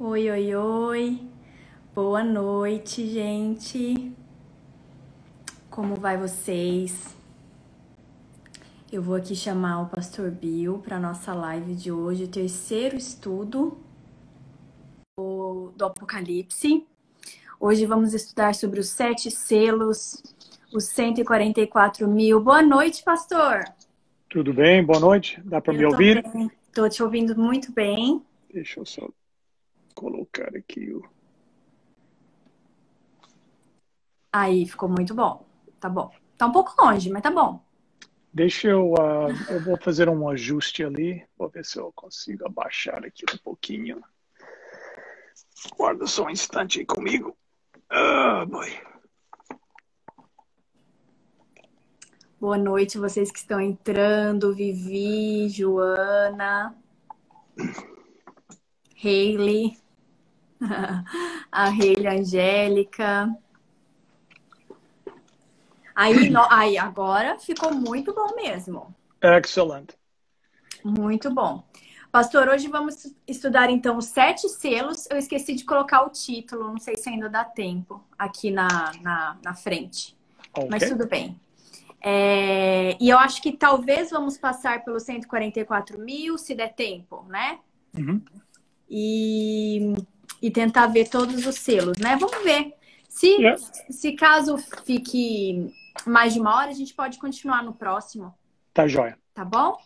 [0.00, 1.20] Oi, oi, oi.
[1.92, 4.12] Boa noite, gente.
[5.68, 7.16] Como vai vocês?
[8.92, 13.76] Eu vou aqui chamar o Pastor Bill para nossa live de hoje, o terceiro estudo
[15.16, 16.86] do Apocalipse.
[17.58, 20.22] Hoje vamos estudar sobre os sete selos,
[20.72, 22.40] os 144 mil.
[22.40, 23.64] Boa noite, pastor.
[24.30, 24.84] Tudo bem?
[24.84, 25.42] Boa noite.
[25.44, 26.24] Dá para me ouvir?
[26.68, 28.22] Estou te ouvindo muito bem.
[28.54, 29.08] Deixa eu só
[29.98, 31.02] colocar aqui o.
[34.32, 35.44] Aí, ficou muito bom.
[35.80, 36.12] Tá bom.
[36.36, 37.60] Tá um pouco longe, mas tá bom.
[38.32, 38.92] Deixa eu.
[38.92, 41.26] Uh, eu vou fazer um ajuste ali.
[41.36, 44.00] Vou ver se eu consigo abaixar aqui um pouquinho.
[45.76, 47.36] Guarda só um instante aí comigo.
[47.90, 48.70] Ah, boy.
[52.40, 54.54] Boa noite, vocês que estão entrando.
[54.54, 56.76] Vivi, Joana,
[59.02, 59.76] Hayley,
[61.50, 63.34] a Hayley Angélica.
[65.94, 66.46] Aí, no...
[66.50, 68.94] aí, agora ficou muito bom mesmo.
[69.20, 69.96] Excelente.
[70.84, 71.64] Muito bom.
[72.10, 75.06] Pastor, hoje vamos estudar então os sete selos.
[75.10, 78.68] Eu esqueci de colocar o título, não sei se ainda dá tempo aqui na,
[79.02, 80.16] na, na frente.
[80.52, 80.68] Okay.
[80.70, 81.38] Mas tudo bem.
[82.00, 87.58] É, e eu acho que talvez vamos passar pelos 144 mil, se der tempo, né?
[87.96, 88.22] Uhum.
[88.88, 89.94] E,
[90.40, 92.16] e tentar ver todos os selos, né?
[92.16, 92.74] Vamos ver.
[93.08, 93.58] Se, yeah.
[93.90, 95.72] se caso fique
[96.06, 98.32] mais de uma hora, a gente pode continuar no próximo.
[98.72, 99.18] Tá joia.
[99.34, 99.76] Tá bom?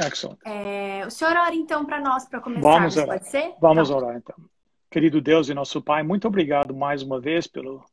[0.00, 0.38] Excellent.
[0.44, 3.08] É, o senhor ora então para nós, para começar, Vamos orar.
[3.08, 3.54] pode ser?
[3.60, 3.96] Vamos tá.
[3.96, 4.36] orar então.
[4.90, 7.84] Querido Deus e nosso Pai, muito obrigado mais uma vez pelo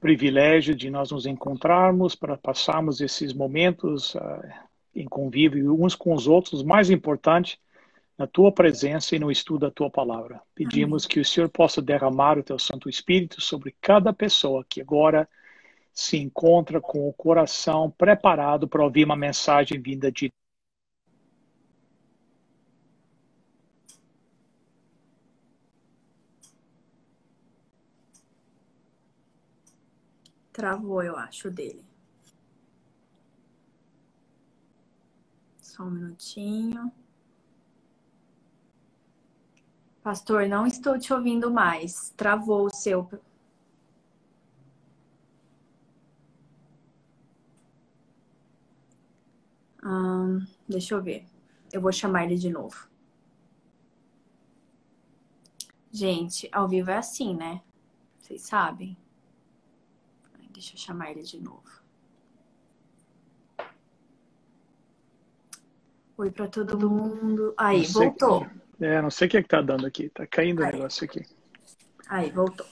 [0.00, 4.42] privilégio de nós nos encontrarmos para passarmos esses momentos uh,
[4.94, 7.58] em convívio uns com os outros, mais importante,
[8.16, 10.40] na tua presença e no estudo da tua palavra.
[10.54, 11.08] Pedimos Amém.
[11.08, 15.28] que o Senhor possa derramar o teu Santo Espírito sobre cada pessoa que agora
[15.92, 20.32] se encontra com o coração preparado para ouvir uma mensagem vinda de
[30.52, 31.84] Travou, eu acho, dele.
[35.60, 36.92] Só um minutinho.
[40.04, 42.10] Pastor, não estou te ouvindo mais.
[42.14, 43.08] Travou o seu.
[49.82, 51.24] Hum, deixa eu ver.
[51.72, 52.86] Eu vou chamar ele de novo.
[55.90, 57.62] Gente, ao vivo é assim, né?
[58.18, 58.94] Vocês sabem.
[60.50, 61.82] Deixa eu chamar ele de novo.
[66.18, 67.54] Oi para todo mundo.
[67.56, 68.46] Aí, voltou.
[68.80, 70.08] É, não sei o que, é que tá dando aqui.
[70.08, 71.24] Tá caindo o negócio aqui.
[72.08, 72.66] Aí, voltou.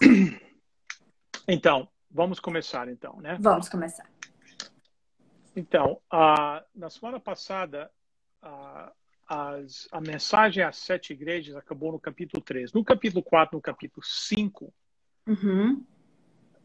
[1.50, 3.38] Então, vamos começar então, né?
[3.40, 4.06] Vamos começar.
[5.56, 5.98] Então,
[6.74, 7.90] na semana passada,
[8.42, 8.92] uh,
[9.26, 12.70] as, a mensagem às sete igrejas acabou no capítulo 3.
[12.74, 14.70] No capítulo 4, no capítulo 5,
[15.26, 15.86] uhum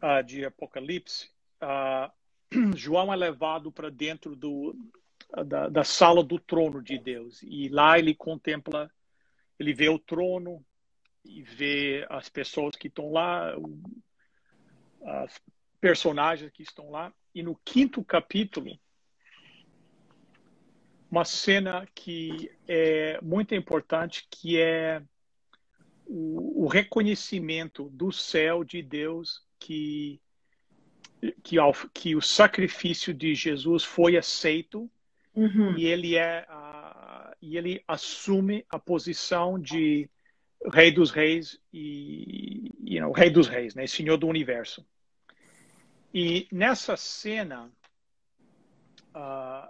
[0.04, 1.30] uh, de Apocalipse,
[1.62, 2.12] uh,
[2.76, 4.76] João é levado para dentro do,
[5.42, 7.42] da, da, sala do trono de Deus.
[7.42, 8.90] E lá ele contempla,
[9.58, 10.64] ele vê o trono
[11.24, 13.54] e vê as pessoas que estão lá,
[15.04, 15.40] as
[15.80, 17.12] personagens que estão lá.
[17.34, 18.78] E no quinto capítulo,
[21.10, 25.02] uma cena que é muito importante, que é
[26.06, 30.20] o, o reconhecimento do céu de Deus que,
[31.42, 31.56] que,
[31.92, 34.90] que o sacrifício de Jesus foi aceito
[35.34, 35.76] uhum.
[35.76, 40.08] e ele é uh, e ele assume a posição de
[40.72, 44.84] rei dos reis e you know, rei dos reis, né, senhor do universo.
[46.12, 47.70] E nessa cena
[49.14, 49.68] uh,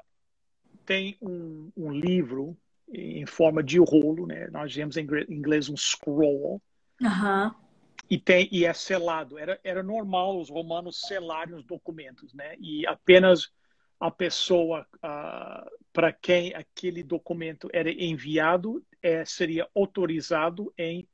[0.84, 2.56] tem um, um, livro
[2.92, 4.48] em forma de rolo, né?
[4.52, 6.60] Nós dizemos em inglês um scroll.
[7.00, 7.64] Uhum
[8.08, 9.38] e, tem, e é selado.
[9.38, 12.54] Era, era normal os romanos selarem os documentos, né?
[12.58, 13.50] E apenas
[13.98, 21.06] a pessoa uh, para quem aquele documento era enviado é, seria autorizado em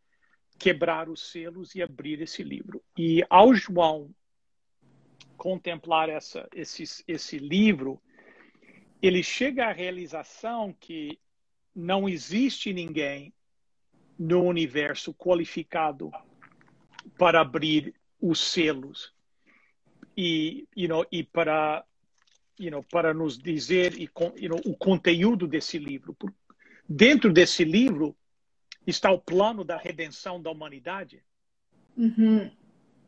[0.58, 2.82] quebrar os selos e abrir esse livro.
[2.96, 4.14] E ao João
[5.36, 8.00] contemplar essa, esse, esse livro,
[9.00, 11.18] ele chega à realização que
[11.74, 13.32] não existe ninguém
[14.18, 16.10] no universo qualificado
[17.16, 19.14] para abrir os selos
[20.14, 21.82] e, you know, e para,
[22.60, 26.14] you know, para nos dizer e, you know, o conteúdo desse livro.
[26.86, 28.14] Dentro desse livro
[28.86, 31.24] está o plano da redenção da humanidade.
[31.96, 32.50] Uhum.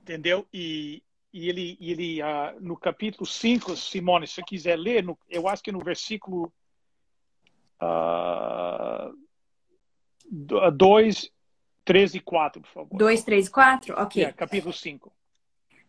[0.00, 0.46] Entendeu?
[0.52, 1.02] E,
[1.32, 5.62] e ele, ele uh, no capítulo 5, Simone, se você quiser ler, no, eu acho
[5.62, 6.52] que no versículo
[7.82, 9.14] uh,
[10.30, 11.30] 2,
[11.84, 12.96] 3 e 4, por favor.
[12.96, 13.94] 2, 3 e 4?
[14.00, 14.24] Ok.
[14.24, 15.12] É, capítulo 5.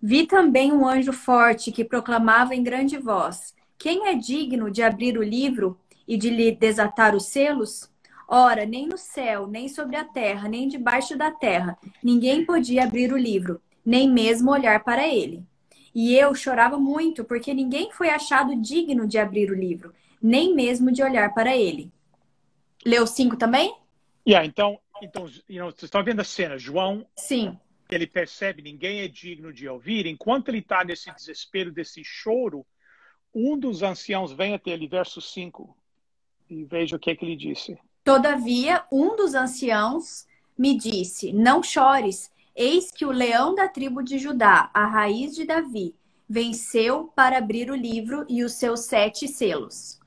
[0.06, 5.18] Vi também um anjo forte que proclamava em grande voz: Quem é digno de abrir
[5.18, 7.90] o livro e de lhe desatar os selos?
[8.28, 13.14] Ora, nem no céu, nem sobre a terra, nem debaixo da terra, ninguém podia abrir
[13.14, 15.42] o livro, nem mesmo olhar para ele.
[15.96, 20.92] E eu chorava muito, porque ninguém foi achado digno de abrir o livro, nem mesmo
[20.92, 21.90] de olhar para ele.
[22.86, 23.74] Leu cinco também?
[24.28, 26.58] Yeah, então, então you know, você está vendo a cena.
[26.58, 27.58] João, Sim.
[27.94, 30.06] Ele percebe ninguém é digno de ouvir.
[30.06, 32.66] Enquanto ele está nesse desespero, desse choro,
[33.34, 35.75] um dos anciãos vem até ele, verso 5,
[36.50, 37.78] e veja o que, é que ele disse.
[38.04, 44.19] Todavia, um dos anciãos me disse: Não chores, eis que o leão da tribo de
[44.19, 45.95] Judá, a raiz de Davi,
[46.30, 50.00] venceu para abrir o livro e os seus sete selos.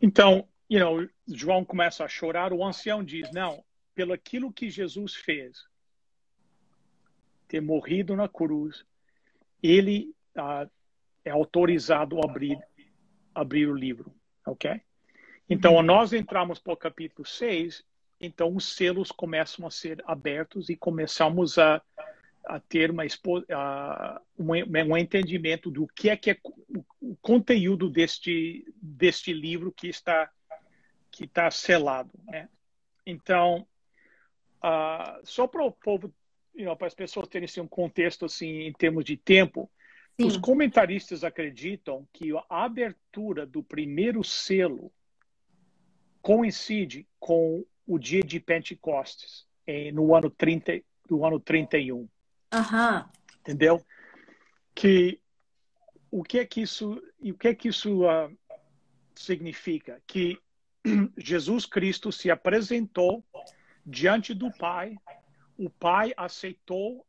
[0.00, 5.14] Então, you know, João começa a chorar, o ancião diz: Não, pelo aquilo que Jesus
[5.14, 5.64] fez,
[7.48, 8.84] ter morrido na cruz,
[9.62, 10.70] ele uh,
[11.24, 12.58] é autorizado a abrir,
[13.34, 14.14] abrir o livro,
[14.46, 14.80] ok?
[15.48, 15.82] Então, uhum.
[15.82, 17.84] nós entramos para o capítulo 6,
[18.20, 21.82] então os selos começam a ser abertos e começamos a,
[22.46, 24.52] a ter uma, uh, um,
[24.92, 26.38] um entendimento do que é que é
[27.00, 30.30] o conteúdo deste, deste livro que está
[31.14, 32.10] que está selado.
[32.24, 32.48] Né?
[33.06, 33.64] Então,
[34.58, 36.12] uh, só para o povo,
[36.54, 39.70] you know, para as pessoas terem assim, um contexto assim em termos de tempo,
[40.18, 40.26] Sim.
[40.26, 44.92] os comentaristas acreditam que a abertura do primeiro selo
[46.22, 51.96] coincide com o dia de Pentecostes, em, no ano 30, do ano 31.
[51.98, 52.08] Uhum.
[53.40, 53.84] Entendeu?
[54.74, 55.20] Que
[56.10, 58.38] o que é que isso, o que é que isso uh,
[59.14, 60.00] significa?
[60.06, 60.38] Que
[61.18, 63.24] Jesus Cristo se apresentou
[63.84, 64.96] diante do Pai,
[65.56, 67.06] o Pai aceitou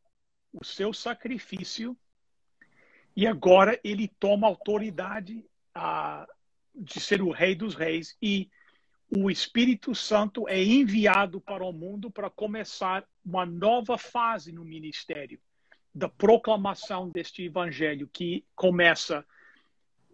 [0.52, 1.96] o seu sacrifício
[3.14, 5.44] e agora ele toma autoridade
[5.76, 6.26] uh,
[6.74, 8.50] de ser o Rei dos Reis e
[9.08, 15.40] o Espírito Santo é enviado para o mundo para começar uma nova fase no ministério
[15.94, 19.24] da proclamação deste evangelho que começa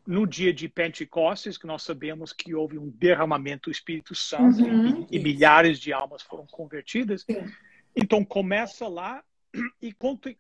[0.07, 5.07] no dia de Pentecostes, que nós sabemos que houve um derramamento do Espírito Santo uhum,
[5.11, 7.23] e, e, milhares de almas foram convertidas.
[7.23, 7.45] Sim.
[7.95, 9.23] Então começa lá
[9.83, 9.95] e,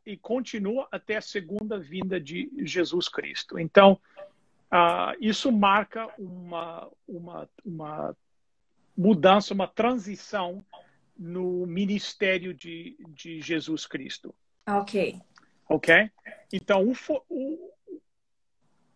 [0.06, 3.58] e, continua até a segunda vinda de Jesus Cristo.
[3.58, 4.00] Então
[4.72, 8.16] uh, isso marca uma, uma, uma
[8.96, 10.64] mudança, uma transição
[11.16, 14.34] no ministério de, de Jesus Cristo.
[14.66, 15.20] Ok.
[15.68, 16.10] Ok?
[16.52, 16.94] Então, o,
[17.28, 17.72] o,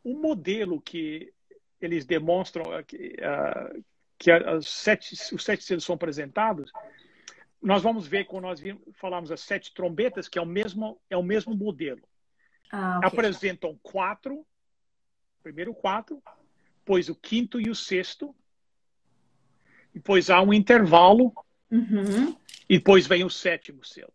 [0.04, 1.32] o modelo que
[1.80, 3.84] eles demonstram que, uh,
[4.18, 6.70] que as sete, os sete selos são apresentados,
[7.62, 8.60] nós vamos ver quando nós
[8.94, 12.02] falamos as sete trombetas, que é o mesmo, é o mesmo modelo.
[12.70, 13.08] Ah, okay.
[13.08, 14.46] Apresentam quatro,
[15.42, 16.22] primeiro quatro,
[16.78, 18.34] depois o quinto e o sexto,
[19.92, 21.32] depois há um intervalo,
[21.70, 22.36] uhum.
[22.68, 24.12] e depois vem o sétimo selo.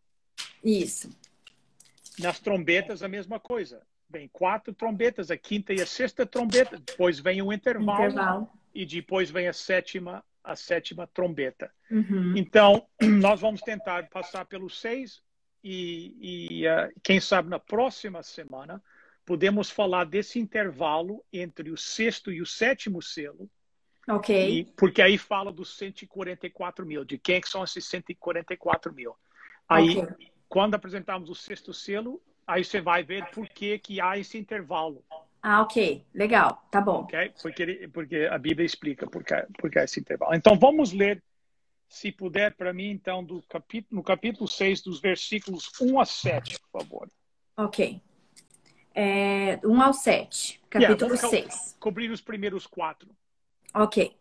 [0.63, 1.10] Isso.
[2.19, 7.19] Nas trombetas, a mesma coisa vem quatro trombetas, a quinta e a sexta trombeta, depois
[7.19, 8.50] vem um intervalo, intervalo.
[8.75, 11.71] e depois vem a sétima, a sétima trombeta.
[11.89, 12.33] Uhum.
[12.36, 12.88] Então,
[13.21, 15.21] nós vamos tentar passar pelos seis
[15.63, 18.81] e, e uh, quem sabe na próxima semana
[19.25, 23.50] podemos falar desse intervalo entre o sexto e o sétimo selo.
[24.10, 24.50] Ok.
[24.50, 29.15] E, porque aí fala dos 144 mil, de quem são esses 144 mil.
[29.69, 30.31] Aí, okay.
[30.50, 32.21] quando apresentamos o sexto selo,
[32.51, 35.05] Aí você vai ver por que, que há esse intervalo.
[35.41, 36.05] Ah, ok.
[36.13, 36.63] Legal.
[36.69, 37.01] Tá bom.
[37.01, 37.33] Ok?
[37.41, 40.36] Porque, porque a Bíblia explica por que, por que esse intervalo.
[40.36, 41.24] Então, vamos ler,
[41.89, 46.60] se puder, para mim, então, do capítulo, no capítulo 6, dos versículos 1 a 7,
[46.60, 47.10] por favor.
[47.57, 48.01] Ok.
[48.93, 51.77] É, 1 ao 7, capítulo yeah, 6.
[51.79, 53.10] Cobrir os primeiros quatro.
[53.74, 54.15] Ok.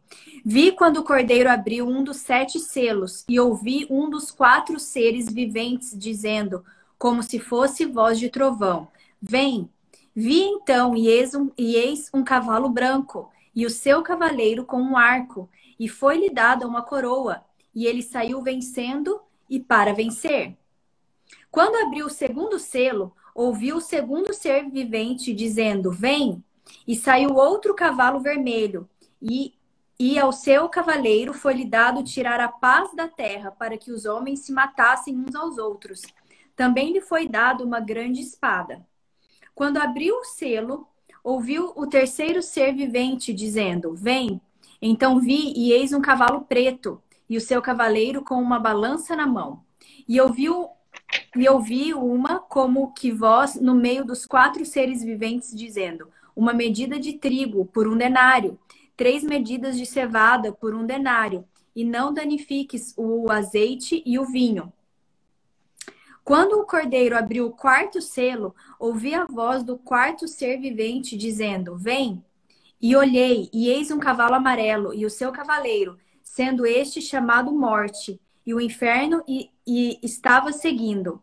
[0.44, 5.30] Vi quando o cordeiro abriu um dos sete selos e ouvi um dos quatro seres
[5.30, 6.64] viventes dizendo
[6.96, 8.88] como se fosse voz de trovão:
[9.20, 9.68] Vem!
[10.14, 14.80] Vi então e eis, um, e eis um cavalo branco, e o seu cavaleiro com
[14.80, 15.48] um arco,
[15.78, 20.56] e foi-lhe dada uma coroa, e ele saiu vencendo e para vencer.
[21.50, 26.42] Quando abriu o segundo selo, ouviu o segundo ser vivente dizendo: Vem!
[26.86, 28.88] E saiu outro cavalo vermelho,
[29.20, 29.54] e
[30.02, 34.40] E ao seu cavaleiro foi-lhe dado tirar a paz da terra, para que os homens
[34.40, 36.00] se matassem uns aos outros.
[36.56, 38.82] Também lhe foi dado uma grande espada.
[39.54, 40.86] Quando abriu o selo,
[41.22, 44.40] ouviu o terceiro ser vivente dizendo: Vem.
[44.82, 49.26] Então vi e eis um cavalo preto, e o seu cavaleiro com uma balança na
[49.26, 49.62] mão.
[50.08, 50.68] E ouviu
[51.36, 56.98] e ouvi uma como que voz no meio dos quatro seres viventes dizendo: Uma medida
[56.98, 58.58] de trigo por um denário,
[58.96, 64.72] três medidas de cevada por um denário, e não danifiques o azeite e o vinho.
[66.24, 71.76] Quando o cordeiro abriu o quarto selo, ouvi a voz do quarto ser vivente dizendo:
[71.76, 72.24] Vem.
[72.80, 78.18] E olhei, e eis um cavalo amarelo, e o seu cavaleiro, sendo este chamado Morte,
[78.46, 81.22] e o inferno e, e estava seguindo.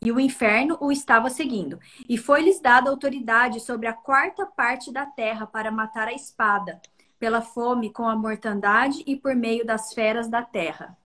[0.00, 1.78] E o inferno o estava seguindo.
[2.08, 6.80] E foi-lhes dada autoridade sobre a quarta parte da terra para matar a espada,
[7.18, 10.96] pela fome, com a mortandade e por meio das feras da terra.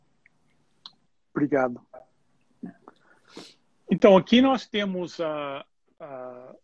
[1.34, 1.82] Obrigado.
[3.92, 5.62] Então, aqui nós temos uh,
[6.00, 6.58] uh,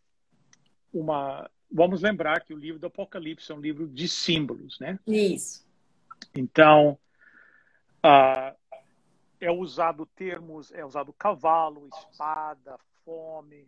[0.93, 1.51] uma.
[1.69, 4.98] Vamos lembrar que o livro do Apocalipse é um livro de símbolos, né?
[5.05, 5.67] Isso.
[6.34, 6.98] Então,
[7.98, 8.55] uh,
[9.41, 13.67] é usado termos, é usado cavalo, espada, fome,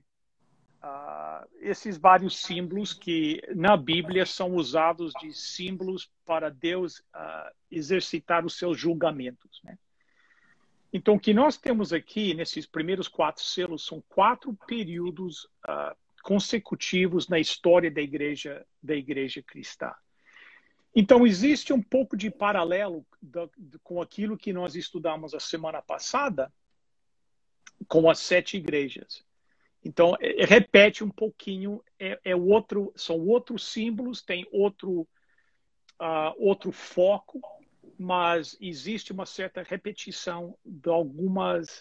[0.81, 8.45] uh, esses vários símbolos que na Bíblia são usados de símbolos para Deus uh, exercitar
[8.45, 9.59] os seus julgamentos.
[9.65, 9.77] Né?
[10.91, 17.27] Então, o que nós temos aqui nesses primeiros quatro selos são quatro períodos uh, consecutivos
[17.27, 19.93] na história da igreja da igreja cristã.
[20.95, 23.05] Então, existe um pouco de paralelo
[23.83, 26.51] com aquilo que nós estudamos a semana passada,
[27.87, 29.23] com as sete igrejas.
[29.83, 35.07] Então, é, é, repete um pouquinho, é, é, outro, são outros símbolos, tem outro,
[36.01, 37.39] uh, outro foco,
[37.99, 41.79] mas existe uma certa repetição de algumas,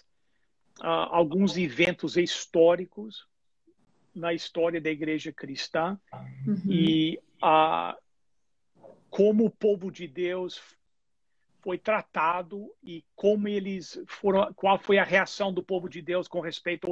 [0.80, 3.24] uh, alguns eventos históricos
[4.12, 5.96] na história da igreja cristã.
[6.44, 6.60] Uhum.
[6.68, 7.96] E uh,
[9.08, 10.60] como o povo de Deus
[11.60, 16.40] foi tratado e como eles foram, qual foi a reação do povo de Deus com
[16.40, 16.88] respeito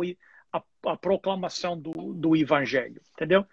[0.53, 3.45] à proclamação do, do evangelho, entendeu?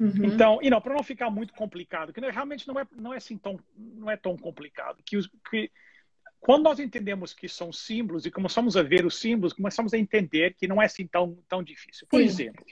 [0.00, 0.24] Uhum.
[0.24, 3.36] Então, e não para não ficar muito complicado, que realmente não é não é assim
[3.36, 5.70] tão não é tão complicado, que, os, que
[6.40, 10.54] quando nós entendemos que são símbolos e começamos a ver os símbolos, começamos a entender
[10.54, 12.06] que não é assim tão tão difícil.
[12.08, 12.24] Por Sim.
[12.24, 12.64] exemplo,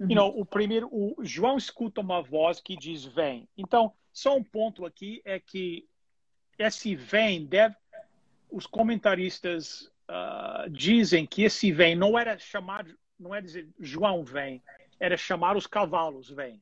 [0.00, 0.08] uhum.
[0.08, 3.46] you know, o primeiro, o João escuta uma voz que diz vem.
[3.58, 5.86] Então, só um ponto aqui é que
[6.58, 7.76] esse vem deve.
[8.50, 12.86] Os comentaristas uh, dizem que esse vem não era chamar,
[13.18, 14.62] não é dizer João vem,
[14.98, 16.58] era chamar os cavalos vem.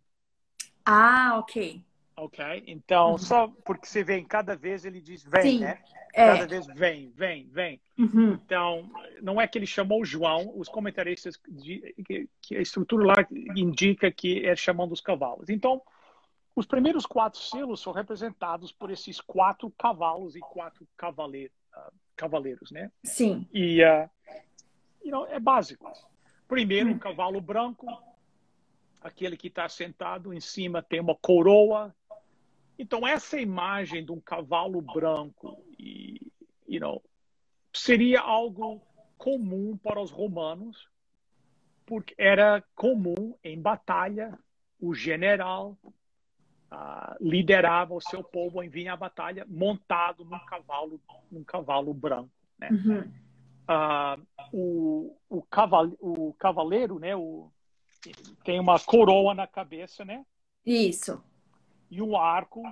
[0.90, 1.84] Ah, ok.
[2.16, 2.64] Ok?
[2.66, 3.18] Então, uhum.
[3.18, 5.78] só porque você vem cada vez ele diz vem, Sim, né?
[6.14, 6.32] É.
[6.32, 7.80] Cada vez vem, vem, vem.
[7.98, 8.32] Uhum.
[8.32, 8.90] Então,
[9.20, 12.26] não é que ele chamou João, os comentaristas, que,
[12.56, 13.14] a estrutura lá
[13.54, 15.50] indica que é chamando os cavalos.
[15.50, 15.82] Então,
[16.56, 22.70] os primeiros quatro selos são representados por esses quatro cavalos e quatro cavaleiros, uh, cavaleiros
[22.70, 22.90] né?
[23.04, 23.46] Sim.
[23.52, 24.08] E uh,
[25.04, 25.92] you know, é básico.
[26.48, 26.98] Primeiro, um hum.
[26.98, 27.86] cavalo branco,
[29.00, 31.94] aquele que está sentado em cima tem uma coroa.
[32.78, 36.30] Então, essa imagem de um cavalo branco e,
[36.68, 37.02] you know,
[37.72, 38.80] seria algo
[39.16, 40.88] comum para os romanos,
[41.84, 44.38] porque era comum em batalha
[44.80, 45.76] o general
[46.72, 51.00] uh, liderava o seu povo em vir à batalha montado num cavalo,
[51.30, 52.30] num cavalo branco.
[52.58, 52.68] Né?
[52.70, 53.12] Uhum.
[53.68, 57.50] Uh, o, o, caval, o cavaleiro, né, o,
[58.44, 60.24] tem uma coroa na cabeça, né?
[60.64, 61.22] Isso.
[61.90, 62.62] E um arco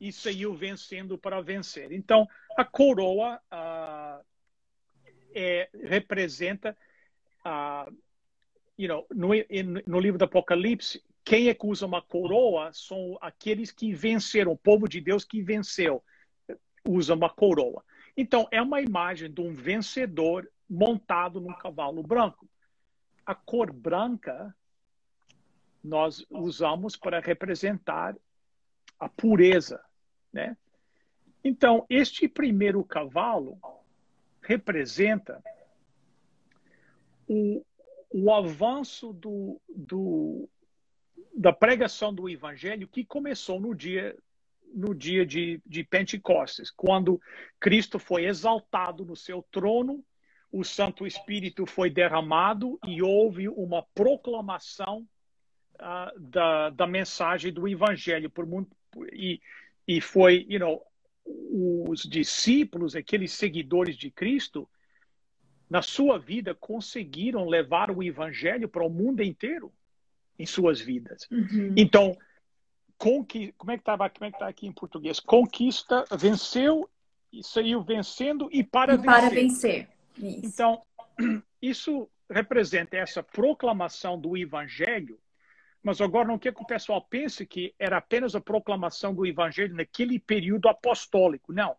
[0.00, 1.92] e saiu vencendo para vencer.
[1.92, 4.24] Então, a coroa uh,
[5.34, 6.76] é, representa,
[7.44, 7.92] uh,
[8.76, 9.28] you know, no,
[9.86, 14.56] no livro do Apocalipse, quem é que usa uma coroa são aqueles que venceram, o
[14.56, 16.02] povo de Deus que venceu,
[16.86, 17.84] usa uma coroa.
[18.16, 22.48] Então, é uma imagem de um vencedor montado num cavalo branco.
[23.24, 24.54] A cor branca
[25.88, 28.14] nós usamos para representar
[28.98, 29.82] a pureza,
[30.32, 30.56] né?
[31.42, 33.58] Então, este primeiro cavalo
[34.42, 35.42] representa
[37.26, 37.64] o,
[38.10, 40.48] o avanço do, do,
[41.34, 44.16] da pregação do evangelho que começou no dia
[44.74, 47.18] no dia de, de Pentecostes, quando
[47.58, 50.04] Cristo foi exaltado no seu trono,
[50.52, 55.08] o Santo Espírito foi derramado e houve uma proclamação
[55.80, 58.46] uh, da, da mensagem do Evangelho por,
[59.12, 59.40] e,
[59.86, 60.82] e foi, you know,
[61.24, 64.68] os discípulos, aqueles seguidores de Cristo,
[65.68, 69.72] na sua vida conseguiram levar o evangelho para o mundo inteiro
[70.38, 71.28] em suas vidas.
[71.30, 71.74] Uhum.
[71.76, 72.16] Então,
[72.96, 73.52] conqui...
[73.58, 75.20] como é que estava, como é que está aqui em português?
[75.20, 76.88] Conquista, venceu
[77.32, 79.12] e saiu vencendo e para e vencer.
[79.12, 79.88] Para vencer.
[80.16, 80.40] Isso.
[80.46, 80.82] Então,
[81.60, 85.18] isso representa essa proclamação do evangelho
[85.88, 89.74] mas agora não quer que o pessoal pense que era apenas a proclamação do evangelho
[89.74, 91.50] naquele período apostólico.
[91.50, 91.74] Não.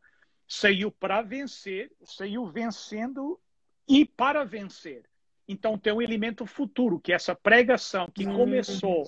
[0.48, 3.39] Saiu para vencer, saiu vencendo
[3.88, 5.04] e para vencer.
[5.48, 8.36] Então tem um elemento futuro, que é essa pregação que uhum.
[8.36, 9.04] começou,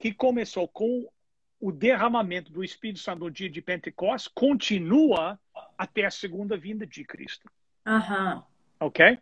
[0.00, 1.08] que começou com
[1.60, 5.38] o derramamento do Espírito Santo no dia de Pentecostes, continua
[5.76, 7.48] até a segunda vinda de Cristo.
[7.86, 8.42] Uhum.
[8.80, 9.16] Ok?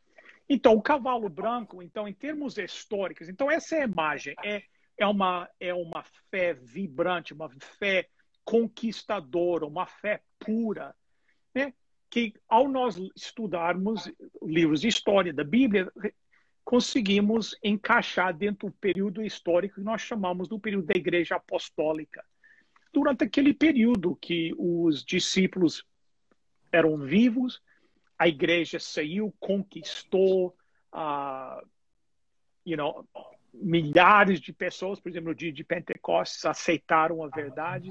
[0.48, 4.62] Então, o cavalo branco, então, em termos históricos, então essa é a imagem, é
[4.98, 8.08] é uma, é uma fé vibrante, uma fé
[8.44, 10.94] conquistadora, uma fé pura,
[11.54, 11.72] né?
[12.08, 14.10] que ao nós estudarmos
[14.42, 15.92] livros de história da Bíblia,
[16.64, 22.24] conseguimos encaixar dentro do período histórico que nós chamamos do período da Igreja Apostólica.
[22.92, 25.84] Durante aquele período que os discípulos
[26.72, 27.60] eram vivos,
[28.18, 30.56] a igreja saiu, conquistou,
[30.92, 31.66] uh,
[32.64, 33.06] you know,
[33.60, 37.90] milhares de pessoas, por exemplo, no dia de Pentecostes, aceitaram a verdade.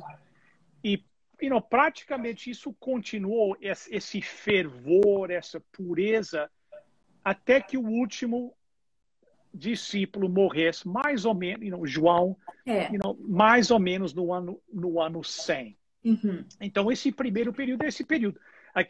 [0.84, 1.03] E
[1.41, 6.50] you know, praticamente isso continuou, esse fervor, essa pureza,
[7.24, 8.55] até que o último
[9.53, 12.91] discípulo morresse, mais ou menos, you know, João, é.
[12.91, 15.77] you know, mais ou menos no ano, no ano 100.
[16.03, 16.45] Uhum.
[16.62, 18.39] Então, esse primeiro período é esse período.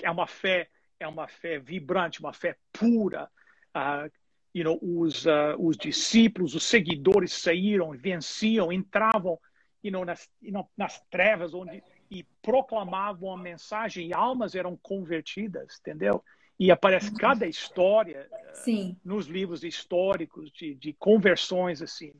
[0.01, 3.29] É uma fé, é uma fé vibrante, uma fé pura,
[3.75, 4.11] uh,
[4.55, 9.37] you know, os, uh, os discípulos, os seguidores saíram, venciam, entravam
[9.83, 14.77] you know, nas, you know, nas trevas onde, e proclamavam a mensagem e almas eram
[14.77, 16.23] convertidas, entendeu?
[16.57, 17.17] E aparece uhum.
[17.17, 22.13] cada história uh, nos livros históricos de, de conversões assim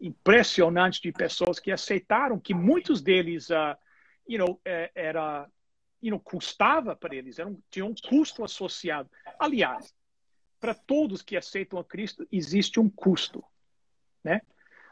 [0.00, 3.76] impressionantes de pessoas que aceitaram que muitos deles, uh,
[4.28, 5.48] you know, é, era,
[6.00, 9.10] you know, custava para eles, era um, tinha um custo associado.
[9.38, 9.92] Aliás,
[10.60, 13.44] para todos que aceitam a Cristo existe um custo,
[14.22, 14.40] né?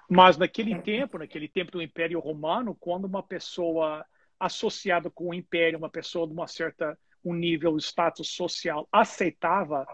[0.09, 4.07] Mas naquele tempo, naquele tempo do Império Romano, quando uma pessoa
[4.39, 9.85] associada com o Império, uma pessoa de uma certa um nível, status social, aceitava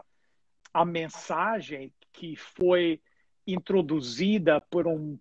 [0.72, 3.00] a mensagem que foi
[3.46, 5.18] introduzida por um,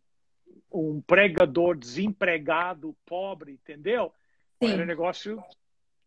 [0.70, 4.14] um pregador desempregado, pobre, entendeu?
[4.62, 4.72] Sim.
[4.74, 5.42] Era um negócio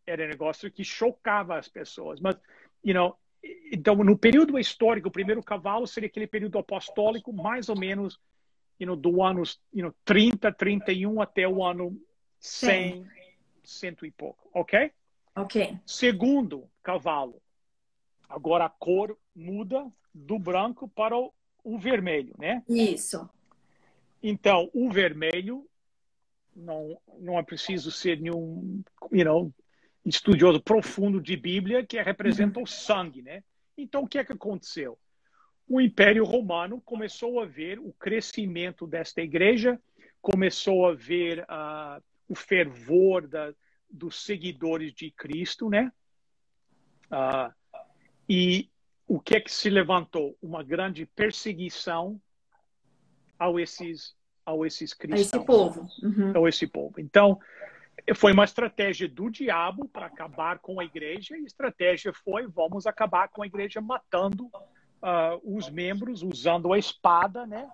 [0.07, 2.21] era um negócio que chocava as pessoas.
[2.21, 2.37] Mas,
[2.85, 3.17] you know,
[3.73, 8.19] então, no período histórico, o primeiro cavalo seria aquele período apostólico, mais ou menos
[8.79, 11.99] you know, do ano you know, 30, 31 até o ano
[12.39, 13.07] 100, Sim.
[13.63, 14.93] cento e pouco, ok?
[15.35, 15.79] Ok.
[15.85, 17.41] Segundo cavalo,
[18.29, 21.33] agora a cor muda do branco para o,
[21.65, 22.63] o vermelho, né?
[22.69, 23.29] Isso.
[24.23, 25.67] Então, o vermelho
[26.55, 29.53] não, não é preciso ser nenhum, you know,
[30.05, 33.43] estudioso profundo de Bíblia que representa o sangue, né?
[33.77, 34.99] Então, o que é que aconteceu?
[35.67, 39.81] O Império Romano começou a ver o crescimento desta igreja,
[40.21, 43.53] começou a ver uh, o fervor da,
[43.89, 45.91] dos seguidores de Cristo, né?
[47.07, 47.53] Uh,
[48.29, 48.71] e
[49.07, 50.37] o que é que se levantou?
[50.43, 52.21] Uma grande perseguição
[53.39, 54.15] ao esses,
[54.45, 55.33] ao esses cristãos.
[55.33, 55.89] A esse povo.
[56.03, 56.37] Uhum.
[56.37, 57.01] Ao esse povo.
[57.01, 57.39] Então,
[58.15, 62.87] foi uma estratégia do diabo para acabar com a igreja, e a estratégia foi: vamos
[62.87, 67.71] acabar com a igreja matando uh, os membros, usando a espada, né?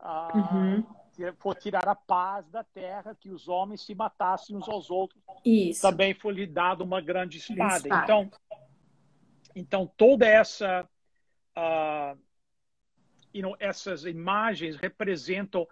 [0.00, 0.86] Uh, uhum.
[1.38, 5.22] For tirar a paz da terra, que os homens se matassem uns aos outros.
[5.44, 5.80] Isso.
[5.80, 7.76] Também foi lhe dado uma grande espada.
[7.76, 8.02] espada.
[8.02, 8.30] Então,
[9.54, 10.88] então, toda essa.
[11.56, 12.18] Uh,
[13.32, 15.68] you know, essas imagens representam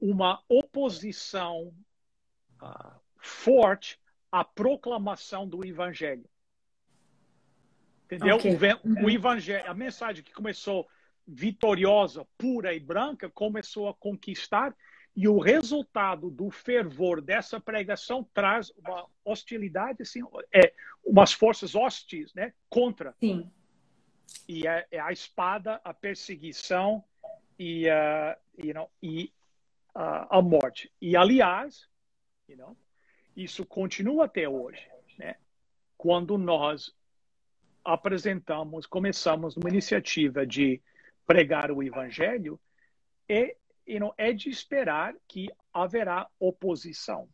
[0.00, 1.72] uma oposição
[2.62, 3.98] uh, forte
[4.30, 6.24] a proclamação do evangelho.
[8.04, 8.36] Entendeu?
[8.36, 8.52] Okay.
[8.52, 9.10] O, o uhum.
[9.10, 10.88] evangelho, a mensagem que começou
[11.26, 14.76] vitoriosa, pura e branca, começou a conquistar
[15.16, 20.72] e o resultado do fervor dessa pregação traz uma hostilidade, assim, é,
[21.04, 23.14] umas forças hostis, né, contra.
[23.20, 23.48] Sim.
[24.48, 27.04] E é, é a espada, a perseguição
[27.58, 29.32] e, uh, you know, e
[29.94, 30.90] uh, a morte.
[31.00, 31.88] E aliás,
[32.48, 32.76] you know,
[33.36, 34.86] isso continua até hoje,
[35.18, 35.36] né?
[35.96, 36.94] Quando nós
[37.84, 40.80] apresentamos, começamos uma iniciativa de
[41.26, 42.60] pregar o evangelho,
[43.28, 43.56] é,
[44.16, 47.28] é de esperar que haverá oposição.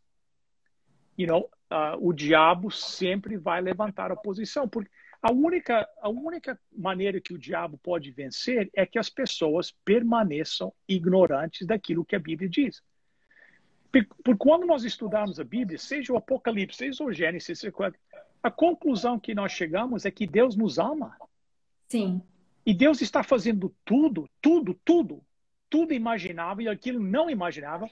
[1.17, 4.91] you know, uh, o diabo sempre vai levantar a posição, porque
[5.23, 10.73] a única, a única maneira que o diabo pode vencer é que as pessoas permaneçam
[10.89, 12.83] ignorantes daquilo que a Bíblia diz.
[14.22, 17.62] Por quando nós estudamos a Bíblia, seja o Apocalipse, seja o Gênesis,
[18.42, 21.16] a conclusão que nós chegamos é que Deus nos ama.
[21.88, 22.22] Sim.
[22.64, 25.24] E Deus está fazendo tudo, tudo, tudo,
[25.68, 27.88] tudo imaginável e aquilo não imaginável,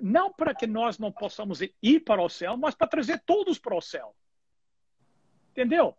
[0.00, 3.76] não para que nós não possamos ir para o céu, mas para trazer todos para
[3.76, 4.14] o céu.
[5.52, 5.96] Entendeu?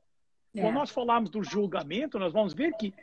[0.54, 0.62] É.
[0.62, 2.94] Quando nós falamos do julgamento, nós vamos ver que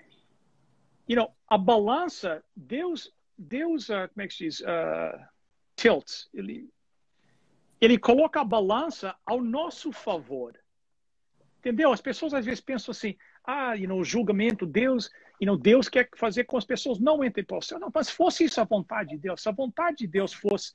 [1.09, 4.61] you know, a balança, Deus, Deus uh, como é que se diz?
[4.61, 5.32] Uh,
[5.83, 6.29] tilts.
[6.33, 6.71] Ele,
[7.81, 10.57] ele coloca a balança ao nosso favor.
[11.59, 11.93] Entendeu?
[11.93, 16.09] As pessoas às vezes pensam assim, ah, you know, julgamento, Deus, you know, Deus quer
[16.17, 17.81] fazer com as pessoas não entrem para o céu.
[17.81, 20.73] Não, mas se fosse isso a vontade de Deus, se a vontade de Deus fosse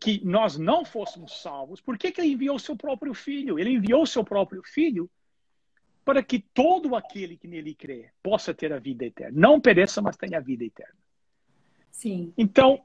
[0.00, 3.58] que nós não fôssemos salvos, por que, que ele enviou seu próprio filho?
[3.58, 5.10] Ele enviou seu próprio filho
[6.04, 9.38] para que todo aquele que nele crê possa ter a vida eterna.
[9.38, 10.94] Não pereça, mas tenha a vida eterna.
[11.90, 12.32] Sim.
[12.38, 12.84] Então,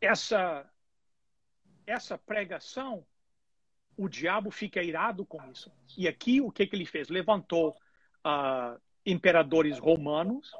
[0.00, 0.68] essa,
[1.86, 3.04] essa pregação,
[3.96, 5.72] o diabo fica irado com isso.
[5.96, 7.08] E aqui, o que, que ele fez?
[7.08, 7.76] Levantou
[8.24, 10.52] uh, imperadores romanos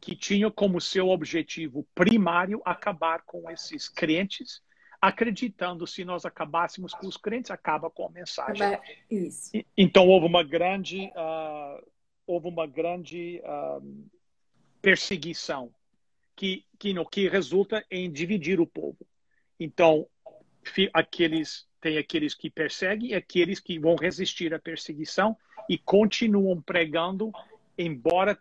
[0.00, 4.62] que tinham como seu objetivo primário acabar com esses crentes
[5.02, 8.78] acreditando se nós acabássemos com os crentes, acaba com a mensagem.
[9.10, 9.50] Isso.
[9.76, 11.84] Então houve uma grande, uh,
[12.24, 14.10] houve uma grande uh,
[14.80, 15.74] perseguição
[16.42, 18.98] que, que, no, que resulta em dividir o povo.
[19.60, 20.08] Então
[20.92, 25.36] aqueles tem aqueles que perseguem e aqueles que vão resistir à perseguição
[25.68, 27.30] e continuam pregando,
[27.78, 28.36] embora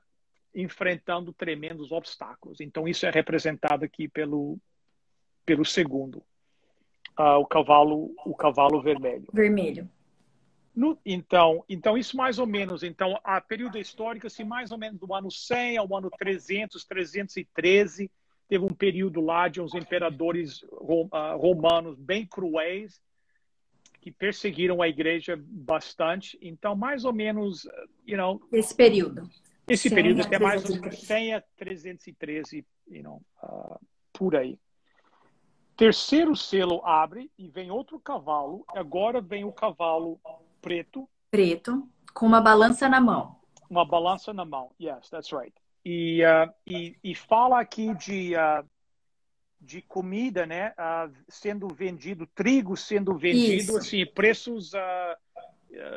[0.53, 2.59] enfrentando tremendos obstáculos.
[2.59, 4.57] Então isso é representado aqui pelo
[5.45, 6.23] pelo segundo
[7.19, 9.27] uh, o cavalo o cavalo vermelho.
[9.31, 9.87] Vermelho.
[10.73, 14.99] No, então, então isso mais ou menos, então a período histórico assim mais ou menos
[14.99, 18.09] do ano 100 ao ano 300, 313,
[18.47, 20.63] teve um período lá de uns imperadores
[21.11, 23.01] ah, romanos bem cruéis
[24.01, 26.37] que perseguiram a igreja bastante.
[26.41, 27.65] Então, mais ou menos,
[28.05, 29.29] you know, esse período.
[29.67, 33.79] Esse período até mais ou menos 100 a 313, you know, uh,
[34.11, 34.57] por aí.
[35.77, 38.65] Terceiro selo abre e vem outro cavalo.
[38.69, 40.19] Agora vem o cavalo
[40.61, 41.09] preto.
[41.29, 43.37] Preto, com uma balança na mão.
[43.69, 44.71] Uma balança na mão.
[44.79, 45.53] Yes, that's right.
[45.83, 48.67] E, uh, e, e, fala aqui de, uh,
[49.59, 50.73] de comida, né?
[50.77, 53.77] Uh, sendo vendido, trigo sendo vendido, Isso.
[53.77, 54.71] assim, preços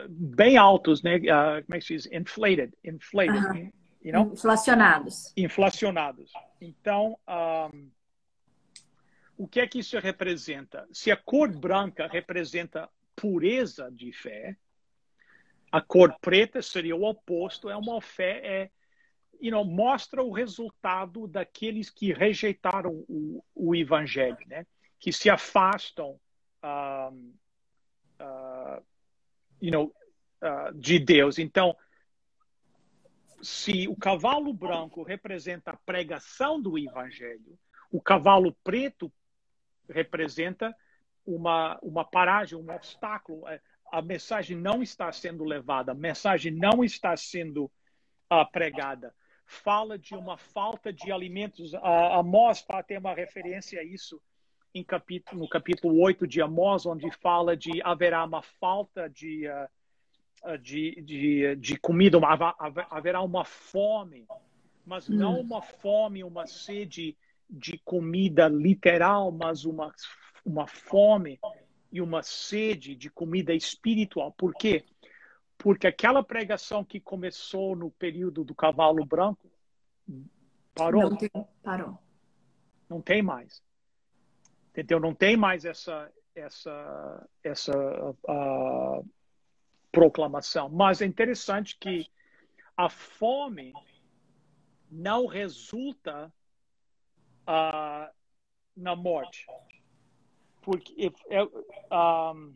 [0.09, 1.19] bem altos, né?
[1.19, 2.07] como é que se diz?
[2.13, 2.73] Inflated.
[2.85, 3.43] Inflated.
[3.43, 3.73] -huh.
[4.05, 4.33] You know?
[4.33, 5.33] Inflacionados.
[5.37, 6.33] Inflacionados.
[6.61, 7.91] Então, um,
[9.37, 10.87] o que é que isso representa?
[10.93, 14.57] Se a cor branca representa pureza de fé,
[15.71, 18.71] a cor preta seria o oposto, é uma fé, é,
[19.41, 24.67] you know, mostra o resultado daqueles que rejeitaram o, o evangelho, né?
[24.99, 26.19] que se afastam
[26.63, 27.35] um,
[28.21, 28.83] uh,
[29.61, 29.95] you know,
[30.43, 31.39] uh, de Deus.
[31.39, 31.77] Então,
[33.43, 37.59] se o cavalo branco representa a pregação do evangelho,
[37.91, 39.13] o cavalo preto
[39.89, 40.75] representa
[41.27, 43.47] uma, uma paragem, um obstáculo.
[43.49, 43.61] É,
[43.93, 49.15] a mensagem não está sendo levada, a mensagem não está sendo uh, pregada.
[49.47, 51.75] Fala de uma falta de alimentos.
[51.75, 54.21] A Amós tem uma referência a isso
[54.75, 60.59] em capítulo, no capítulo 8 de Amós, onde fala de haverá uma falta de, uh,
[60.59, 62.55] de, de, de comida, uma,
[62.91, 64.27] haverá uma fome,
[64.85, 65.41] mas não hum.
[65.41, 67.17] uma fome, uma sede
[67.49, 69.93] de comida literal, mas uma,
[70.45, 71.41] uma fome
[71.91, 74.33] e uma sede de comida espiritual.
[74.33, 74.85] Por quê?
[75.57, 79.51] Porque aquela pregação que começou no período do cavalo branco
[80.75, 81.11] parou.
[81.11, 81.31] Não tem,
[81.63, 81.99] parou.
[82.89, 83.63] Não tem mais.
[84.71, 84.99] Entendeu?
[84.99, 87.73] Não tem mais essa essa essa
[89.93, 90.69] proclamação.
[90.69, 92.11] Mas é interessante que
[92.77, 93.73] a fome
[94.91, 96.33] não resulta
[97.43, 98.13] uh,
[98.77, 99.47] na morte.
[100.65, 101.13] Porque,
[101.93, 102.55] um,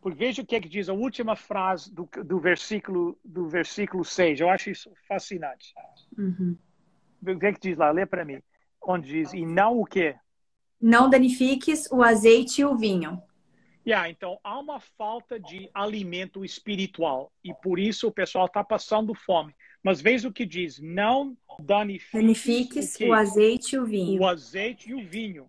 [0.00, 4.04] porque veja o que é que diz a última frase do, do, versículo, do versículo
[4.04, 4.40] 6.
[4.40, 5.72] Eu acho isso fascinante.
[6.18, 6.56] Uhum.
[7.22, 7.90] O que é que diz lá?
[7.90, 8.42] Lê para mim.
[8.82, 10.16] Onde diz, e não o quê?
[10.80, 13.22] Não danifiques o azeite e o vinho.
[13.86, 19.14] Yeah, então, há uma falta de alimento espiritual e por isso o pessoal está passando
[19.14, 19.54] fome.
[19.82, 24.20] Mas veja o que diz: não danifiques, danifiques o, o, azeite e o vinho.
[24.20, 25.48] O azeite e o vinho.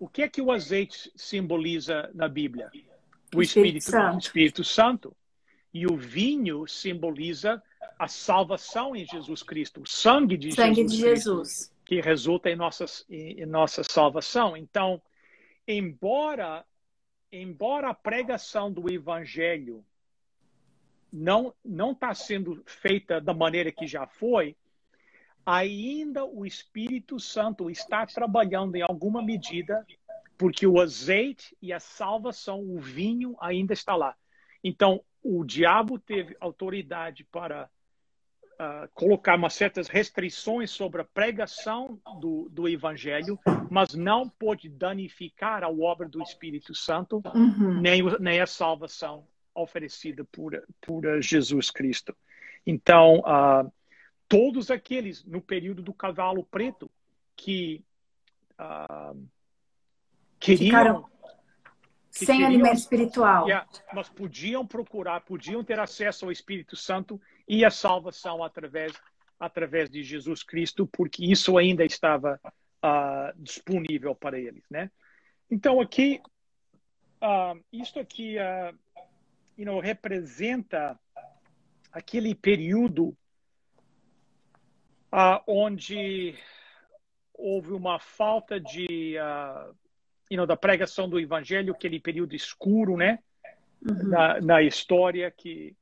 [0.00, 2.70] O que é que o azeite simboliza na Bíblia?
[3.34, 4.18] O Espírito, Espírito Santo.
[4.24, 5.16] Espírito Santo.
[5.72, 7.62] E o vinho simboliza
[7.98, 11.74] a salvação em Jesus Cristo, o sangue de sangue Jesus, de Jesus.
[11.84, 14.56] que resulta em nossa, em nossa salvação.
[14.56, 15.02] Então,
[15.68, 16.64] embora,
[17.30, 19.84] embora a pregação do Evangelho
[21.12, 24.56] não não está sendo feita da maneira que já foi,
[25.44, 29.86] ainda o Espírito Santo está trabalhando em alguma medida,
[30.36, 34.14] porque o azeite e a salvação, o vinho ainda está lá.
[34.62, 37.68] Então, o diabo teve autoridade para
[38.54, 43.38] uh, colocar umas certas restrições sobre a pregação do, do evangelho,
[43.70, 47.80] mas não pode danificar a obra do Espírito Santo, uhum.
[47.80, 52.16] nem, nem a salvação oferecida por, por Jesus Cristo.
[52.66, 53.70] Então, uh,
[54.30, 56.88] todos aqueles no período do cavalo preto
[57.36, 57.84] que
[58.52, 59.20] uh,
[60.38, 60.66] queriam.
[60.66, 61.10] Ficaram
[62.12, 63.46] que sem queriam, alimento espiritual.
[63.92, 68.92] Mas podiam procurar, podiam ter acesso ao Espírito Santo e a salvação através,
[69.38, 74.92] através de Jesus Cristo, porque isso ainda estava uh, disponível para eles, né?
[75.50, 76.20] Então aqui,
[77.20, 78.78] uh, isto aqui, uh,
[79.58, 80.96] you know, representa
[81.92, 83.16] aquele período
[85.46, 86.36] onde
[87.34, 89.74] houve uma falta de uh,
[90.30, 93.18] you know, da pregação do evangelho, aquele período escuro, né?
[93.82, 94.08] Uhum.
[94.08, 95.74] Na, na, história que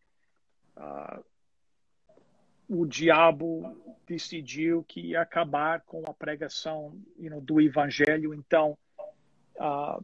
[0.76, 1.22] uh,
[2.68, 8.32] o diabo decidiu que ia acabar com a pregação you know, do evangelho.
[8.32, 8.78] Então,
[9.56, 10.02] uh,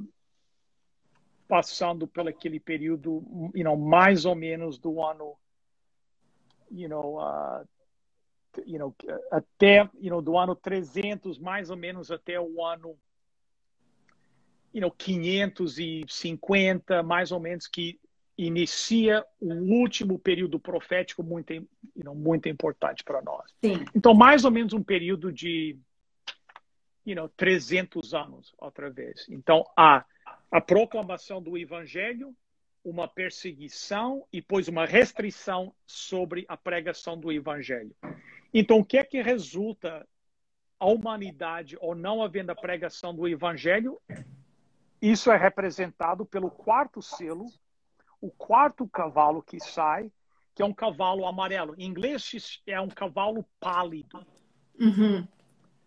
[1.48, 5.36] passando por aquele período, you know, mais ou menos do ano,
[6.70, 7.66] you know, uh,
[8.66, 8.94] you know,
[9.30, 12.96] até, you know, do ano 300, mais ou menos até o ano
[14.72, 18.00] you know, 550, mais ou menos, que
[18.36, 21.68] inicia o último período profético muito, you
[22.02, 23.54] know, muito importante para nós.
[23.64, 23.84] Sim.
[23.94, 25.78] Então, mais ou menos um período de
[27.06, 29.26] you know, 300 anos, outra vez.
[29.28, 30.04] Então, há
[30.50, 32.34] a proclamação do evangelho,
[32.82, 37.94] uma perseguição e depois uma restrição sobre a pregação do evangelho.
[38.54, 40.06] Então, o que é que resulta
[40.78, 44.00] a humanidade ou não havendo a pregação do evangelho
[45.04, 47.44] isso é representado pelo quarto selo,
[48.22, 50.10] o quarto cavalo que sai,
[50.54, 51.74] que é um cavalo amarelo.
[51.76, 54.24] Em inglês é um cavalo pálido.
[54.80, 55.28] Uhum.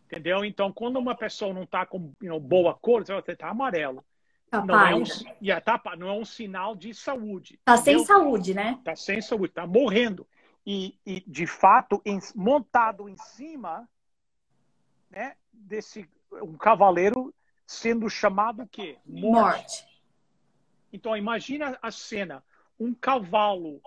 [0.06, 0.45] Entendeu?
[0.45, 4.06] Então, quando uma pessoa não está com you know, boa cor, ela está amarelo.
[4.51, 5.03] Tá não, é um,
[5.41, 7.56] yeah, tá, não é um sinal de saúde.
[7.56, 8.75] Está sem saúde, né?
[8.77, 10.27] Está sem saúde, está morrendo.
[10.69, 13.88] E, e, de fato, em, montado em cima
[15.10, 17.34] né, desse um cavaleiro
[17.65, 18.97] sendo chamado o quê?
[19.06, 19.32] Morte.
[19.32, 20.03] Morte.
[20.91, 22.43] Então imagina a cena,
[22.77, 23.82] um cavalo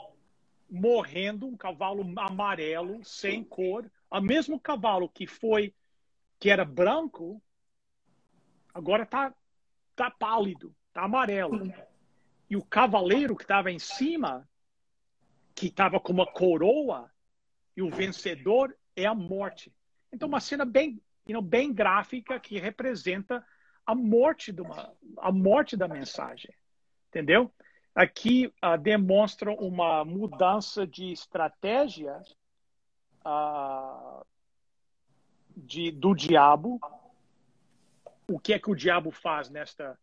[0.71, 5.75] morrendo, um cavalo amarelo, sem cor, o mesmo cavalo que foi
[6.39, 7.43] que era branco,
[8.73, 9.35] agora tá
[9.95, 11.71] tá pálido, tá amarelo.
[12.49, 14.49] E o cavaleiro que estava em cima,
[15.61, 17.13] que estava com uma coroa,
[17.77, 19.71] e o vencedor é a morte.
[20.11, 23.47] Então uma cena bem, you know, bem gráfica que representa
[23.85, 26.51] a morte, de uma, a morte da mensagem.
[27.09, 27.53] Entendeu?
[27.95, 32.23] Aqui uh, demonstra uma mudança de estratégia
[33.23, 34.25] uh,
[35.55, 36.81] de, do diabo.
[38.27, 39.99] O que é que o diabo faz nesta.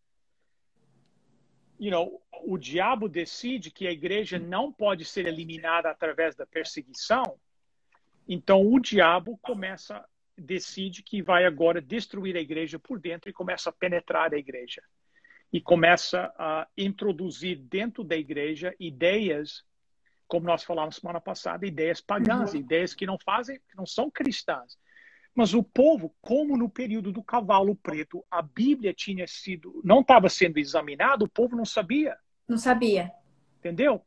[1.79, 7.37] You know, o diabo decide que a igreja não pode ser eliminada através da perseguição.
[8.27, 10.03] Então o diabo começa
[10.37, 14.83] decide que vai agora destruir a igreja por dentro e começa a penetrar a igreja.
[15.51, 19.63] E começa a introduzir dentro da igreja ideias,
[20.27, 22.59] como nós falamos semana passada, ideias pagãs, uhum.
[22.59, 24.77] ideias que não fazem, que não são cristãs.
[25.37, 30.29] Mas o povo, como no período do cavalo preto, a Bíblia tinha sido, não estava
[30.29, 32.17] sendo examinada, o povo não sabia.
[32.47, 33.11] Não sabia.
[33.59, 34.03] Entendeu?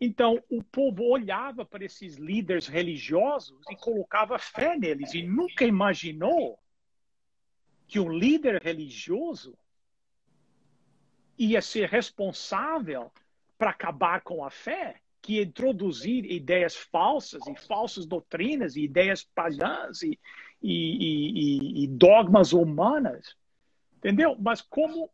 [0.00, 6.58] Então, o povo olhava para esses líderes religiosos e colocava fé neles e nunca imaginou
[7.86, 9.54] que um líder religioso
[11.36, 13.12] ia ser responsável
[13.58, 20.02] para acabar com a fé, que introduzir ideias falsas e falsas doutrinas e ideias pagãs
[20.02, 20.18] e,
[20.62, 23.36] e, e, e dogmas humanas.
[23.96, 24.36] Entendeu?
[24.38, 25.10] Mas como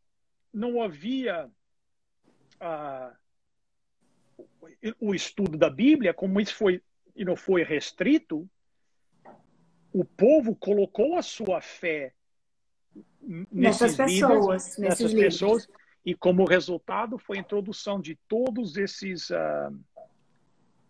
[0.52, 1.50] não havia.
[2.60, 3.16] Uh,
[5.00, 6.82] o estudo da Bíblia, como isso foi
[7.16, 8.48] e não foi restrito,
[9.92, 12.12] o povo colocou a sua fé
[13.50, 15.68] nessas pessoas, líderes, nessas pessoas,
[16.04, 19.76] e como resultado foi a introdução de todos esses, uh,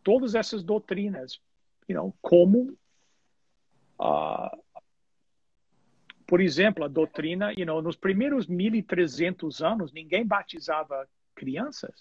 [0.05, 1.41] todas essas doutrinas,
[1.89, 2.77] you know, como,
[4.01, 4.59] uh,
[6.27, 11.95] por exemplo, a doutrina, you know, nos primeiros 1.300 anos, ninguém batizava crianças.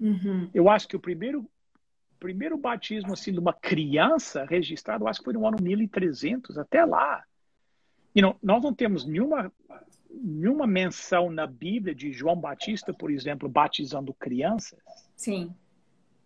[0.00, 0.50] Uhum.
[0.52, 1.48] Eu acho que o primeiro
[2.18, 7.24] primeiro batismo assim de uma criança registrado, acho que foi no ano 1300, até lá.
[8.14, 9.50] You know, nós não temos nenhuma
[10.10, 14.80] nenhuma menção na Bíblia de João Batista, por exemplo, batizando crianças.
[15.16, 15.54] Sim.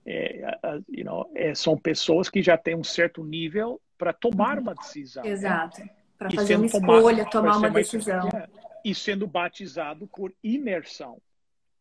[0.06, 0.58] É,
[0.88, 5.22] you know, é, são pessoas que já têm um certo nível para tomar uma decisão.
[5.22, 5.30] Né?
[5.30, 5.80] Exato.
[5.80, 5.90] Né?
[6.18, 8.28] Para fazer uma escolha, tomar uma decisão.
[8.28, 8.48] É,
[8.84, 11.20] e sendo batizado por imersão.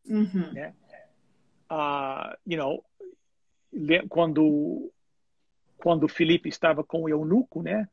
[0.05, 0.51] Uhum.
[0.53, 0.73] Né?
[1.71, 2.83] Uh, you know,
[4.09, 4.91] quando
[5.77, 7.89] quando Felipe estava com o eunuco, né?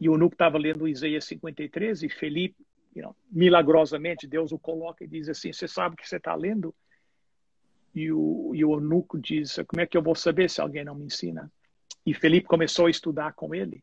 [0.00, 2.56] E o eunuco estava lendo Isaías 53 e Felipe,
[2.94, 6.34] you know, milagrosamente, Deus o coloca e diz assim: Você sabe o que você está
[6.34, 6.74] lendo?
[7.94, 10.96] E o, e o eunuco diz: Como é que eu vou saber se alguém não
[10.96, 11.50] me ensina?
[12.06, 13.82] E Felipe começou a estudar com ele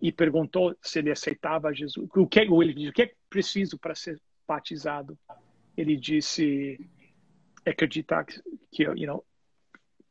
[0.00, 2.08] e perguntou se ele aceitava Jesus.
[2.12, 2.88] O que ele disse?
[2.88, 5.16] O que é preciso para ser batizado?
[5.76, 6.90] Ele disse:
[7.64, 9.24] acreditar que, you know,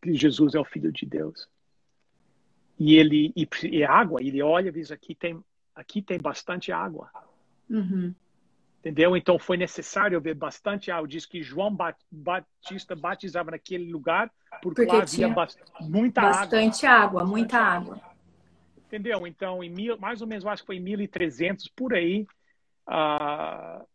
[0.02, 1.50] que Jesus é o Filho de Deus.
[2.80, 5.44] E ele e, e água, ele olha e diz aqui tem
[5.76, 7.12] aqui tem bastante água.
[7.70, 8.16] Uhum.
[8.80, 9.16] Entendeu?
[9.16, 11.08] Então foi necessário ver bastante água.
[11.08, 11.78] Diz que João
[12.10, 15.34] Batista batizava naquele lugar porque, porque havia
[15.82, 17.22] muita bastante água.
[17.22, 18.02] água muita água.
[18.88, 19.26] Entendeu?
[19.26, 22.28] Então, em mil, mais ou menos, acho que foi em 1300 por aí,
[22.88, 23.86] uh,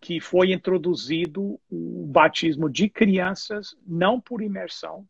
[0.00, 5.08] que foi introduzido o batismo de crianças, não por imersão,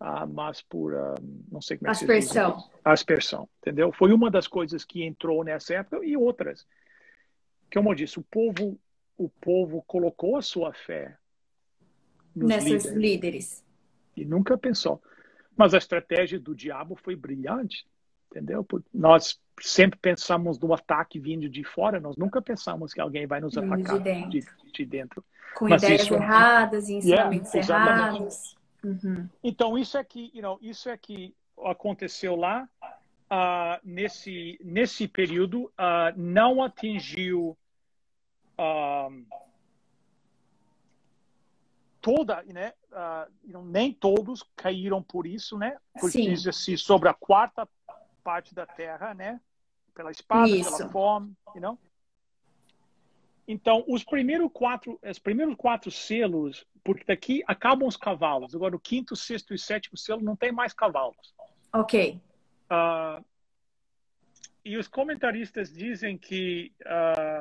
[0.00, 1.14] uh, mas por, uh,
[1.50, 2.60] não sei como é aspersão.
[2.60, 2.76] se diz.
[2.84, 3.48] Aspersão.
[3.60, 3.90] Entendeu?
[3.90, 6.66] Foi uma das coisas que entrou nessa época e outras.
[7.72, 8.78] Como eu disse, o povo,
[9.16, 11.17] o povo colocou a sua fé
[12.46, 12.96] nesses líderes.
[12.96, 13.64] líderes.
[14.16, 15.02] E nunca pensou.
[15.56, 17.86] Mas a estratégia do diabo foi brilhante,
[18.30, 18.62] entendeu?
[18.62, 23.40] Porque nós sempre pensamos no ataque vindo de fora, nós nunca pensamos que alguém vai
[23.40, 24.30] nos vindo atacar de dentro.
[24.30, 25.24] De, de dentro.
[25.54, 28.56] Com Mas ideias isso, erradas, ensinamentos yeah, errados.
[28.84, 29.28] Uhum.
[29.42, 32.68] Então, isso é que, you know, isso é que aconteceu lá.
[33.30, 37.58] Uh, nesse, nesse período, uh, não atingiu
[38.58, 39.26] uh,
[42.00, 42.72] toda, né?
[43.64, 45.76] nem todos caíram por isso, né?
[46.00, 47.68] Porque diz assim sobre a quarta
[48.22, 49.40] parte da terra, né?
[49.94, 50.76] Pela espada, Isso.
[50.76, 51.78] pela fome, you know?
[53.48, 58.54] Então, os primeiros quatro, os primeiros quatro selos, porque daqui acabam os cavalos.
[58.54, 61.34] Agora, o quinto, sexto e sétimo selo não tem mais cavalos.
[61.72, 62.20] Ok.
[62.70, 63.24] Uh,
[64.62, 67.37] e os comentaristas dizem que uh,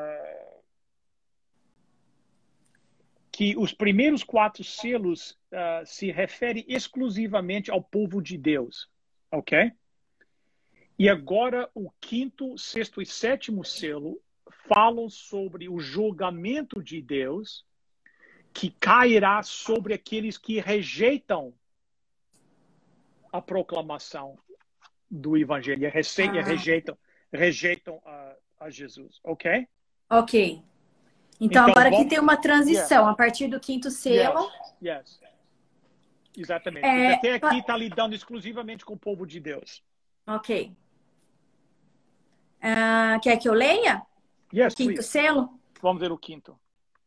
[3.38, 8.90] que os primeiros quatro selos uh, se refere exclusivamente ao povo de Deus,
[9.32, 9.72] ok?
[10.98, 14.20] E agora o quinto, sexto e sétimo selo
[14.68, 17.64] falam sobre o julgamento de Deus
[18.52, 21.54] que cairá sobre aqueles que rejeitam
[23.32, 24.36] a proclamação
[25.12, 26.44] do evangelho, e ah.
[26.44, 26.98] rejeitam,
[27.32, 29.68] rejeitam a, a, Jesus, ok?
[30.10, 30.64] Ok.
[31.40, 34.50] Então, então agora aqui tem uma transição a partir do quinto selo.
[34.84, 35.20] Yes.
[35.22, 35.28] yes.
[36.38, 36.86] Exatamente.
[36.86, 39.84] É, até aqui está lidando exclusivamente com o povo de Deus.
[40.26, 40.72] Ok.
[42.58, 44.04] Uh, quer que eu leia?
[44.54, 45.10] Yes, quinto please.
[45.10, 45.60] selo?
[45.82, 46.58] Vamos ver o quinto.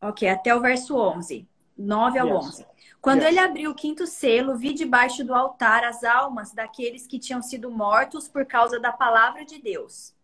[0.00, 1.46] Ok, até o verso 11.
[1.76, 2.46] 9 ao yes.
[2.46, 2.66] 11.
[3.00, 3.28] Quando yes.
[3.28, 7.70] ele abriu o quinto selo, vi debaixo do altar as almas daqueles que tinham sido
[7.70, 10.14] mortos por causa da palavra de Deus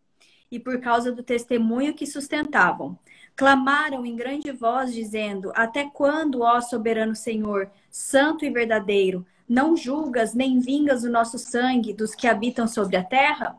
[0.50, 2.98] e por causa do testemunho que sustentavam.
[3.36, 10.32] Clamaram em grande voz, dizendo: Até quando, ó soberano Senhor, santo e verdadeiro, não julgas
[10.32, 13.58] nem vingas o nosso sangue dos que habitam sobre a terra?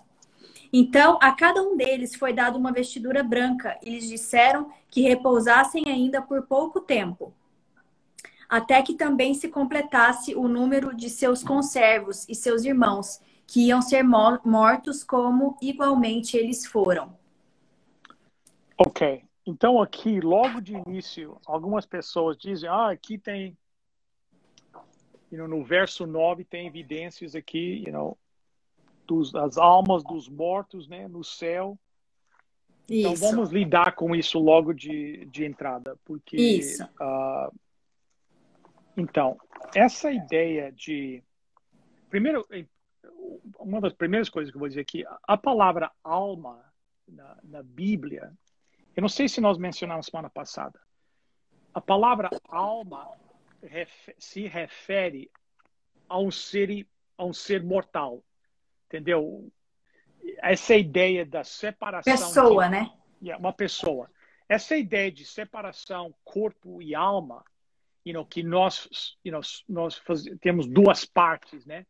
[0.74, 5.84] Então, a cada um deles foi dada uma vestidura branca, e lhes disseram que repousassem
[5.88, 7.32] ainda por pouco tempo,
[8.50, 13.82] até que também se completasse o número de seus conservos e seus irmãos, que iam
[13.82, 17.16] ser mortos como igualmente eles foram.
[18.78, 19.27] Ok.
[19.48, 23.58] Então, aqui, logo de início, algumas pessoas dizem: ah, aqui tem.
[25.32, 28.18] You know, no verso 9 tem evidências aqui, you know,
[29.06, 31.80] dos, das almas dos mortos né, no céu.
[32.90, 33.22] Então isso.
[33.22, 36.84] vamos lidar com isso logo de, de entrada, porque isso.
[36.84, 37.54] Uh,
[38.96, 39.38] então
[39.76, 41.22] essa ideia de
[42.10, 42.46] primeiro
[43.60, 46.64] uma das primeiras coisas que eu vou dizer aqui a palavra alma
[47.06, 48.32] na, na Bíblia
[48.98, 50.82] Eu não sei se nós mencionamos semana passada.
[51.72, 53.08] A palavra alma
[54.18, 55.30] se refere
[56.10, 58.24] a um ser, a um ser mortal.
[58.88, 59.52] Entendeu?
[60.40, 62.12] Essa ideia da separação.
[62.12, 62.92] Pessoa, de, né?
[63.38, 64.10] Uma pessoa.
[64.50, 67.46] Essa ideia de separação corpo e alma,
[68.04, 71.86] you know, que nós, you know, nós faz, temos duas partes, né?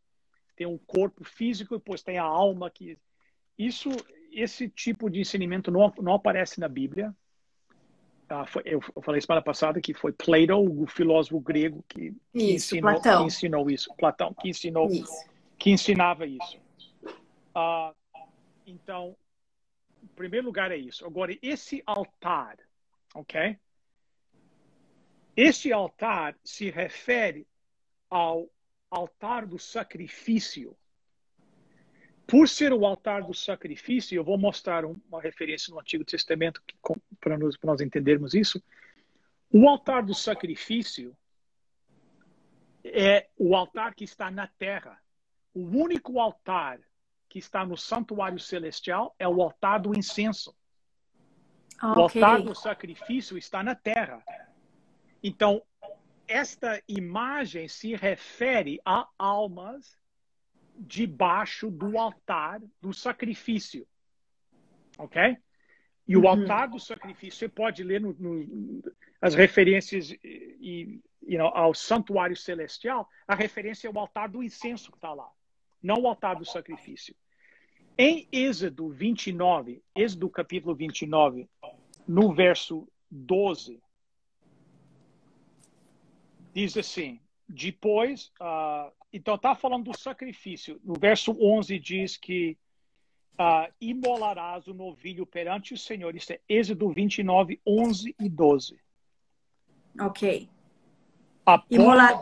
[0.58, 2.99] Tem um corpo físico e depois tem a alma que
[3.58, 3.89] isso,
[4.32, 7.16] esse tipo de ensinamento não, não aparece na Bíblia.
[8.30, 12.76] Ah, foi, eu, falei semana passada que foi Plato, o filósofo grego, que, que isso,
[12.76, 13.96] ensinou, que ensinou, isso.
[13.96, 15.26] Platão, que ensinou, isso.
[15.58, 16.60] que ensinava isso.
[17.56, 17.94] Ah,
[18.66, 19.16] então,
[20.04, 21.06] em primeiro lugar é isso.
[21.06, 22.58] Agora, esse altar,
[23.16, 23.58] ok?
[25.36, 27.48] Este altar se refere
[28.10, 28.50] ao
[28.90, 30.76] altar do sacrifício
[32.28, 36.62] por ser o altar do sacrifício, eu vou mostrar uma referência no Antigo Testamento
[37.22, 38.62] para nós, nós entendermos isso.
[39.50, 41.16] O altar do sacrifício
[42.84, 45.02] é o altar que está na terra.
[45.54, 46.80] O único altar
[47.30, 50.54] que está no santuário celestial é o altar do incenso.
[51.78, 51.90] Okay.
[51.90, 54.22] O altar do sacrifício está na terra.
[55.24, 55.62] Então,
[56.28, 59.98] esta imagem se refere a almas
[60.80, 63.88] debaixo do altar do sacrifício.
[64.98, 65.38] Ok?
[66.08, 66.30] E o uhum.
[66.30, 68.84] altar do sacrifício, você pode ler no, no,
[69.22, 74.90] as referências e, you know, ao santuário celestial, a referência é o altar do incenso
[74.90, 75.30] que está lá,
[75.84, 77.14] não o altar do sacrifício.
[77.98, 81.50] Em Êxodo 29, Êxodo capítulo 29,
[82.08, 83.82] no verso 12,
[86.54, 87.20] diz assim:
[87.50, 90.80] Depois, uh, então, está falando do sacrifício.
[90.84, 92.58] No verso 11 diz que
[93.39, 96.16] uh, imolarás o novilho perante o Senhor.
[96.16, 98.80] Isso é Êxodo 29, 11 e 12.
[99.99, 100.49] Ok.
[101.70, 102.20] Imolar...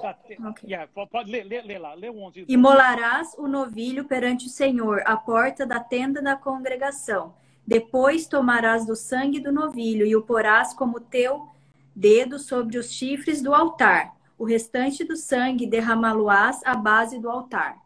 [0.49, 0.69] okay.
[0.69, 2.53] Yeah, pode ler, ler, ler lá, lê o 11 e 12.
[2.53, 7.33] Imolarás o novilho perante o Senhor, à porta da tenda da congregação.
[7.65, 11.49] Depois tomarás do sangue do novilho e o porás como teu
[11.95, 17.77] dedo sobre os chifres do altar o restante do sangue derramá-lo-ás à base do altar.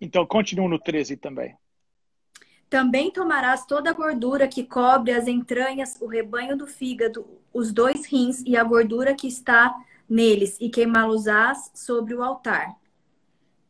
[0.00, 1.56] Então, continua no 13 também.
[2.68, 8.04] Também tomarás toda a gordura que cobre as entranhas, o rebanho do fígado, os dois
[8.06, 9.74] rins e a gordura que está
[10.08, 12.76] neles, e queimá-los-ás sobre o altar.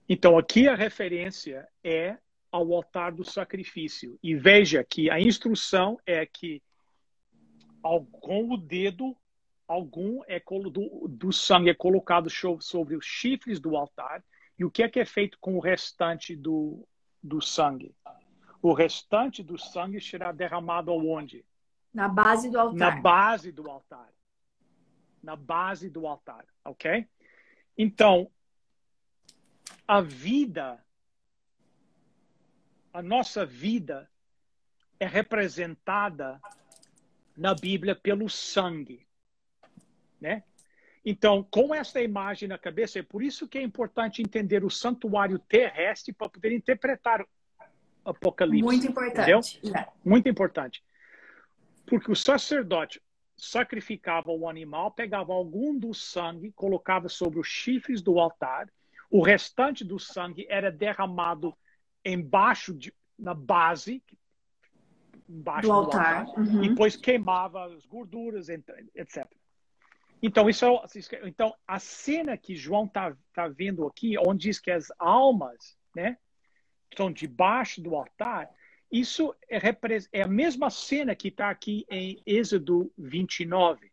[0.09, 2.17] Então, aqui a referência é
[2.51, 4.19] ao altar do sacrifício.
[4.23, 6.63] E veja que a instrução é que
[8.21, 9.17] com o dedo
[9.67, 14.25] algum é do, do sangue é colocado sobre os chifres do altar.
[14.59, 16.87] E o que é que é feito com o restante do,
[17.23, 17.95] do sangue?
[18.63, 21.45] O restante do sangue será derramado aonde?
[21.93, 22.79] Na base do altar.
[22.79, 24.13] Na base do altar.
[25.23, 27.07] Na base do altar, ok?
[27.77, 28.31] Então,
[29.87, 30.83] a vida,
[32.93, 34.09] a nossa vida
[34.99, 36.41] é representada
[37.37, 39.06] na Bíblia pelo sangue
[40.21, 40.43] né?
[41.05, 45.39] Então, com essa imagem na cabeça, é por isso que é importante entender o santuário
[45.39, 47.27] terrestre para poder interpretar o
[48.05, 48.65] Apocalipse.
[48.65, 49.61] Muito importante.
[49.73, 49.87] É.
[50.05, 50.83] Muito importante.
[51.87, 53.01] Porque o sacerdote
[53.37, 58.69] sacrificava o animal, pegava algum do sangue, colocava sobre os chifres do altar,
[59.11, 61.55] o restante do sangue era derramado
[62.05, 64.03] embaixo, de, na base,
[65.29, 66.65] embaixo do, do altar, altar uhum.
[66.65, 69.27] e depois queimava as gorduras, etc.
[70.27, 74.73] Então, isso é, então, a cena que João está tá vendo aqui, onde diz que
[74.73, 76.19] as almas né,
[76.91, 78.51] estão debaixo do altar,
[78.91, 79.59] isso é,
[80.13, 83.93] é a mesma cena que está aqui em Êxodo 29.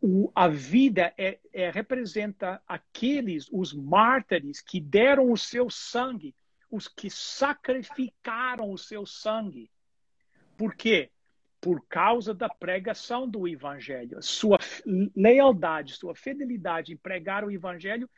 [0.00, 6.34] O, a vida é, é, representa aqueles, os mártires que deram o seu sangue,
[6.70, 9.70] os que sacrificaram o seu sangue.
[10.56, 11.10] Por quê?
[11.60, 14.22] Por causa da pregação do evangelho.
[14.22, 14.58] Sua
[15.14, 18.08] lealdade, sua fidelidade em pregar o evangelho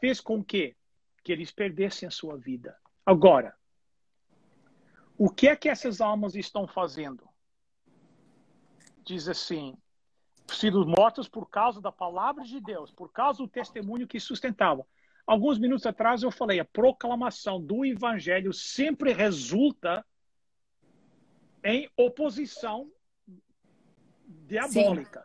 [0.00, 0.76] fez com que
[1.22, 2.74] que eles perdessem a sua vida.
[3.04, 3.54] Agora,
[5.16, 7.28] o que é que essas almas estão fazendo?
[9.04, 9.76] Diz assim:
[10.46, 14.86] sido mortas por causa da palavra de Deus, por causa do testemunho que sustentavam.
[15.26, 20.02] Alguns minutos atrás eu falei, a proclamação do evangelho sempre resulta
[21.64, 22.90] em oposição
[24.26, 25.20] diabólica.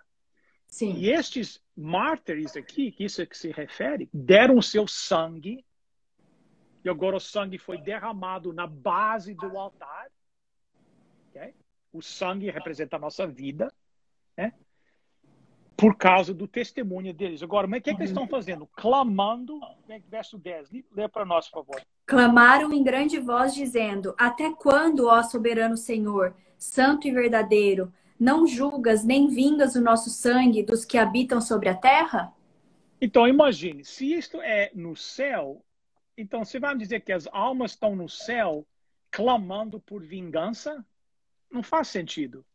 [0.67, 0.93] Sim.
[0.93, 0.99] Sim.
[0.99, 5.63] E estes mártires aqui, que isso é que se refere, deram o seu sangue,
[6.83, 10.09] e agora o sangue foi derramado na base do altar.
[11.29, 11.53] Okay?
[11.91, 13.71] O sangue representa a nossa vida,
[14.35, 14.53] né?
[15.77, 17.43] Por causa do testemunho deles.
[17.43, 18.67] Agora, mas o que, é que eles estão fazendo?
[18.67, 21.85] Clamando, né, verso 10, lê para nós, por favor.
[22.05, 29.03] Clamaram em grande voz, dizendo: Até quando, ó soberano Senhor, santo e verdadeiro, não julgas
[29.03, 32.33] nem vingas o nosso sangue dos que habitam sobre a terra?
[33.01, 35.63] Então, imagine, se isto é no céu,
[36.17, 38.65] então você vai dizer que as almas estão no céu
[39.11, 40.85] clamando por vingança?
[41.51, 42.45] Não faz sentido.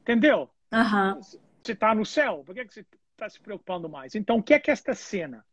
[0.00, 0.48] Entendeu?
[0.72, 1.20] Uhum.
[1.62, 4.14] Você está no céu, por que você está se preocupando mais?
[4.14, 5.44] Então, o que é que esta cena?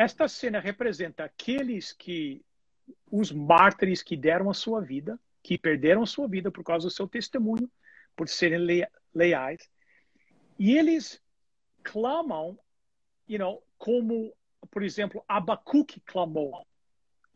[0.00, 2.42] Esta cena representa aqueles que,
[3.10, 6.90] os mártires que deram a sua vida, que perderam a sua vida por causa do
[6.90, 7.70] seu testemunho,
[8.16, 9.70] por serem leais,
[10.58, 11.22] e eles
[11.82, 12.58] clamam,
[13.28, 14.34] you know, como,
[14.70, 16.66] por exemplo, Abacuque clamou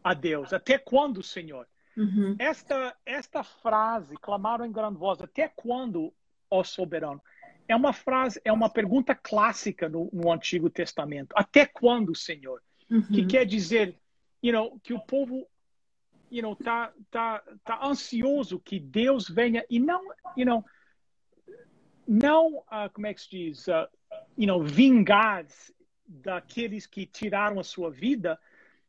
[0.02, 0.54] a Deus.
[0.54, 1.68] Até quando, Senhor?
[1.94, 2.34] Uhum.
[2.38, 6.14] Esta, esta frase, clamaram em grande voz, até quando,
[6.50, 7.20] ó soberano?
[7.66, 11.32] É uma frase, é uma pergunta clássica no, no Antigo Testamento.
[11.34, 12.62] Até quando, Senhor?
[12.90, 13.02] Uhum.
[13.02, 13.98] Que quer dizer,
[14.42, 15.46] you know, que o povo,
[16.30, 20.04] you know, tá, tá, tá ansioso que Deus venha e não,
[20.36, 20.64] you know,
[22.06, 23.88] não, uh, como é que se diz, uh,
[24.36, 25.46] you know, vingar
[26.06, 28.38] daqueles que tiraram a sua vida,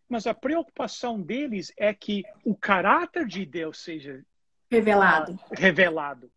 [0.08, 4.24] mas a preocupação deles é que o caráter de Deus seja
[4.70, 5.32] revelado.
[5.34, 6.32] Uh, revelado.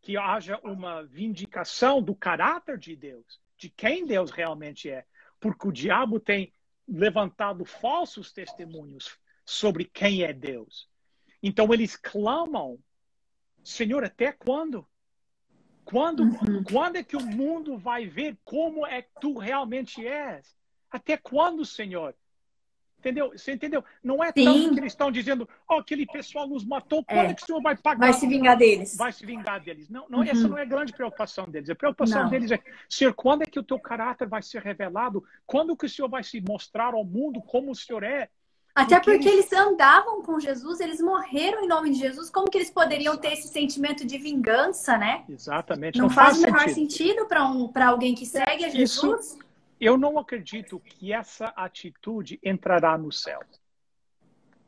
[0.00, 5.04] Que haja uma vindicação do caráter de Deus, de quem Deus realmente é.
[5.40, 6.52] Porque o diabo tem
[6.86, 10.88] levantado falsos testemunhos sobre quem é Deus.
[11.42, 12.78] Então eles clamam,
[13.62, 14.86] Senhor, até quando?
[15.84, 16.62] Quando, uhum.
[16.64, 20.54] quando é que o mundo vai ver como é que tu realmente és?
[20.90, 22.14] Até quando, Senhor?
[22.98, 23.30] Entendeu?
[23.30, 23.84] Você entendeu?
[24.02, 24.44] Não é Sim.
[24.44, 27.30] tanto que eles estão dizendo, ó, oh, aquele pessoal nos matou, quando é.
[27.30, 27.34] é.
[27.34, 28.10] que o Senhor vai pagar?
[28.10, 28.96] Vai se vingar deles.
[28.96, 29.88] Vai se vingar deles.
[29.88, 30.24] Não, não uhum.
[30.24, 31.70] essa não é a grande preocupação deles.
[31.70, 32.30] A preocupação não.
[32.30, 35.22] deles é, Senhor, quando é que o teu caráter vai ser revelado?
[35.46, 38.28] Quando que o Senhor vai se mostrar ao mundo como o Senhor é?
[38.74, 39.52] Até porque, porque eles...
[39.52, 39.66] eles...
[39.66, 42.30] andavam com Jesus, eles morreram em nome de Jesus.
[42.30, 45.24] Como que eles poderiam ter esse sentimento de vingança, né?
[45.28, 45.98] Exatamente.
[45.98, 49.32] Não, não faz, faz o menor sentido para um, alguém que segue a Jesus.
[49.32, 49.38] Isso,
[49.80, 53.40] eu não acredito que essa atitude entrará no céu.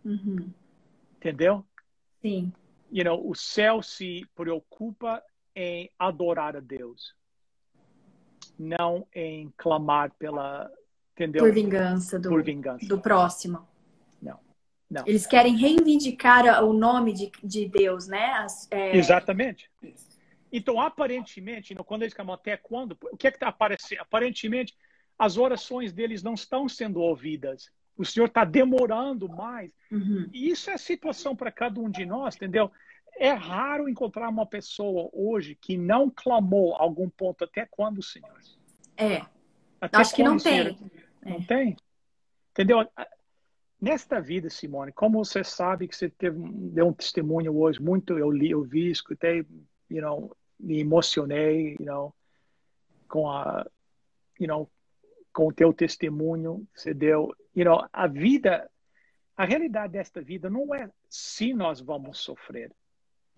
[0.04, 0.52] Uhum.
[1.16, 1.64] Entendeu?
[2.22, 2.52] Sim.
[2.90, 5.22] You know, o céu se preocupa
[5.54, 7.14] em adorar a Deus,
[8.58, 10.70] não em clamar pela,
[11.12, 11.44] entendeu?
[11.44, 12.86] Por vingança do, Por vingança.
[12.86, 13.66] do próximo.
[14.20, 14.38] Não,
[14.90, 15.04] não.
[15.06, 18.32] Eles querem reivindicar o nome de, de Deus, né?
[18.32, 18.96] As, é...
[18.96, 19.70] Exatamente.
[20.52, 24.00] Então, aparentemente, quando eles clamam até quando, o que é que está aparecendo?
[24.00, 24.74] Aparentemente,
[25.20, 27.70] as orações deles não estão sendo ouvidas.
[27.94, 29.70] O Senhor está demorando mais.
[29.92, 30.26] Uhum.
[30.32, 32.72] E isso é situação para cada um de nós, entendeu?
[33.18, 38.34] É raro encontrar uma pessoa hoje que não clamou algum ponto até quando, Senhor?
[38.96, 39.20] É.
[39.78, 40.78] Até Acho que não tem.
[41.22, 41.44] Não é.
[41.44, 41.76] tem?
[42.52, 42.90] Entendeu?
[43.78, 48.30] Nesta vida, Simone, como você sabe que você teve, deu um testemunho hoje, muito eu
[48.30, 49.46] li, eu vi, escutei,
[49.90, 52.14] you know, me emocionei, you know,
[53.06, 53.66] com a,
[54.38, 54.66] you know,
[55.32, 58.70] com o teu testemunho, você deu, you know, a vida,
[59.36, 62.74] a realidade desta vida não é se nós vamos sofrer.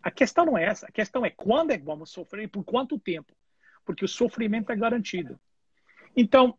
[0.03, 2.65] A questão não é essa, a questão é quando é que vamos sofrer e por
[2.65, 3.33] quanto tempo,
[3.85, 5.39] porque o sofrimento é garantido.
[6.17, 6.59] Então,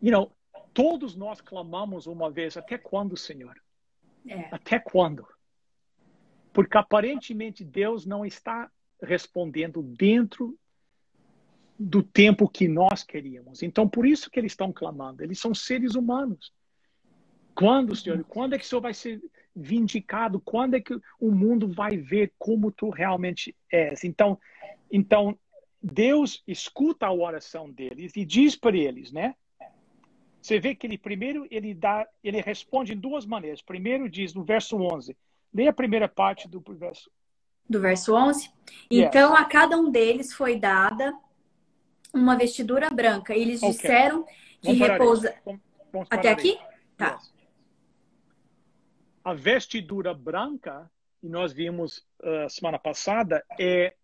[0.00, 0.36] you know,
[0.74, 3.60] todos nós clamamos uma vez, até quando, Senhor?
[4.26, 4.54] É.
[4.54, 5.26] Até quando?
[6.52, 8.70] Porque aparentemente Deus não está
[9.02, 10.56] respondendo dentro
[11.82, 13.62] do tempo que nós queríamos.
[13.62, 15.22] Então, por isso que eles estão clamando.
[15.22, 16.52] Eles são seres humanos.
[17.54, 18.24] Quando, Senhor?
[18.24, 19.20] Quando é que o Senhor vai ser
[19.54, 20.40] vindicado?
[20.40, 24.04] Quando é que o mundo vai ver como tu realmente és?
[24.04, 24.38] Então,
[24.90, 25.36] então
[25.82, 29.34] Deus escuta a oração deles e diz para eles, né?
[30.40, 33.60] Você vê que ele primeiro ele dá, ele responde em duas maneiras.
[33.60, 35.16] Primeiro diz no verso 11.
[35.52, 37.10] Leia a primeira parte do verso.
[37.68, 38.50] Do verso 11.
[38.90, 41.12] Então a cada um deles foi dada
[42.12, 43.34] uma vestidura branca.
[43.34, 43.72] Eles okay.
[43.72, 44.26] disseram
[44.60, 45.34] que repousa.
[45.44, 45.60] Vamos,
[45.92, 46.58] vamos Até aqui?
[46.96, 47.18] Tá.
[49.24, 50.90] A vestidura branca,
[51.22, 53.94] e nós vimos uh, semana passada, é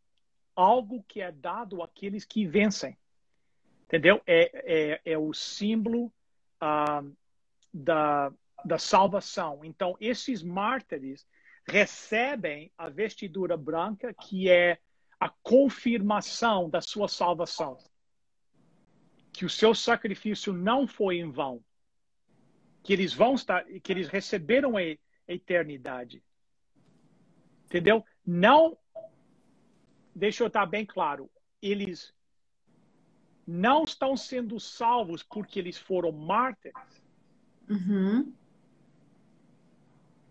[0.54, 2.96] algo que é dado àqueles que vencem.
[3.84, 4.20] Entendeu?
[4.26, 6.06] É, é, é o símbolo
[6.62, 7.16] uh,
[7.72, 8.32] da,
[8.64, 9.64] da salvação.
[9.64, 11.26] Então, esses mártires
[11.66, 14.78] recebem a vestidura branca, que é
[15.20, 17.76] a confirmação da sua salvação
[19.38, 21.64] que o seu sacrifício não foi em vão,
[22.82, 24.82] que eles vão estar, que eles receberam a
[25.28, 26.24] eternidade.
[27.66, 28.04] Entendeu?
[28.26, 28.76] Não.
[30.12, 31.30] Deixa eu estar bem claro.
[31.62, 32.12] Eles
[33.46, 37.00] não estão sendo salvos porque eles foram mártires.
[37.70, 38.34] Uhum.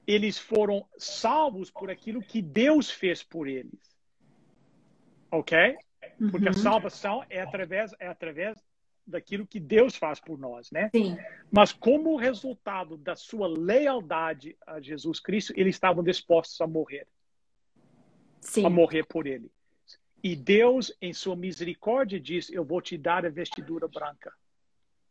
[0.05, 3.97] Eles foram salvos por aquilo que Deus fez por eles.
[5.31, 5.77] Ok?
[6.29, 6.51] Porque uhum.
[6.51, 8.61] a salvação é através, é através
[9.07, 10.89] daquilo que Deus faz por nós, né?
[10.93, 11.17] Sim.
[11.49, 17.07] Mas como resultado da sua lealdade a Jesus Cristo, eles estavam dispostos a morrer.
[18.41, 18.65] Sim.
[18.65, 19.49] A morrer por ele.
[20.23, 24.33] E Deus, em sua misericórdia, diz: Eu vou te dar a vestidura branca.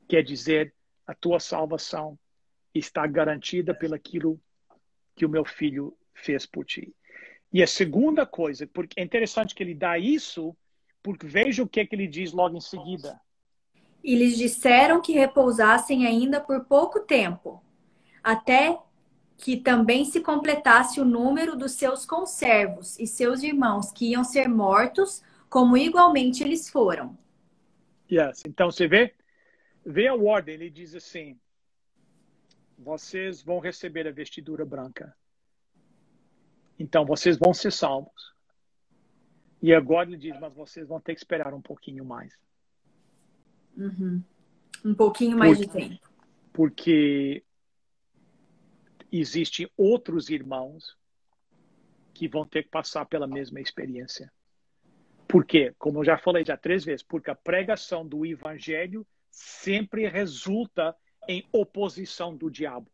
[0.08, 0.74] Quer dizer,
[1.06, 2.18] a tua salvação
[2.74, 4.40] está garantida pelaquilo
[5.14, 6.94] que o meu filho fez por ti.
[7.52, 10.54] E a segunda coisa, porque é interessante que ele dá isso,
[11.02, 13.18] porque veja o que, é que ele diz logo em seguida.
[14.06, 17.60] E lhes disseram que repousassem ainda por pouco tempo,
[18.22, 18.78] até
[19.36, 24.48] que também se completasse o número dos seus conservos e seus irmãos que iam ser
[24.48, 27.18] mortos, como igualmente eles foram.
[28.08, 28.44] Yes.
[28.46, 29.12] Então você vê,
[29.84, 31.36] vê a ordem, ele diz assim:
[32.78, 35.16] vocês vão receber a vestidura branca.
[36.78, 38.32] Então vocês vão ser salvos.
[39.60, 42.45] E agora ele diz, mas vocês vão ter que esperar um pouquinho mais.
[43.76, 44.22] Uhum.
[44.84, 46.10] Um pouquinho mais Por, de tempo.
[46.52, 47.44] Porque
[49.10, 50.96] existem outros irmãos
[52.14, 54.32] que vão ter que passar pela mesma experiência.
[55.28, 55.74] Por quê?
[55.78, 60.96] Como eu já falei já três vezes, porque a pregação do evangelho sempre resulta
[61.28, 62.90] em oposição do diabo.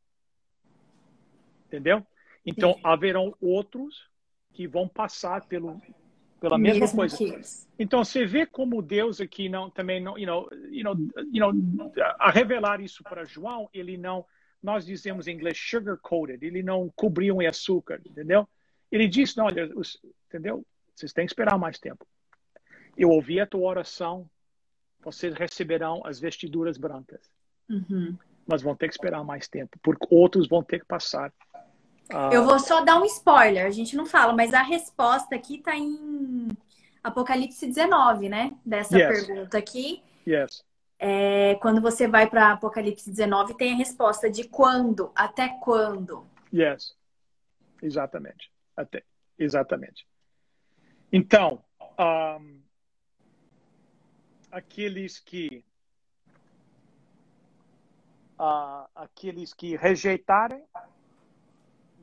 [1.67, 2.05] Entendeu?
[2.45, 2.81] Então, Sim.
[2.83, 4.11] haverão outros
[4.53, 5.81] que vão passar pelo,
[6.43, 7.67] pela mesma Mesmo coisa.
[7.79, 10.97] Então, você vê como Deus aqui não também não, you know, you know,
[11.33, 14.27] you know, a revelar isso para João, ele não
[14.63, 18.49] nós dizemos em inglês sugar coated, ele não cobriu em açúcar, entendeu?
[18.93, 20.65] Ele disse, não, olha, os, entendeu?
[20.95, 22.07] Vocês têm que esperar mais tempo.
[22.97, 24.29] Eu ouvi a tua oração,
[25.01, 27.29] vocês receberão as vestiduras brancas.
[27.69, 28.17] Uhum.
[28.47, 31.33] Mas vão ter que esperar mais tempo, porque outros vão ter que passar.
[32.11, 32.33] Uh...
[32.33, 35.77] Eu vou só dar um spoiler, a gente não fala, mas a resposta aqui está
[35.77, 36.49] em
[37.03, 38.57] Apocalipse 19, né?
[38.65, 39.27] Dessa yes.
[39.27, 40.03] pergunta aqui.
[40.27, 40.65] Yes.
[40.99, 46.25] É, quando você vai para Apocalipse 19, tem a resposta de quando, até quando.
[46.55, 46.95] Yes,
[47.83, 48.53] exatamente.
[48.77, 49.03] Até,
[49.37, 50.07] exatamente.
[51.13, 51.65] Então,
[51.99, 52.63] um,
[54.51, 55.65] aqueles que
[58.39, 60.65] uh, aqueles que rejeitarem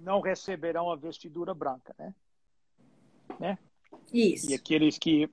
[0.01, 2.13] não receberão a vestidura branca, né?
[3.39, 3.57] né?
[4.13, 4.51] Isso.
[4.51, 5.29] E aqueles que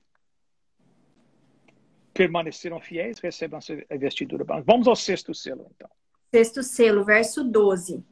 [2.13, 4.63] permaneceram fiéis, recebam a vestidura branca.
[4.65, 5.89] Vamos ao sexto selo, então.
[6.33, 8.03] Sexto selo, verso 12.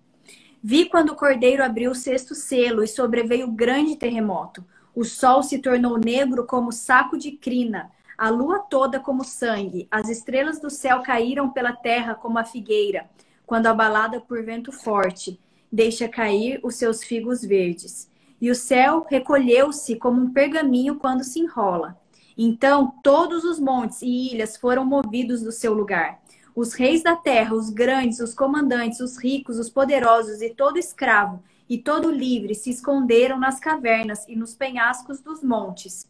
[0.64, 4.64] Vi quando o cordeiro abriu o sexto selo e sobreveio grande terremoto.
[4.94, 10.08] O sol se tornou negro como saco de crina, a lua toda como sangue, as
[10.08, 13.10] estrelas do céu caíram pela terra como a figueira,
[13.46, 15.40] quando abalada por vento forte,
[15.76, 18.10] deixa cair os seus figos verdes.
[18.40, 22.00] E o céu recolheu-se como um pergaminho quando se enrola.
[22.38, 26.22] Então todos os montes e ilhas foram movidos do seu lugar.
[26.56, 31.44] Os reis da terra, os grandes, os comandantes, os ricos, os poderosos e todo escravo
[31.68, 36.08] e todo livre se esconderam nas cavernas e nos penhascos dos montes.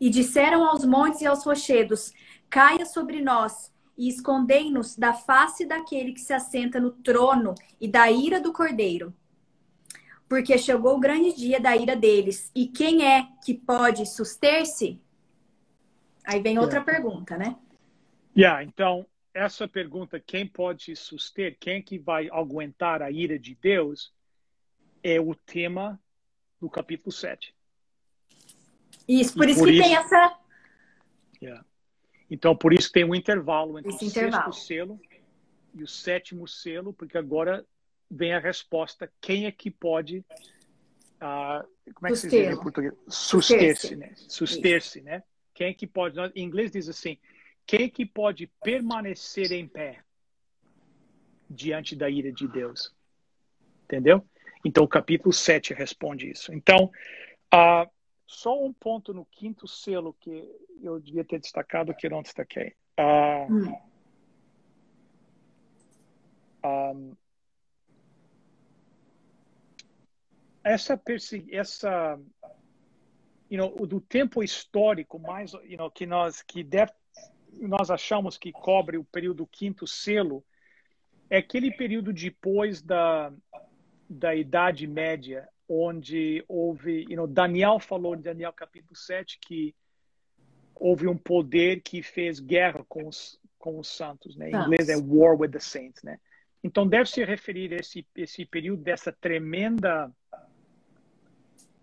[0.00, 2.12] E disseram aos montes e aos rochedos:
[2.48, 3.70] Caia sobre nós
[4.00, 9.14] e escondei-nos da face daquele que se assenta no trono e da ira do cordeiro
[10.30, 12.52] porque chegou o grande dia da ira deles.
[12.54, 15.02] E quem é que pode suster-se?
[16.24, 16.92] Aí vem outra yeah.
[16.92, 17.58] pergunta, né?
[18.36, 24.14] Yeah, então, essa pergunta, quem pode suster, quem que vai aguentar a ira de Deus,
[25.02, 26.00] é o tema
[26.60, 27.52] do capítulo 7.
[29.08, 29.82] Isso, por e isso por que isso...
[29.82, 30.38] tem essa.
[31.42, 31.64] Yeah.
[32.30, 34.52] Então, por isso tem um intervalo entre Esse o intervalo.
[34.52, 35.00] sexto selo
[35.74, 37.66] e o sétimo selo, porque agora
[38.10, 40.24] vem a resposta: quem é que pode.
[41.20, 42.94] Uh, como é que se diz em português?
[43.08, 44.12] Suster-se, né?
[44.14, 45.22] Suster-se, né?
[45.52, 46.18] Quem é que pode.
[46.34, 47.18] Em inglês diz assim:
[47.66, 50.00] quem é que pode permanecer em pé
[51.48, 52.94] diante da ira de Deus?
[53.84, 54.24] Entendeu?
[54.64, 56.52] Então, o capítulo 7 responde isso.
[56.52, 56.90] Então,
[57.52, 57.90] uh,
[58.30, 60.48] só um ponto no quinto selo que
[60.80, 62.76] eu devia ter destacado que não destaquei.
[62.96, 63.80] Uh, hum.
[66.64, 67.16] um,
[70.62, 71.00] essa
[71.50, 72.20] essa
[73.50, 76.92] you know, do tempo histórico mais you know, que nós que deve,
[77.54, 80.44] nós achamos que cobre o período quinto selo
[81.28, 83.32] é aquele período depois da
[84.08, 89.72] da idade média onde houve, you know, Daniel falou em Daniel capítulo 7 que
[90.74, 94.50] houve um poder que fez guerra com os, com os santos, né?
[94.50, 96.18] Em inglês é war with the saints, né?
[96.64, 100.12] Então deve se referir a esse esse período dessa tremenda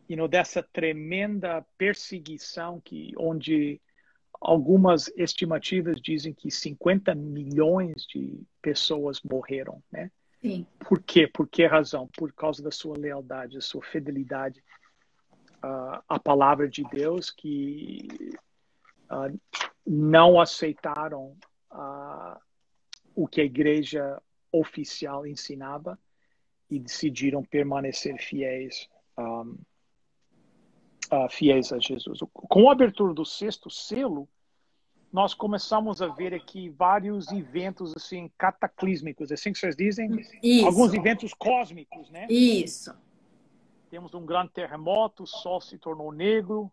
[0.10, 3.82] you know, dessa tremenda perseguição que onde
[4.40, 10.12] algumas estimativas dizem que 50 milhões de pessoas morreram, né?
[10.42, 10.66] Sim.
[10.80, 11.28] Por quê?
[11.28, 12.08] Por que razão?
[12.16, 14.64] Por causa da sua lealdade, da sua fidelidade
[15.64, 18.08] uh, à palavra de Deus, que
[19.12, 19.40] uh,
[19.86, 21.36] não aceitaram
[21.72, 22.40] uh,
[23.16, 24.22] o que a igreja
[24.52, 26.00] oficial ensinava
[26.70, 29.58] e decidiram permanecer fiéis um,
[31.12, 32.20] uh, fiéis a Jesus.
[32.32, 34.28] Com a abertura do sexto selo,
[35.12, 40.66] nós começamos a ver aqui vários eventos assim cataclísmicos, assim que vocês dizem, Isso.
[40.66, 42.28] alguns eventos cósmicos, né?
[42.30, 42.94] Isso.
[43.90, 46.72] Temos um grande terremoto, o sol se tornou negro,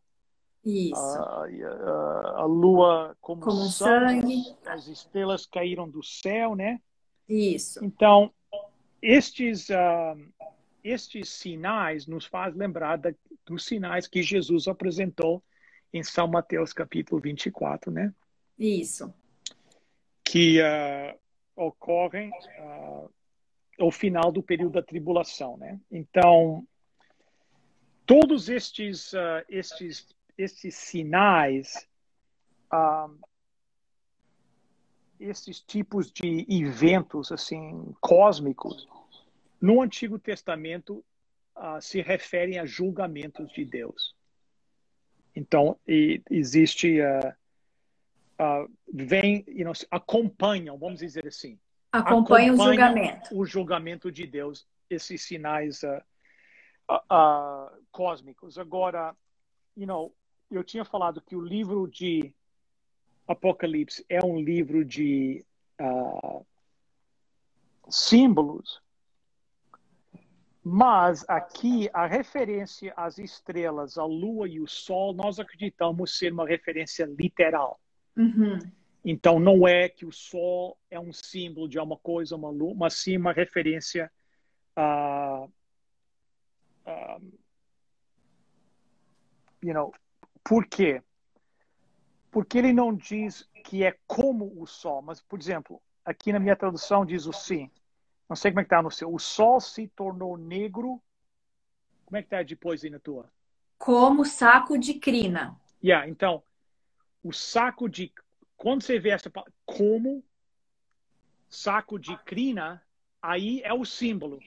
[0.64, 0.96] Isso.
[0.96, 4.56] a, a, a lua como, Como sangue, sangue.
[4.66, 6.80] as estrelas caíram do céu, né?
[7.28, 7.84] Isso.
[7.84, 8.32] Então,
[9.00, 10.16] estes ah,
[10.82, 13.14] estes sinais nos faz lembrar da,
[13.46, 15.42] dos sinais que Jesus apresentou
[15.92, 18.12] em São Mateus capítulo 24, né?
[18.58, 19.12] Isso.
[20.22, 21.18] Que uh,
[21.56, 23.10] ocorrem uh,
[23.78, 25.80] ao final do período da tribulação, né?
[25.90, 26.66] Então,
[28.06, 31.88] todos estes uh, estes estes sinais
[35.20, 38.88] esses tipos de eventos assim cósmicos
[39.60, 41.04] no Antigo Testamento
[41.56, 44.14] uh, se referem a julgamentos de Deus.
[45.34, 47.00] Então, e, existe.
[47.00, 47.43] Uh,
[48.40, 51.58] uh, vem, you know, acompanham, vamos dizer assim.
[51.92, 53.38] Acompanha o julgamento.
[53.38, 55.82] O julgamento de Deus, esses sinais
[57.92, 58.58] cósmicos.
[58.58, 59.14] Agora,
[59.76, 60.14] you know,
[60.50, 62.34] eu tinha falado que o livro de
[63.26, 65.44] Apocalipse é um livro de
[67.88, 68.82] símbolos
[70.66, 76.48] mas aqui a referência às estrelas, a lua e o sol, nós acreditamos ser uma
[76.48, 77.78] referência literal.
[78.16, 78.58] Uhum.
[79.04, 82.94] Então não é que o sol é um símbolo de uma coisa, uma lua, mas
[82.94, 84.10] sim uma referência
[84.74, 85.46] a,
[86.86, 87.18] a
[89.62, 89.92] you know,
[90.42, 91.02] por quê?
[92.30, 96.56] Porque ele não diz que é como o sol, mas por exemplo, aqui na minha
[96.56, 97.70] tradução diz o sim.
[98.28, 99.12] Não sei como é que tá no seu.
[99.12, 101.00] O sol se tornou negro.
[102.06, 103.30] Como é que tá depois aí na tua?
[103.78, 105.60] Como saco de crina.
[105.82, 106.42] Yeah, então,
[107.24, 108.12] o saco de.
[108.56, 110.22] Quando você vê essa palavra, como
[111.48, 112.80] saco de crina,
[113.20, 114.38] aí é o símbolo.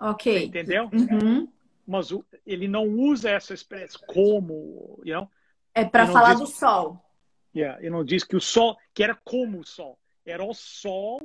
[0.00, 0.46] Ok.
[0.46, 0.88] Entendeu?
[0.92, 1.46] Uhum.
[1.86, 2.08] Mas
[2.46, 5.28] ele não usa essa expressão como, you know?
[5.74, 7.04] É para falar diz, do sol.
[7.54, 9.98] Yeah, ele não diz que o sol, que era como o sol.
[10.24, 11.20] Era o sol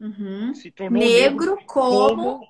[0.00, 0.54] Uhum.
[0.54, 2.38] Se tornou negro, negro como...
[2.38, 2.48] como,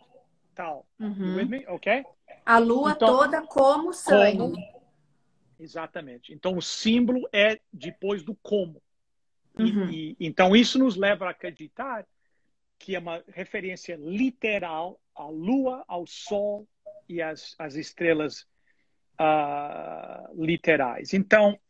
[0.54, 0.86] tal.
[1.00, 1.26] Uhum.
[1.26, 1.66] You with me?
[1.66, 2.04] Ok?
[2.46, 4.38] A lua Então, toda como sangue.
[4.38, 4.56] Como,
[5.60, 6.32] exatamente.
[6.32, 8.82] Então o símbolo é depois do como.
[9.58, 9.90] E, Uhum.
[9.90, 12.06] e- então isso nos leva a acreditar
[12.78, 16.66] que é uma referência literal à lua, ao sol
[17.06, 18.46] e às, às estrelas
[19.18, 21.12] ah, literais.
[21.12, 21.60] Então,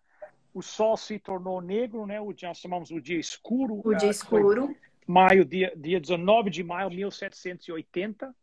[0.53, 4.07] o sol se tornou negro né o dia nós chamamos o dia escuro O dia
[4.07, 4.75] ah, escuro.
[5.05, 8.33] maio, dia, dia 19 de maio de 1780.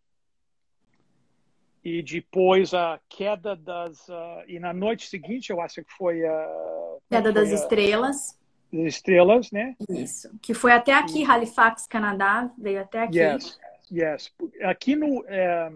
[1.85, 4.09] E depois a queda das.
[4.11, 6.97] ah, e na noite seguinte, eu acho que foi a.
[7.11, 8.39] Queda das foi estrelas.
[8.73, 9.75] das estrelas, né?
[9.89, 10.31] Isso.
[10.43, 12.51] Que foi até aqui, Halifax, Canadá.
[12.59, 13.19] Veio até aqui.
[13.19, 13.59] Yes,
[13.91, 14.33] yes.
[14.63, 15.25] Aqui no.
[15.27, 15.71] eh,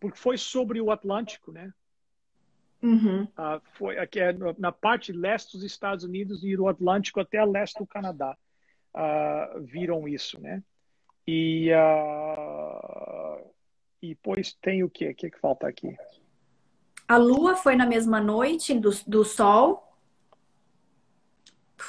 [0.00, 1.72] porque foi sobre o Atlântico, né?
[2.82, 3.24] Uhum.
[3.24, 7.76] Uh, foi aqui é na parte leste dos Estados Unidos e do Atlântico até leste
[7.78, 8.36] do Canadá
[8.94, 10.62] uh, viram isso, né?
[11.26, 13.17] E uh,
[14.02, 15.08] e depois tem o que?
[15.08, 15.96] O que, que falta aqui?
[17.06, 19.84] A Lua foi na mesma noite do, do Sol.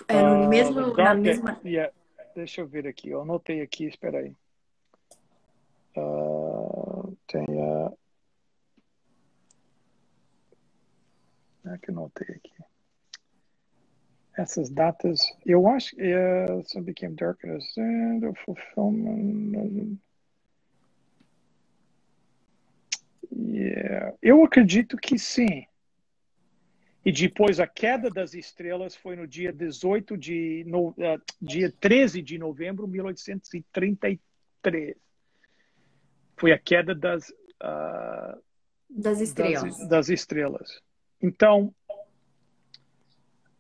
[0.07, 1.59] É no mesmo, na mesma.
[1.65, 1.93] Yeah.
[2.35, 3.09] Deixa eu ver aqui.
[3.09, 3.85] Eu anotei aqui.
[3.85, 4.35] Espera aí.
[7.27, 7.91] tem a
[11.65, 12.53] É que eu notei aqui.
[14.37, 19.99] Essas datas, eu acho que uh, some became darkness and the fulfillment.
[23.31, 24.15] Yeah.
[24.21, 25.65] Eu acredito que sim.
[27.05, 32.21] E depois a queda das estrelas foi no dia 18 de no, uh, dia 13
[32.21, 34.95] de novembro de 1833.
[36.35, 38.37] Foi a queda das uh,
[38.89, 39.77] das estrelas.
[39.77, 40.81] Das, das estrelas.
[41.21, 41.73] Então,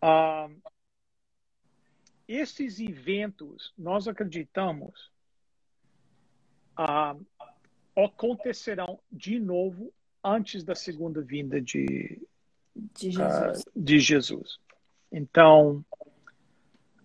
[0.01, 0.49] ah,
[2.27, 5.11] esses eventos, nós acreditamos,
[6.75, 7.15] ah,
[8.05, 9.93] acontecerão de novo
[10.23, 12.21] antes da segunda vinda de,
[12.75, 13.61] de Jesus.
[13.61, 14.59] Uh, de Jesus.
[15.11, 15.83] Então,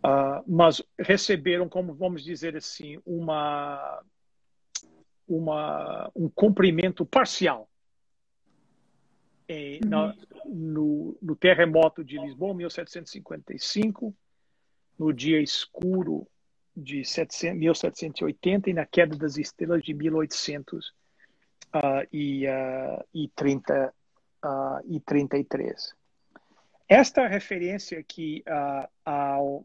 [0.04, 4.02] uh, mas receberam, como vamos dizer assim, uma,
[5.26, 7.68] uma, um cumprimento parcial
[9.48, 10.14] em, na,
[10.46, 14.14] no, no, terremoto de Lisboa, 1755,
[14.98, 16.26] no dia escuro
[16.76, 21.04] de 700, 1780 e na queda das estrelas de 1833.
[21.74, 23.92] Uh, e, uh, e, 30,
[24.44, 25.92] uh, e 33.
[26.88, 29.64] Esta referência aqui uh, ao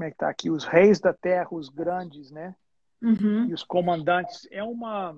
[0.00, 2.56] como é que está aqui os reis da terra, os grandes, né?
[3.02, 3.46] Uhum.
[3.46, 5.14] E os comandantes é uma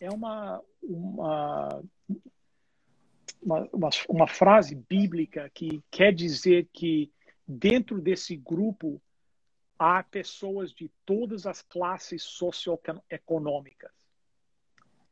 [0.00, 1.82] é uma, uma,
[3.40, 7.12] uma, uma, frase bíblica que quer dizer que
[7.52, 9.00] dentro desse grupo
[9.78, 13.92] há pessoas de todas as classes socioeconômicas.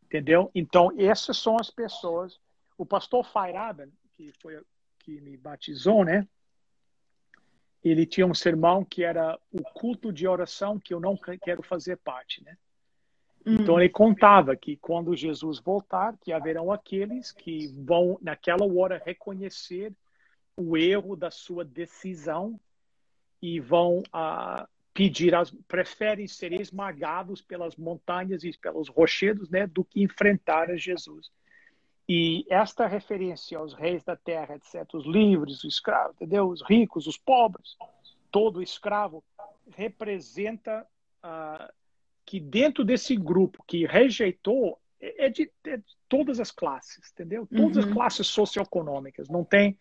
[0.05, 0.51] Entendeu?
[0.55, 2.41] Então, essas são as pessoas.
[2.77, 4.61] O pastor Feiraben, que foi
[4.99, 6.27] que me batizou, né?
[7.83, 11.97] Ele tinha um sermão que era o culto de oração que eu não quero fazer
[11.97, 12.57] parte, né?
[13.45, 19.95] Então ele contava que quando Jesus voltar, que haverão aqueles que vão naquela hora reconhecer
[20.61, 22.59] o erro da sua decisão
[23.41, 29.85] e vão uh, pedir, as, preferem ser esmagados pelas montanhas e pelos rochedos, né, do
[29.85, 31.31] que enfrentar a Jesus.
[32.09, 36.49] E esta referência aos reis da terra, etc., os livres, os escravos, entendeu?
[36.49, 37.77] Os ricos, os pobres,
[38.31, 39.25] todo escravo
[39.77, 40.87] representa
[41.25, 41.73] uh,
[42.27, 47.47] que dentro desse grupo que rejeitou é de, é de todas as classes, entendeu?
[47.47, 47.91] Todas uhum.
[47.91, 49.29] as classes socioeconômicas.
[49.29, 49.79] Não tem,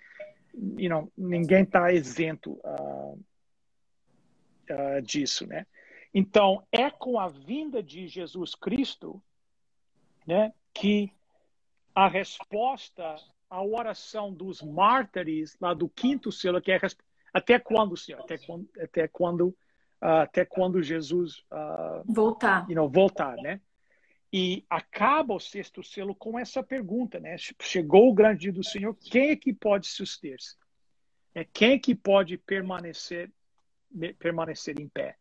[0.54, 3.20] you know, ninguém está isento uh,
[4.70, 5.66] uh, disso, né?
[6.14, 9.22] Então é com a vinda de Jesus Cristo,
[10.26, 11.12] né, que
[11.94, 13.16] a resposta
[13.50, 16.80] à oração dos mártires lá do quinto selo, que é
[17.34, 18.22] até quando, Senhor?
[18.22, 18.70] Até quando?
[18.80, 19.48] Até quando
[20.02, 21.44] uh, até quando Jesus
[22.06, 22.68] voltar.
[22.70, 23.62] You know, voltar, né?
[24.32, 27.36] E acaba o sexto selo com essa pergunta, né?
[27.62, 30.56] Chegou o grande dia do Senhor, quem é que pode suster-se?
[31.34, 33.32] É quem é que pode permanecer
[34.20, 35.16] permanecer em pé?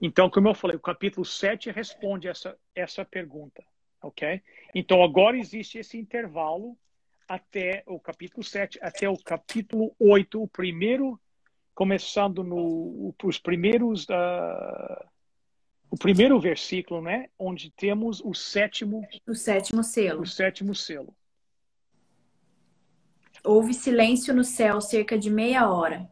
[0.00, 3.62] Então, como eu falei, o capítulo 7 responde essa essa pergunta,
[4.02, 4.42] OK?
[4.74, 6.78] Então, agora existe esse intervalo
[7.28, 11.20] até o capítulo 7 até o capítulo 8, o primeiro
[11.74, 15.08] começando no os primeiros uh,
[15.94, 20.22] o primeiro versículo, né, onde temos o sétimo o sétimo selo.
[20.22, 21.14] O sétimo selo.
[23.44, 26.10] Houve silêncio no céu cerca de meia hora.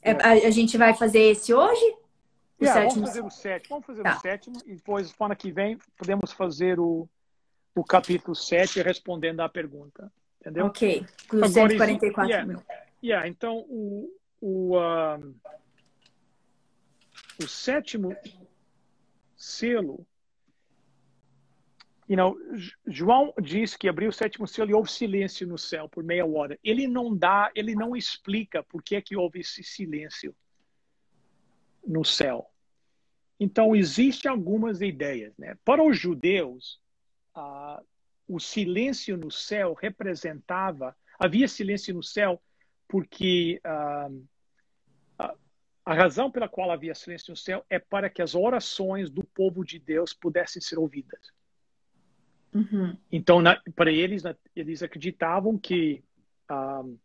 [0.00, 1.84] É, a, a, gente vai fazer esse hoje?
[2.58, 3.02] O yeah, sétimo...
[3.02, 3.68] Vamos fazer o sétimo.
[3.68, 4.16] Vamos fazer tá.
[4.16, 7.06] o sétimo e depois, semana que vem, podemos fazer o,
[7.74, 10.10] o capítulo 7 respondendo à pergunta.
[10.40, 10.64] Entendeu?
[10.64, 11.04] Ok.
[11.28, 12.46] Com 144 yeah.
[12.46, 12.62] mil.
[13.02, 15.34] Yeah, então, o, o, uh,
[17.42, 18.16] o sétimo
[19.36, 20.06] selo,
[22.08, 22.36] you know,
[22.86, 26.58] João diz que abriu o sétimo selo e houve silêncio no céu por meia hora.
[26.62, 30.34] Ele não dá, ele não explica por que, é que houve esse silêncio
[31.86, 32.48] no céu.
[33.38, 35.36] Então, existem algumas ideias.
[35.36, 35.56] Né?
[35.64, 36.80] Para os judeus,
[38.28, 42.40] o silêncio no céu representava, havia silêncio no céu
[42.86, 44.08] porque ah,
[45.84, 49.64] a, razão pela qual havia silêncio no céu é para que as orações do povo
[49.64, 51.32] de Deus pudessem ser ouvidas.
[52.52, 52.96] Uhum.
[53.10, 53.42] Então,
[53.74, 54.22] para eles,
[54.54, 56.04] eles acreditavam que
[56.50, 56.98] um,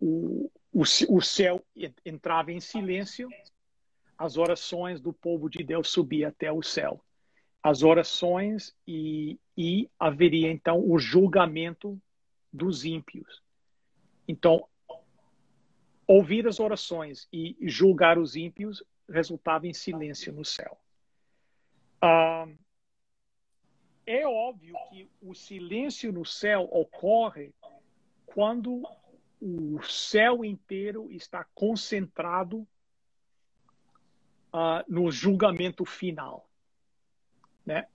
[0.00, 1.64] o, o, o céu
[2.04, 3.28] entrava em silêncio,
[4.16, 7.02] as orações do povo de Deus subiam até o céu.
[7.62, 12.00] As orações e, e haveria então o julgamento
[12.52, 13.42] dos ímpios.
[14.26, 14.66] Então,
[16.10, 20.76] ouvir as orações e julgar os ímpios resultava em silêncio no céu.
[22.00, 22.48] Ah,
[24.04, 27.54] é óbvio que o silêncio no céu ocorre
[28.26, 28.82] quando
[29.40, 32.66] o céu inteiro está concentrado
[34.52, 36.50] uh, no julgamento final,
[37.64, 37.86] né?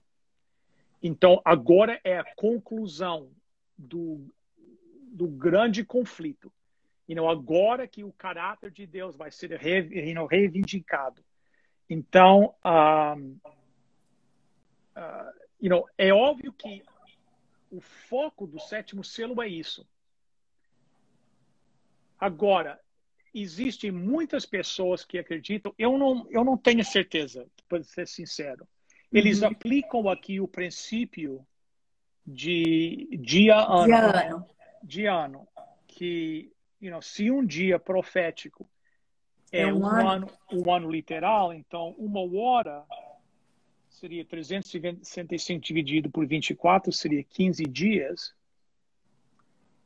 [1.02, 3.30] Então agora é a conclusão
[3.76, 4.26] do,
[5.12, 6.50] do grande conflito.
[7.08, 9.60] You know, agora que o caráter de Deus vai ser
[9.92, 11.24] you know, reivindicado.
[11.88, 13.38] Então, um,
[14.96, 16.82] uh, you know, é óbvio que
[17.70, 19.86] o foco do sétimo selo é isso.
[22.18, 22.80] Agora,
[23.32, 28.66] existem muitas pessoas que acreditam, eu não, eu não tenho certeza, para ser sincero.
[29.12, 29.48] Eles uhum.
[29.48, 31.46] aplicam aqui o princípio
[32.26, 33.84] de dia-ano.
[33.84, 34.46] Dia-ano.
[34.82, 35.48] Dia-ano.
[35.86, 36.52] Que,
[36.86, 38.68] you know, se um dia profético
[39.50, 40.08] é, é um, um ano.
[40.08, 42.84] ano, um ano literal, então uma hora
[43.90, 48.34] seria 365 dividido por 24, seria 15 dias.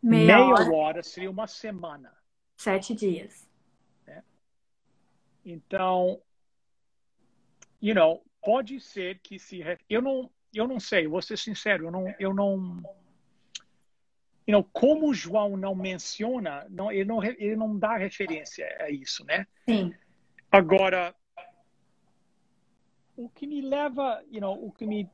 [0.03, 0.75] Meia, Meia hora.
[0.75, 2.13] hora seria uma semana.
[2.57, 3.49] Sete dias.
[4.07, 4.23] É.
[5.45, 6.21] Então,
[7.81, 11.91] you know, pode ser que se eu não eu não sei, vou ser sincero, eu
[11.91, 12.83] não eu não
[14.51, 19.25] you know, como João não menciona, não, ele, não, ele não dá referência a isso,
[19.25, 19.47] né?
[19.65, 19.95] Sim.
[20.51, 21.15] Agora,
[23.17, 25.09] o que me leva, you know, o que me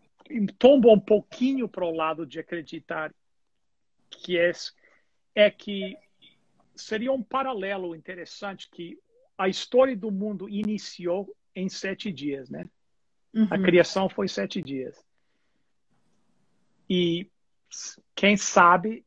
[0.59, 3.14] tomba um pouquinho para o lado de acreditar
[4.09, 4.51] que é,
[5.34, 5.99] é que
[6.74, 8.99] seria um paralelo interessante que
[9.37, 12.64] a história do mundo iniciou em sete dias, né?
[13.34, 13.49] Uhum.
[13.51, 14.99] A criação foi sete dias.
[16.89, 17.30] E
[18.14, 19.05] quem sabe,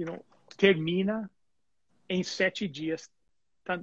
[0.00, 0.24] you know,
[0.56, 1.30] termina
[2.08, 3.10] em sete dias,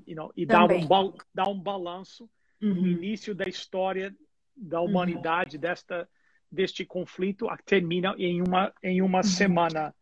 [0.06, 2.30] you know, e dá um, dá um balanço
[2.62, 2.74] uhum.
[2.74, 4.16] no início da história
[4.56, 5.62] da humanidade uhum.
[5.62, 6.10] desta
[6.50, 9.24] deste conflito termina em uma em uma uhum.
[9.24, 9.94] semana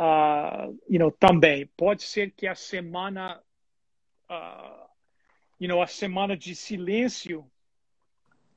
[0.00, 1.66] uh, you know, também.
[1.76, 3.40] Pode ser que a semana,
[4.30, 4.88] uh,
[5.60, 7.44] you know, a semana de silêncio,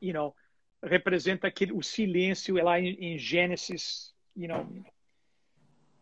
[0.01, 0.33] you know,
[0.81, 4.65] representa aquele, o silêncio lá em, em Gênesis, you know,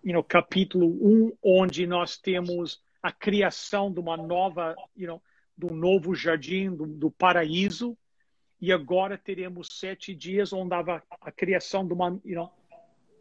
[0.03, 5.21] you know, capítulo 1, onde nós temos a criação de uma nova, you know,
[5.57, 7.97] do novo jardim, do, do paraíso,
[8.59, 12.51] e agora teremos sete dias onde há a criação de uma, you know,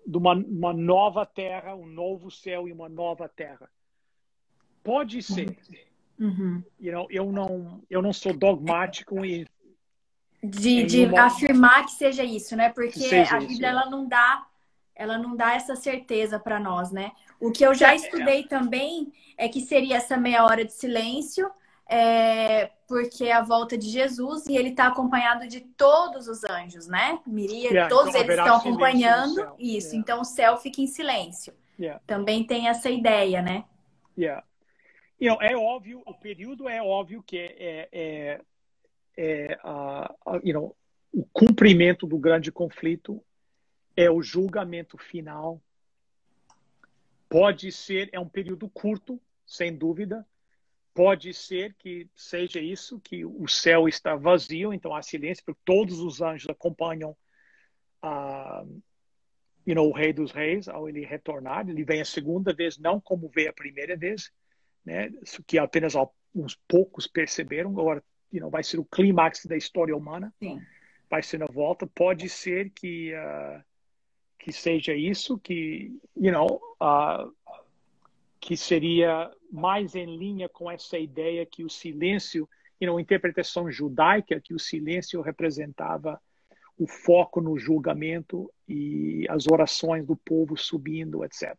[0.06, 3.70] de uma, uma nova terra, um novo céu e uma nova terra.
[4.82, 5.58] Pode ser.
[6.18, 6.62] Uhum.
[6.78, 9.46] You know, eu não eu não sou dogmático e
[10.42, 11.26] de, de uma...
[11.26, 12.70] afirmar que seja isso, né?
[12.70, 14.46] Porque a Bíblia isso, ela não dá
[15.00, 17.12] ela não dá essa certeza para nós, né?
[17.40, 21.50] O que eu já estudei também é que seria essa meia hora de silêncio
[21.88, 26.86] é, porque é a volta de Jesus e ele está acompanhado de todos os anjos,
[26.86, 27.18] né?
[27.26, 29.88] Miria, yeah, todos então eles estão acompanhando isso.
[29.88, 29.96] Yeah.
[29.96, 31.54] Então o céu fica em silêncio.
[31.78, 32.02] Yeah.
[32.06, 33.64] Também tem essa ideia, né?
[34.18, 34.44] Yeah.
[35.18, 38.40] You know, é óbvio, o período é óbvio que é, é,
[39.16, 40.76] é, é uh, you know,
[41.10, 43.22] o cumprimento do grande conflito
[44.02, 45.60] é o julgamento final.
[47.28, 50.26] Pode ser, é um período curto, sem dúvida,
[50.92, 56.00] Pode ser que seja isso, que o céu está vazio, então há silêncio, porque todos
[56.00, 57.16] os anjos acompanham
[58.04, 58.82] uh,
[59.64, 61.68] you know, o Rei dos Reis ao ele retornar.
[61.68, 64.32] Ele vem a segunda vez, não como veio a primeira vez,
[64.84, 65.10] né?
[65.46, 65.94] que apenas
[66.34, 67.70] uns poucos perceberam.
[67.70, 70.34] Agora you know, vai ser o clímax da história humana.
[70.40, 70.60] Sim.
[71.08, 71.86] Vai ser na volta.
[71.86, 73.64] Pode ser que, uh,
[74.40, 77.30] que seja isso, que, you know, uh,
[78.40, 82.48] que seria mais em linha com essa ideia que o silêncio,
[82.80, 86.20] you know, interpretação judaica, que o silêncio representava
[86.78, 91.54] o foco no julgamento e as orações do povo subindo, etc.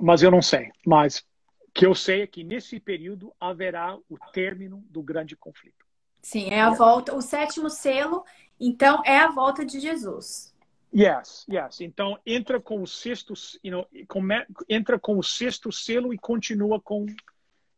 [0.00, 0.70] Mas eu não sei.
[0.86, 1.26] Mas
[1.74, 5.84] que eu sei é que nesse período haverá o término do grande conflito.
[6.22, 8.24] Sim, é a volta, o sétimo selo,
[8.60, 10.51] então é a volta de Jesus.
[10.94, 11.80] Yes, yes.
[11.80, 13.32] Então entra com o sexto,
[13.64, 14.34] you know, come,
[14.68, 17.06] entra com o sexto selo e continua com,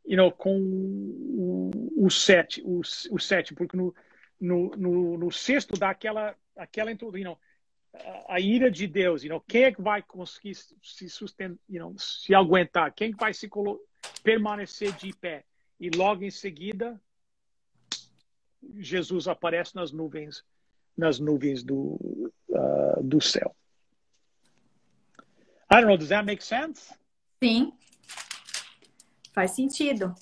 [0.05, 3.95] you know, com o, o sete, o, o sete, porque no,
[4.41, 7.39] no, no, no, sexto dá aquela aquela you know,
[8.29, 11.95] a ira de Deus, you know, quem é que vai conseguir se sustentar, you know,
[11.97, 12.93] se aguentar?
[12.93, 13.49] Quem vai se
[14.25, 15.45] permanecer de pé?
[15.79, 17.01] E logo em seguida,
[18.77, 20.45] Jesus aparece nas nuvens,
[20.97, 22.24] nas nuvens do,
[22.65, 23.55] uh, do céu.
[25.71, 26.93] I don't know, does that make sense?
[27.43, 27.73] Sim.
[29.33, 30.15] Faz sentido.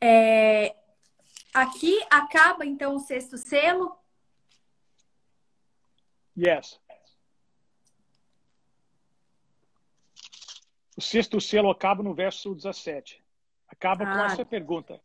[0.00, 0.74] É,
[1.54, 3.96] aqui acaba então o sexto selo?
[6.36, 6.80] Yes.
[10.96, 13.22] O sexto selo acaba no verso 17.
[13.68, 14.12] Acaba ah.
[14.12, 15.00] com essa pergunta.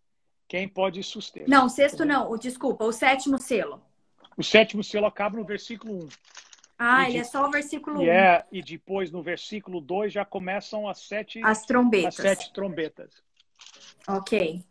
[0.47, 1.45] Quem pode suster?
[1.47, 2.29] Não, o sexto não.
[2.29, 3.81] O, desculpa, o sétimo selo.
[4.37, 6.09] O sétimo selo acaba no versículo 1.
[6.77, 7.19] Ah, e ele de...
[7.19, 8.03] é só o versículo 1.
[8.03, 12.19] É, e depois no versículo 2 já começam as sete, as trombetas.
[12.19, 13.23] As sete trombetas.
[14.07, 14.63] Ok.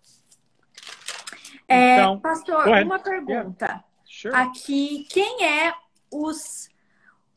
[1.68, 3.64] É, então, pastor, uma pergunta.
[3.64, 3.84] Yeah.
[4.04, 4.34] Sure.
[4.34, 5.72] Aqui, quem é
[6.10, 6.68] os,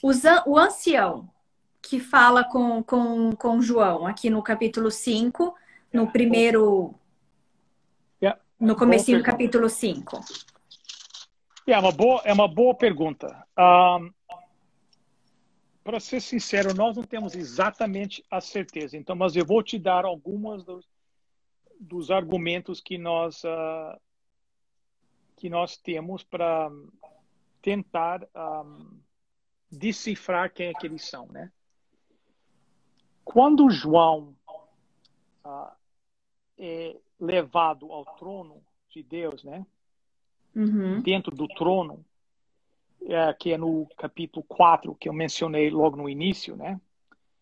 [0.01, 1.29] os, o ancião
[1.79, 5.53] que fala com, com, com João, aqui no capítulo 5,
[5.93, 6.95] no primeiro.
[8.19, 8.41] Yeah.
[8.59, 10.19] No comecinho do capítulo 5.
[11.65, 13.47] É, uma boa, é uma boa pergunta.
[13.57, 14.11] Um,
[15.83, 18.97] para ser sincero, nós não temos exatamente a certeza.
[18.97, 20.85] Então, mas eu vou te dar algumas dos,
[21.79, 23.99] dos argumentos que nós uh,
[25.37, 26.69] que nós temos para
[27.61, 28.99] tentar um,
[29.69, 31.51] decifrar quem é que eles são, né?
[33.25, 34.35] Quando João
[35.45, 35.71] uh,
[36.57, 39.65] é levado ao trono de Deus, né?
[40.55, 41.01] Uhum.
[41.01, 42.05] Dentro do trono,
[43.05, 46.79] é, que é no capítulo 4, que eu mencionei logo no início, né?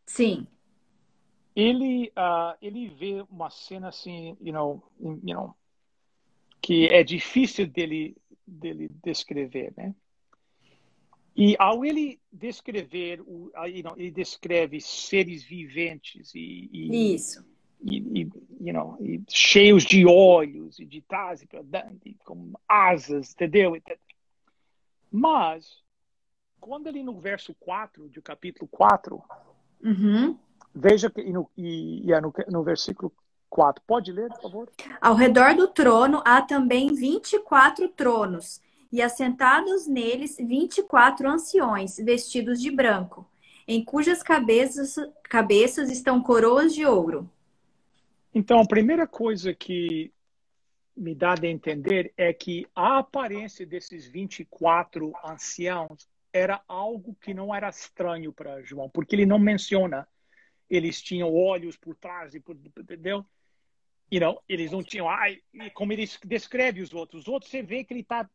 [0.05, 0.47] Sim.
[1.55, 5.55] Ele, uh, ele vê uma cena assim, you know, you know,
[6.61, 8.15] que é difícil dele,
[8.47, 9.93] dele descrever, né?
[11.35, 13.51] E ao ele descrever, o,
[13.97, 17.50] ele descreve seres viventes e, e isso
[17.83, 22.53] e, e, you know, e cheios de olhos e de trás e para dentro, com
[22.67, 23.73] asas, entendeu?
[25.11, 25.81] Mas
[26.59, 29.21] quando ele no verso 4 do capítulo 4,
[29.83, 30.37] uhum.
[30.73, 33.11] veja que e, no, e, é no, no versículo
[33.49, 33.83] 4.
[33.85, 34.69] Pode ler, por favor?
[35.01, 38.61] Ao redor do trono há também 24 tronos
[38.91, 43.27] e assentados neles 24 anciões, vestidos de branco,
[43.67, 47.29] em cujas cabeças, cabeças estão coroas de ouro.
[48.33, 50.13] Então, a primeira coisa que
[50.95, 57.53] me dá a entender é que a aparência desses 24 anciãos era algo que não
[57.53, 60.07] era estranho para João, porque ele não menciona
[60.71, 63.25] eles tinham olhos por trás, e por, entendeu?
[64.09, 65.09] You know, eles não tinham.
[65.09, 65.39] Ai,
[65.73, 67.23] como ele descreve os outros.
[67.23, 68.29] Os outros, você vê que ele está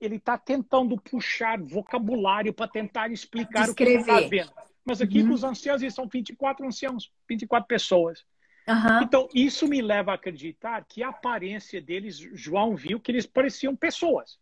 [0.00, 4.00] ele está tentando puxar vocabulário para tentar explicar Descrever.
[4.00, 4.52] o que ele está vendo.
[4.82, 5.34] Mas aqui uhum.
[5.34, 8.24] os anciãos, eles são 24 anciãos, 24 pessoas.
[8.68, 9.02] Uhum.
[9.02, 13.74] Então, isso me leva a acreditar que a aparência deles, João viu que eles pareciam
[13.74, 14.38] pessoas.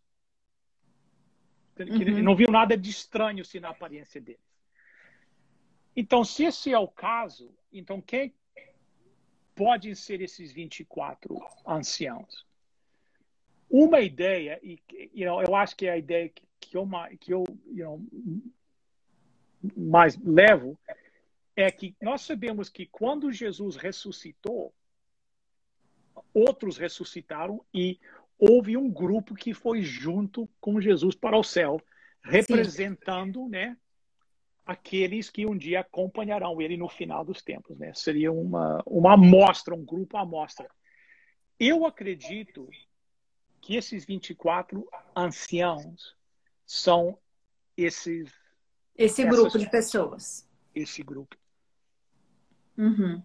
[1.79, 2.01] Uhum.
[2.01, 4.41] Ele não viu nada de estranho assim, na aparência deles.
[5.95, 8.33] Então, se esse é o caso, então quem
[9.55, 12.45] podem ser esses 24 anciãos?
[13.69, 14.79] Uma ideia, e
[15.13, 16.87] you know, eu acho que é a ideia que, que eu,
[17.19, 18.01] que eu you know,
[19.75, 20.77] mais levo,
[21.61, 24.73] é que nós sabemos que quando Jesus ressuscitou,
[26.33, 27.99] outros ressuscitaram e
[28.37, 31.81] houve um grupo que foi junto com Jesus para o céu,
[32.23, 33.49] representando, Sim.
[33.49, 33.77] né,
[34.65, 37.91] aqueles que um dia acompanharão ele no final dos tempos, né?
[37.95, 40.69] Seria uma uma amostra, um grupo amostra.
[41.59, 42.69] Eu acredito
[43.61, 46.15] que esses 24 anciãos
[46.65, 47.17] são
[47.75, 48.31] esses.
[48.95, 50.47] Esse essas, grupo de pessoas.
[50.73, 51.35] Esse grupo.
[52.79, 53.21] Uhum.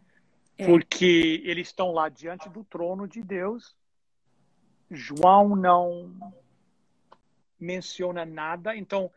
[0.58, 0.66] É.
[0.66, 3.74] Porque eles estão lá diante do trono de Deus.
[4.90, 6.12] João não
[7.58, 8.76] menciona nada.
[8.76, 9.10] Então,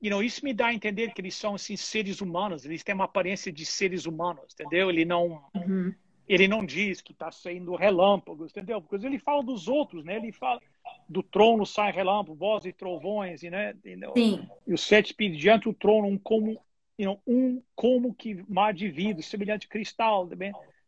[0.00, 2.64] you know, isso me dá a entender que eles são assim, seres humanos.
[2.64, 4.90] Eles têm uma aparência de seres humanos, entendeu?
[4.90, 5.44] Ele não.
[5.54, 5.94] Uhum
[6.28, 8.80] ele não diz que está saindo relâmpagos, entendeu?
[8.80, 10.16] Porque ele fala dos outros, né?
[10.16, 10.60] Ele fala
[11.08, 13.74] do trono sai relâmpago, voz e trovões, né?
[14.14, 14.48] Sim.
[14.66, 16.58] E os sete diante do trono, um como,
[16.98, 20.28] you know, um como que mar de vidro, semelhante cristal,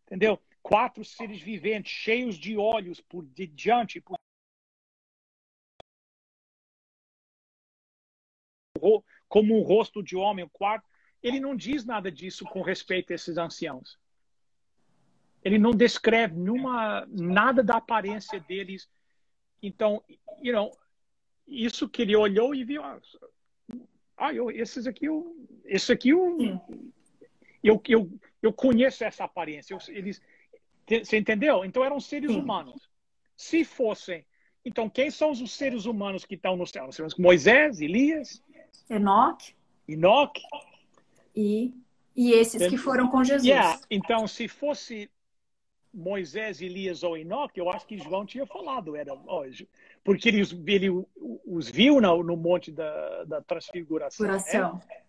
[0.07, 0.41] entendeu?
[0.63, 4.19] Quatro seres viventes, cheios de olhos por de diante, por
[9.29, 10.87] como um rosto de homem, o quarto.
[11.23, 13.99] Ele não diz nada disso com respeito a esses anciãos
[15.45, 18.89] ele não descreve nenhuma, nada da aparência deles.
[19.63, 20.03] Então,
[20.43, 20.75] you know,
[21.47, 22.83] isso que ele olhou e viu,
[24.17, 26.61] ah, eu, esses aqui, eu, esse aqui eu,
[27.63, 28.11] eu, eu,
[28.43, 29.75] eu conheço essa aparência.
[29.75, 30.21] Eu, eles,
[30.87, 31.65] você entendeu?
[31.65, 32.39] Então eram seres Sim.
[32.39, 32.89] humanos.
[33.37, 34.25] Se fossem,
[34.65, 36.89] então quem são os seres humanos que estão no céu?
[37.19, 38.43] Moisés, Elias,
[38.89, 39.55] Enoque,
[39.89, 40.43] Enoque
[41.35, 41.75] e
[42.17, 43.45] e esses que foram com Jesus.
[43.45, 43.81] Yeah.
[43.91, 45.11] Então, se fosse
[45.95, 49.69] Moisés, Elias ou Enoque, eu acho que João tinha falado, era hoje,
[50.03, 50.91] porque ele, ele
[51.47, 54.27] os viu no, no monte da, da transfiguração.
[54.27, 55.03] Né?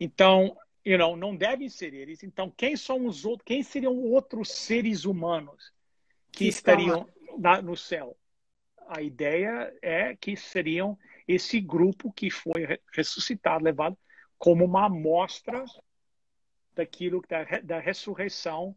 [0.00, 2.22] Então, you know, não devem ser eles.
[2.22, 3.44] Então, quem são os outros?
[3.44, 5.72] Quem seriam outros seres humanos
[6.32, 7.08] que, que estariam
[7.38, 8.16] na, no céu?
[8.88, 10.96] A ideia é que seriam
[11.26, 13.98] esse grupo que foi ressuscitado, levado
[14.38, 15.64] como uma amostra
[16.74, 18.76] daquilo da, da ressurreição.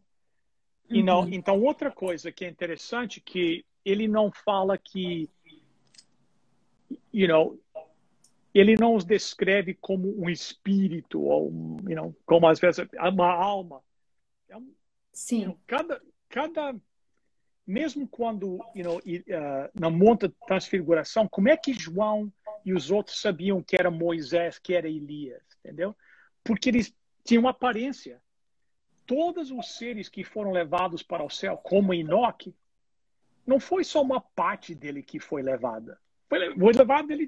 [0.90, 0.96] Uhum.
[0.96, 5.30] E não, então, outra coisa que é interessante que ele não fala que,
[7.12, 7.58] you know,
[8.52, 11.50] ele não os descreve como um espírito ou,
[11.88, 13.80] you know, como às vezes uma alma.
[14.48, 14.56] É
[15.12, 15.40] Sim.
[15.40, 16.74] You know, cada, cada,
[17.66, 22.32] mesmo quando, you know, uh, na monta transfiguração, como é que João
[22.64, 25.96] e os outros sabiam que era Moisés, que era Elias, entendeu?
[26.42, 26.92] Porque eles
[27.24, 28.20] tinham aparência.
[29.10, 32.54] Todos os seres que foram levados para o céu, como Enoque,
[33.44, 35.98] não foi só uma parte dele que foi levada.
[36.28, 37.26] Foi, foi levado dele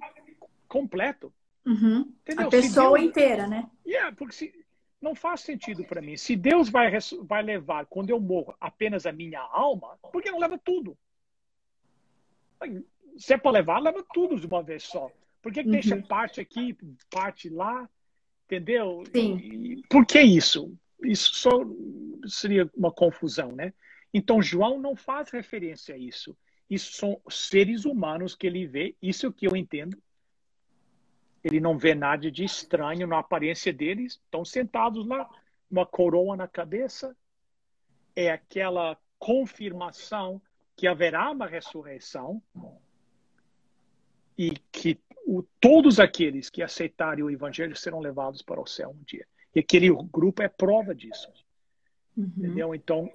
[0.68, 1.34] completo.
[1.66, 2.14] Uhum.
[2.36, 3.68] A pessoa Deus, inteira, né?
[3.84, 4.64] Yeah, porque se,
[5.00, 6.16] não faz sentido para mim.
[6.16, 6.88] Se Deus vai,
[7.24, 10.96] vai levar, quando eu morro, apenas a minha alma, por que não leva tudo?
[13.16, 15.10] Se é para levar, leva tudo de uma vez só.
[15.42, 15.72] Por que, que uhum.
[15.72, 16.76] deixa parte aqui,
[17.10, 17.90] parte lá?
[18.44, 19.02] Entendeu?
[19.12, 19.36] Sim.
[19.38, 20.78] E, por que isso?
[21.04, 21.50] Isso só
[22.26, 23.72] seria uma confusão, né?
[24.12, 26.36] Então, João não faz referência a isso.
[26.68, 30.00] Isso são seres humanos que ele vê, isso é o que eu entendo.
[31.44, 35.28] Ele não vê nada de estranho na aparência deles, estão sentados lá,
[35.70, 37.16] uma coroa na cabeça.
[38.14, 40.40] É aquela confirmação
[40.76, 42.42] que haverá uma ressurreição
[44.36, 49.02] e que o, todos aqueles que aceitarem o evangelho serão levados para o céu um
[49.04, 49.26] dia.
[49.54, 51.28] E aquele grupo é prova disso.
[52.16, 52.30] Uhum.
[52.36, 52.74] Entendeu?
[52.74, 53.10] Então,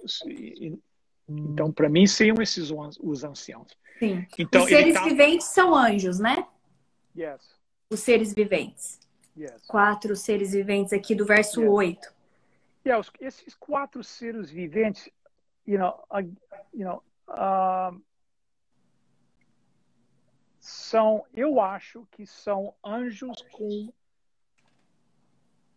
[1.28, 3.76] então para mim, seriam esses os anciãos.
[3.98, 4.26] Sim.
[4.38, 5.04] Então, os seres tá...
[5.04, 6.46] viventes são anjos, né?
[7.16, 7.40] Yes.
[7.90, 9.00] Os seres viventes.
[9.36, 9.66] Yes.
[9.66, 11.70] Quatro seres viventes aqui do verso yes.
[11.70, 12.18] 8.
[12.86, 15.10] Yeah, esses quatro seres viventes,
[15.66, 16.22] you know, uh,
[16.72, 18.00] you know, uh,
[20.58, 23.92] são, eu acho que são anjos com,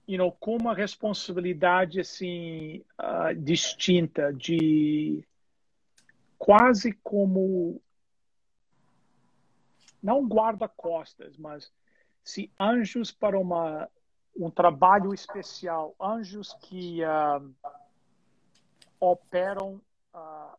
[0.08, 5.26] you know, com uma responsabilidade assim uh, distinta, de
[6.38, 7.82] quase como
[10.02, 11.72] não guarda-costas, mas
[12.24, 13.90] se anjos para uma
[14.36, 17.54] um trabalho especial, anjos que uh,
[19.00, 19.82] operam
[20.14, 20.58] uh,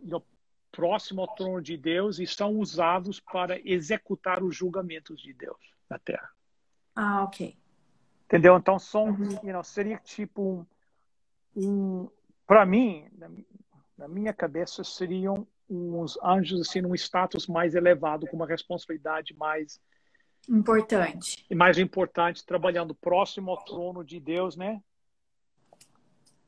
[0.00, 0.24] you know,
[0.70, 5.98] próximo ao trono de Deus e são usados para executar os julgamentos de Deus na
[5.98, 6.30] Terra.
[6.94, 7.56] Ah, ok.
[8.28, 8.56] Entendeu?
[8.58, 9.08] Então são,
[9.42, 10.66] you know, seria tipo
[11.56, 12.10] um, um
[12.46, 13.30] para mim, na,
[13.96, 19.80] na, minha cabeça seriam uns anjos assim num status mais elevado, com uma responsabilidade mais
[20.48, 21.44] importante.
[21.48, 24.82] E mais importante, trabalhando próximo ao trono de Deus, né?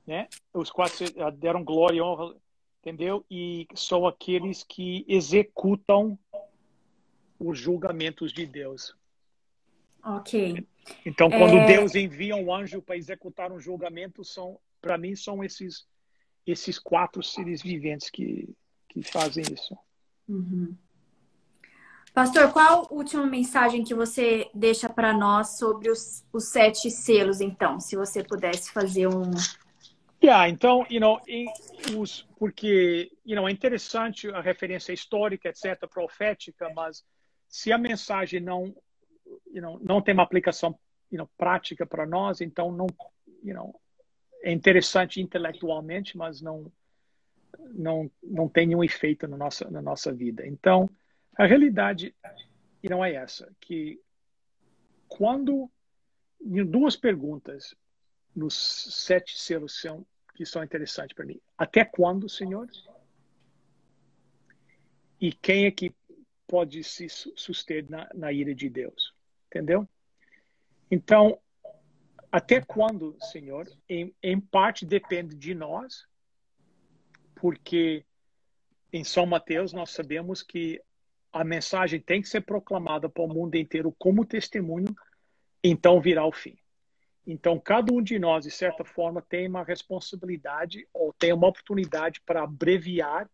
[0.06, 0.28] Né?
[0.52, 2.34] Os quatro deram glória e honra
[2.80, 3.24] entendeu?
[3.30, 6.18] E são aqueles que executam
[7.38, 8.94] os julgamentos de Deus.
[10.02, 10.66] Ok.
[11.04, 11.66] Então, quando é...
[11.66, 15.88] Deus envia um anjo para executar um julgamento, são, para mim, são esses
[16.46, 18.48] esses quatro seres viventes que
[18.88, 19.76] que fazem isso.
[20.28, 20.74] Uhum.
[22.12, 27.40] Pastor, qual a última mensagem que você deixa para nós sobre os, os sete selos,
[27.40, 27.78] então?
[27.78, 29.30] Se você pudesse fazer um,
[30.22, 31.18] Yeah, então, you know,
[31.96, 37.02] os, porque you know, é interessante a referência histórica, etc., profética, mas
[37.48, 38.74] se a mensagem não,
[39.52, 40.78] you know, não tem uma aplicação
[41.10, 42.86] you know, prática para nós, então não,
[43.42, 43.80] you know,
[44.42, 46.70] é interessante intelectualmente, mas não,
[47.72, 50.46] não, não tem nenhum efeito na nossa, na nossa vida.
[50.46, 50.88] Então,
[51.36, 52.14] a realidade
[52.82, 54.00] não é essa, que
[55.08, 55.70] quando
[56.40, 57.74] duas perguntas
[58.34, 61.40] nos sete selos são, que são interessantes para mim.
[61.58, 62.68] Até quando, Senhor?
[65.20, 65.94] E quem é que
[66.46, 69.14] pode se suster na, na ira de Deus?
[69.50, 69.88] Entendeu?
[70.88, 71.40] Então,
[72.30, 73.68] até quando, Senhor?
[73.88, 76.06] Em, em parte depende de nós,
[77.34, 78.04] porque
[78.92, 80.80] em São Mateus nós sabemos que
[81.32, 84.94] a mensagem tem que ser proclamada para o mundo inteiro como testemunho,
[85.62, 86.56] então virá o fim.
[87.26, 92.20] Então, cada um de nós, de certa forma, tem uma responsabilidade ou tem uma oportunidade
[92.22, 93.30] para abreviar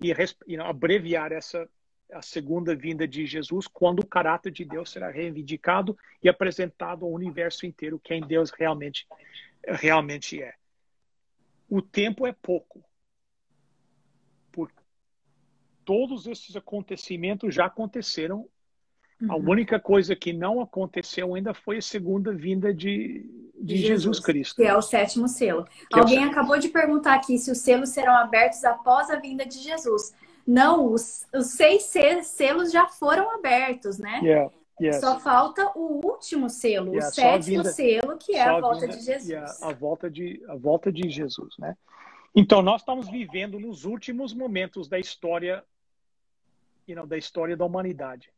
[0.00, 0.12] e
[0.46, 1.68] you abreviar essa
[2.12, 7.12] a segunda vinda de Jesus, quando o caráter de Deus será reivindicado e apresentado ao
[7.12, 9.06] universo inteiro, quem Deus realmente
[9.66, 10.54] realmente é.
[11.68, 12.84] O tempo é pouco.
[14.52, 14.70] Por
[15.84, 18.48] todos esses acontecimentos já aconteceram
[19.20, 19.32] Uhum.
[19.32, 23.24] A única coisa que não aconteceu ainda foi a segunda vinda de,
[23.54, 24.56] de, Jesus, Jesus, Cristo.
[24.56, 25.66] Que é o sétimo selo.
[25.90, 29.46] Que Alguém é acabou de perguntar aqui se os selos serão abertos após a vinda
[29.46, 30.12] de Jesus.
[30.46, 31.92] Não, os, os seis
[32.24, 34.20] selos já foram abertos, né?
[34.22, 34.50] Yeah.
[34.80, 34.96] Yes.
[34.96, 38.96] Só falta o último selo, yeah, o sétimo vinda, selo, que é a volta vinda,
[38.96, 39.28] de Jesus.
[39.28, 41.76] Yeah, a, volta de, a volta de Jesus, né?
[42.34, 45.64] Então, nós estamos vivendo nos últimos momentos da história,
[46.88, 48.28] you know, da história da humanidade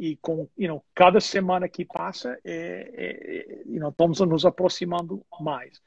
[0.00, 5.22] e com you know, cada semana que passa é, é, you know, estamos nos aproximando
[5.38, 5.80] mais.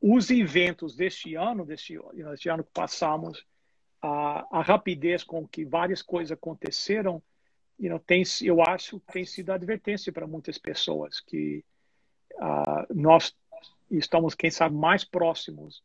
[0.00, 3.44] Os eventos deste ano, deste, you know, deste ano que passamos,
[4.00, 7.22] a, a, rapidez com que várias coisas aconteceram,
[7.78, 11.64] you know, tem, eu acho tem sido advertência para muitas pessoas que
[12.34, 13.34] uh, nós
[13.90, 15.82] estamos, quem sabe, mais próximos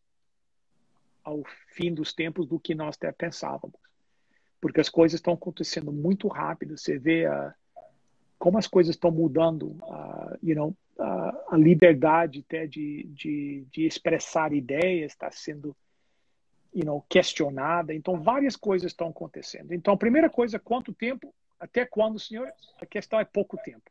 [1.23, 3.79] ao fim dos tempos do que nós até pensávamos.
[4.59, 6.77] Porque as coisas estão acontecendo muito rápido.
[6.77, 7.53] Você vê a
[8.43, 13.85] como as coisas estão mudando, uh, you know, uh, a liberdade até de, de, de
[13.85, 15.73] expressar ideias está sendo
[16.73, 17.93] you know, questionada.
[17.93, 19.73] Então, várias coisas estão acontecendo.
[19.73, 21.33] Então, a primeira coisa, quanto tempo?
[21.59, 22.51] Até quando, senhor?
[22.81, 23.89] A questão é pouco tempo.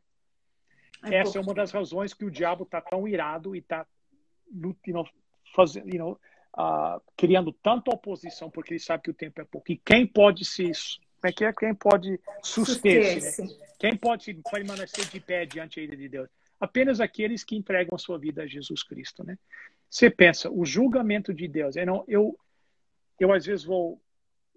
[1.03, 3.85] É Essa pouco é uma das razões que o diabo está tão irado e está
[4.53, 5.07] you know,
[5.55, 6.19] fazendo, you know,
[6.57, 9.71] uh, criando tanta oposição, porque ele sabe que o tempo é pouco.
[9.71, 10.71] E quem pode se
[11.23, 11.53] como é que é?
[11.53, 13.43] Quem pode suster-se?
[13.43, 13.47] Né?
[13.79, 16.27] Quem pode permanecer de pé diante de Deus?
[16.59, 19.37] Apenas aqueles que entregam sua vida a Jesus Cristo, né?
[19.89, 21.77] Você pensa, o julgamento de Deus.
[21.77, 22.37] Eu, não, eu,
[23.23, 24.01] eu às vezes vou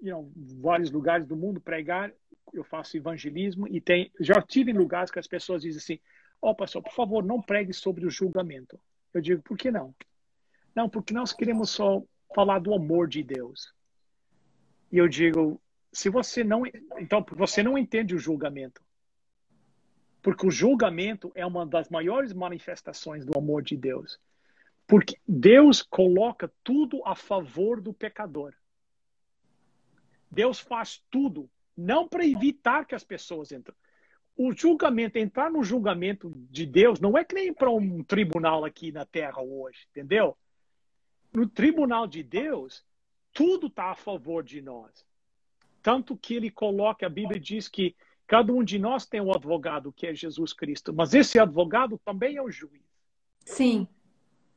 [0.02, 2.12] em you know, vários lugares do mundo pregar,
[2.52, 6.00] eu faço evangelismo e tem, já tive em lugares que as pessoas dizem assim,
[6.40, 8.78] ó oh, pastor, por favor, não pregue sobre o julgamento.
[9.12, 9.94] Eu digo, por que não?
[10.74, 12.02] Não, porque nós queremos só
[12.34, 13.72] falar do amor de Deus.
[14.92, 15.60] E eu digo,
[15.92, 16.64] se você não,
[16.98, 18.82] então você não entende o julgamento.
[20.22, 24.20] Porque o julgamento é uma das maiores manifestações do amor de Deus.
[24.86, 28.54] Porque Deus coloca tudo a favor do pecador.
[30.30, 33.76] Deus faz tudo, não para evitar que as pessoas entrem.
[34.36, 38.92] O julgamento, entrar no julgamento de Deus, não é que nem para um tribunal aqui
[38.92, 40.36] na Terra hoje, entendeu?
[41.32, 42.84] No tribunal de Deus,
[43.32, 45.06] tudo está a favor de nós.
[45.82, 47.96] Tanto que ele coloca, a Bíblia diz que
[48.26, 52.36] cada um de nós tem um advogado, que é Jesus Cristo, mas esse advogado também
[52.36, 52.82] é o juiz.
[53.44, 53.88] Sim.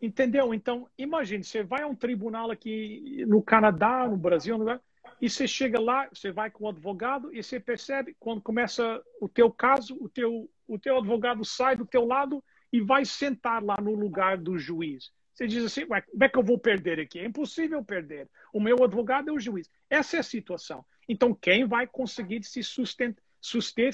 [0.02, 0.54] Entendeu?
[0.54, 4.80] Então, imagine, você vai a um tribunal aqui no Canadá, no Brasil, no...
[5.22, 9.28] e você chega lá, você vai com o advogado e você percebe, quando começa o
[9.28, 13.76] teu caso, o teu, o teu advogado sai do teu lado e vai sentar lá
[13.82, 15.12] no lugar do juiz.
[15.34, 17.20] Você diz assim, como é que eu vou perder aqui?
[17.20, 18.30] É impossível perder.
[18.54, 19.70] O meu advogado é o juiz.
[19.90, 20.86] Essa é a situação.
[21.08, 23.24] Então, quem vai conseguir se sustentar,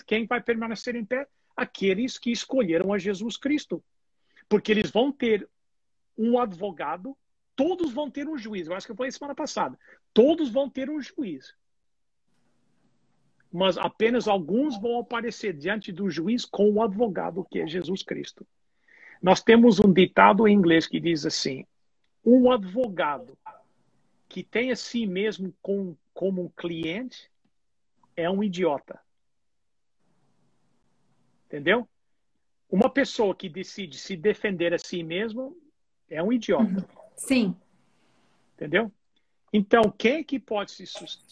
[0.07, 1.27] quem vai permanecer em pé?
[1.56, 3.84] Aqueles que escolheram a Jesus Cristo.
[4.49, 5.48] Porque eles vão ter
[6.18, 7.16] um advogado,
[7.56, 8.68] todos vão ter um juiz.
[8.68, 9.78] Eu acho que eu falei semana passada.
[10.14, 11.56] Todos vão ter um juiz.
[13.52, 18.46] Mas apenas alguns vão aparecer diante do juiz com o advogado, que é Jesus Cristo.
[19.22, 21.66] Nós temos um ditado em inglês que diz assim:
[22.24, 23.38] um advogado
[24.28, 27.30] que tem a si mesmo com como um cliente
[28.16, 29.00] é um idiota.
[31.46, 31.88] Entendeu?
[32.70, 35.56] Uma pessoa que decide se defender a si mesmo
[36.10, 36.88] é um idiota.
[37.15, 37.56] Sim.
[38.56, 38.91] Entendeu?
[39.52, 40.86] Então, quem que pode se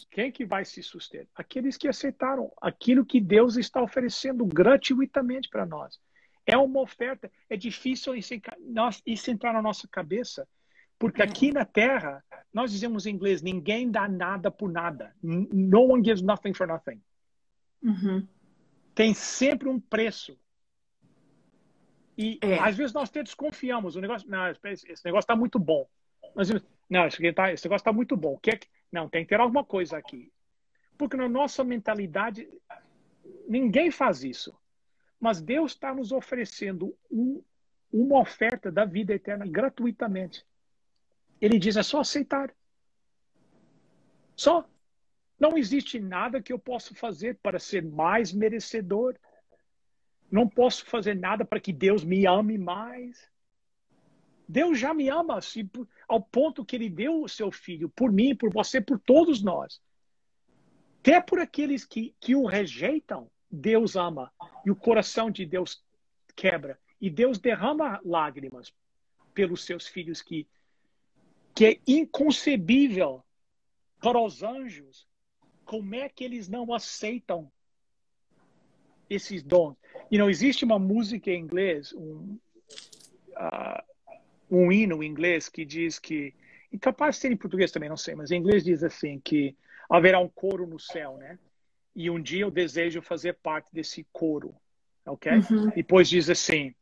[0.09, 1.27] quem que vai se suster?
[1.35, 5.99] Aqueles que aceitaram aquilo que Deus está oferecendo gratuitamente para nós.
[6.45, 8.33] É uma oferta, é difícil isso
[9.31, 10.47] entrar na nossa cabeça.
[10.97, 12.23] Porque aqui na Terra,
[12.53, 15.13] nós dizemos em inglês, ninguém dá nada por nada.
[15.21, 17.01] No one gives nothing for nothing.
[17.81, 18.25] Uhum.
[18.95, 20.37] Tem sempre um preço.
[22.17, 22.59] E é.
[22.59, 23.95] às vezes nós até desconfiamos.
[23.95, 25.87] O negócio, não, esse negócio está muito bom.
[26.35, 26.49] Mas,
[26.89, 28.37] não, esse, tá, esse negócio está muito bom.
[28.37, 28.59] Que, é
[28.91, 30.31] não, tem que ter alguma coisa aqui.
[30.97, 32.47] Porque na nossa mentalidade,
[33.47, 34.55] ninguém faz isso.
[35.19, 37.41] Mas Deus está nos oferecendo um,
[37.91, 40.45] uma oferta da vida eterna gratuitamente.
[41.41, 42.53] Ele diz: é só aceitar.
[44.35, 44.65] Só.
[45.39, 49.15] Não existe nada que eu possa fazer para ser mais merecedor.
[50.33, 53.29] Não posso fazer nada para que Deus me ame mais.
[54.49, 55.37] Deus já me ama
[56.07, 59.79] ao ponto que Ele deu o seu filho por mim, por você, por todos nós.
[61.01, 64.33] Até por aqueles que, que o rejeitam, Deus ama.
[64.65, 65.85] E o coração de Deus
[66.35, 66.79] quebra.
[66.99, 68.73] E Deus derrama lágrimas
[69.35, 70.47] pelos seus filhos que,
[71.53, 73.23] que é inconcebível
[74.01, 75.07] para os anjos
[75.63, 77.51] como é que eles não aceitam
[79.07, 79.77] esses dons.
[80.13, 82.37] E não existe uma música em inglês, um,
[83.31, 83.83] uh,
[84.47, 86.35] um hino em inglês que diz que,
[86.71, 89.57] e capaz de ser em português também, não sei, mas em inglês diz assim que
[89.89, 91.39] haverá um coro no céu, né?
[91.95, 94.55] E um dia eu desejo fazer parte desse coro,
[95.03, 95.31] ok?
[95.31, 95.69] Uhum.
[95.71, 96.75] Depois diz assim,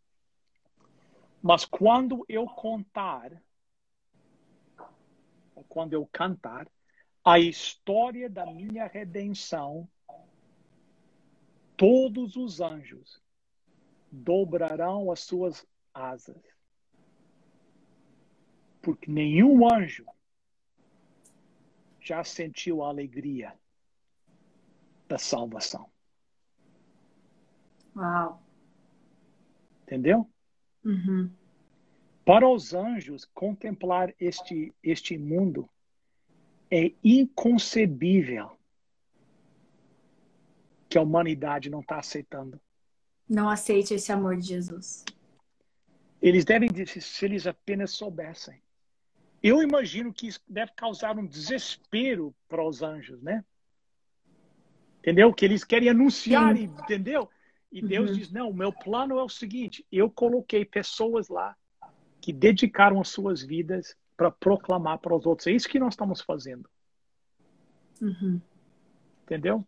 [1.42, 3.32] mas quando eu contar,
[5.70, 6.68] quando eu cantar,
[7.24, 9.88] a história da minha redenção,
[11.82, 13.20] todos os anjos
[14.12, 16.40] dobrarão as suas asas
[18.84, 20.06] porque nenhum anjo
[22.00, 23.60] já sentiu a alegria
[25.08, 25.90] da salvação.
[27.96, 28.44] Uau!
[29.82, 30.30] Entendeu?
[30.86, 31.32] Uhum.
[32.24, 35.68] Para os anjos, contemplar este, este mundo
[36.70, 38.56] é inconcebível
[40.92, 42.60] que a humanidade não está aceitando.
[43.28, 45.06] Não aceite esse amor de Jesus.
[46.22, 48.62] Eles devem dizer se eles apenas soubessem.
[49.42, 53.44] Eu imagino que isso deve causar um desespero para os anjos, né?
[55.00, 55.34] Entendeu?
[55.34, 56.64] Que eles querem anunciar, Sim.
[56.64, 57.30] entendeu?
[57.72, 58.18] E Deus uhum.
[58.18, 61.56] diz: não, o meu plano é o seguinte: eu coloquei pessoas lá
[62.20, 65.48] que dedicaram as suas vidas para proclamar para os outros.
[65.48, 66.70] É isso que nós estamos fazendo.
[68.02, 68.42] Uhum.
[69.24, 69.66] Entendeu?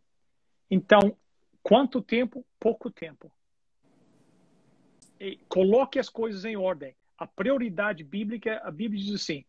[0.70, 1.16] Então,
[1.62, 2.46] quanto tempo?
[2.60, 3.32] Pouco tempo
[5.48, 6.96] coloque as coisas em ordem.
[7.18, 9.46] A prioridade bíblica, a Bíblia diz assim: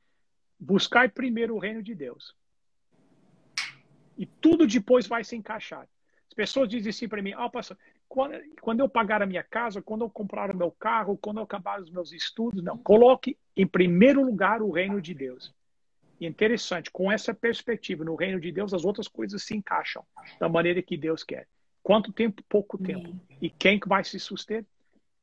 [0.59, 2.35] buscar primeiro o reino de Deus.
[4.17, 5.89] E tudo depois vai se encaixar.
[6.29, 7.77] As pessoas dizem assim para mim: ah, pastor,
[8.09, 11.45] quando, quando eu pagar a minha casa, quando eu comprar o meu carro, quando eu
[11.45, 12.79] acabar os meus estudos, não.
[12.79, 15.53] Coloque em primeiro lugar o reino de Deus.
[16.21, 20.05] E interessante, com essa perspectiva no reino de Deus, as outras coisas se encaixam
[20.39, 21.49] da maneira que Deus quer.
[21.83, 22.43] Quanto tempo?
[22.49, 23.19] Pouco tempo.
[23.43, 24.65] E quem que vai se suster?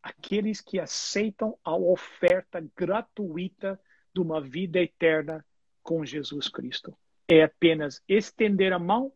[0.02, 3.80] aqueles que aceitam a oferta gratuita
[4.14, 5.46] de uma vida eterna
[5.84, 6.98] com Jesus Cristo.
[7.28, 9.14] É apenas estender a mão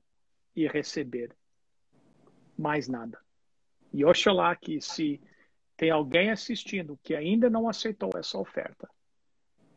[0.55, 1.35] e receber.
[2.57, 3.19] Mais nada.
[3.91, 5.21] E oxalá que se
[5.75, 8.89] tem alguém assistindo que ainda não aceitou essa oferta,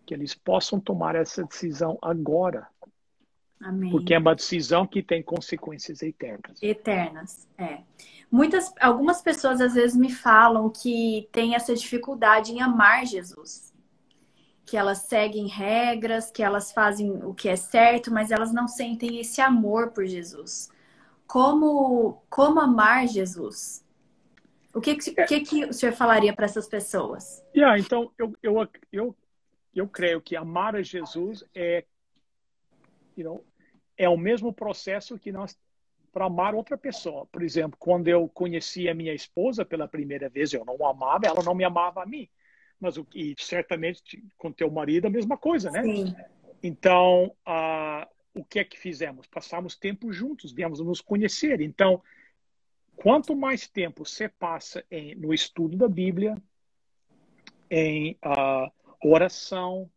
[0.08, 2.66] que eles possam tomar essa decisão agora.
[3.60, 3.90] Amém.
[3.90, 6.62] Porque é uma decisão que tem consequências eternas.
[6.62, 7.80] Eternas, é.
[8.30, 13.74] Muitas, algumas pessoas às vezes me falam que tem essa dificuldade em amar Jesus.
[14.64, 19.20] Que elas seguem regras, que elas fazem o que é certo, mas elas não sentem
[19.20, 20.70] esse amor por Jesus.
[21.26, 23.84] Como, como amar Jesus?
[24.72, 27.44] O que, que, que, que o senhor falaria para essas pessoas?
[27.54, 29.16] Yeah, então, eu, eu, eu,
[29.78, 31.84] eu creio que amar a Jesus é,
[33.16, 33.44] you know,
[33.96, 35.58] é o mesmo processo que nós
[36.12, 37.26] para amar outra pessoa.
[37.26, 41.42] Por exemplo, quando eu conheci a minha esposa pela primeira vez, eu não amava, ela
[41.44, 42.28] não me amava a mim.
[42.80, 45.82] Mas o e certamente com teu marido a mesma coisa, né?
[45.82, 46.16] Sim.
[46.62, 49.26] Então, uh, o que é que fizemos?
[49.26, 51.60] Passamos tempo juntos, viemos nos conhecer.
[51.60, 52.02] Então,
[52.96, 56.36] quanto mais tempo você passa em, no estudo da Bíblia,
[57.70, 58.72] em uh,
[59.02, 59.90] oração,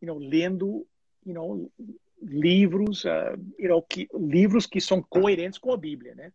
[0.00, 0.86] you know, lendo,
[1.24, 1.70] you know,
[2.22, 6.32] livros, uh, you know, que, livros que são coerentes com a Bíblia, né?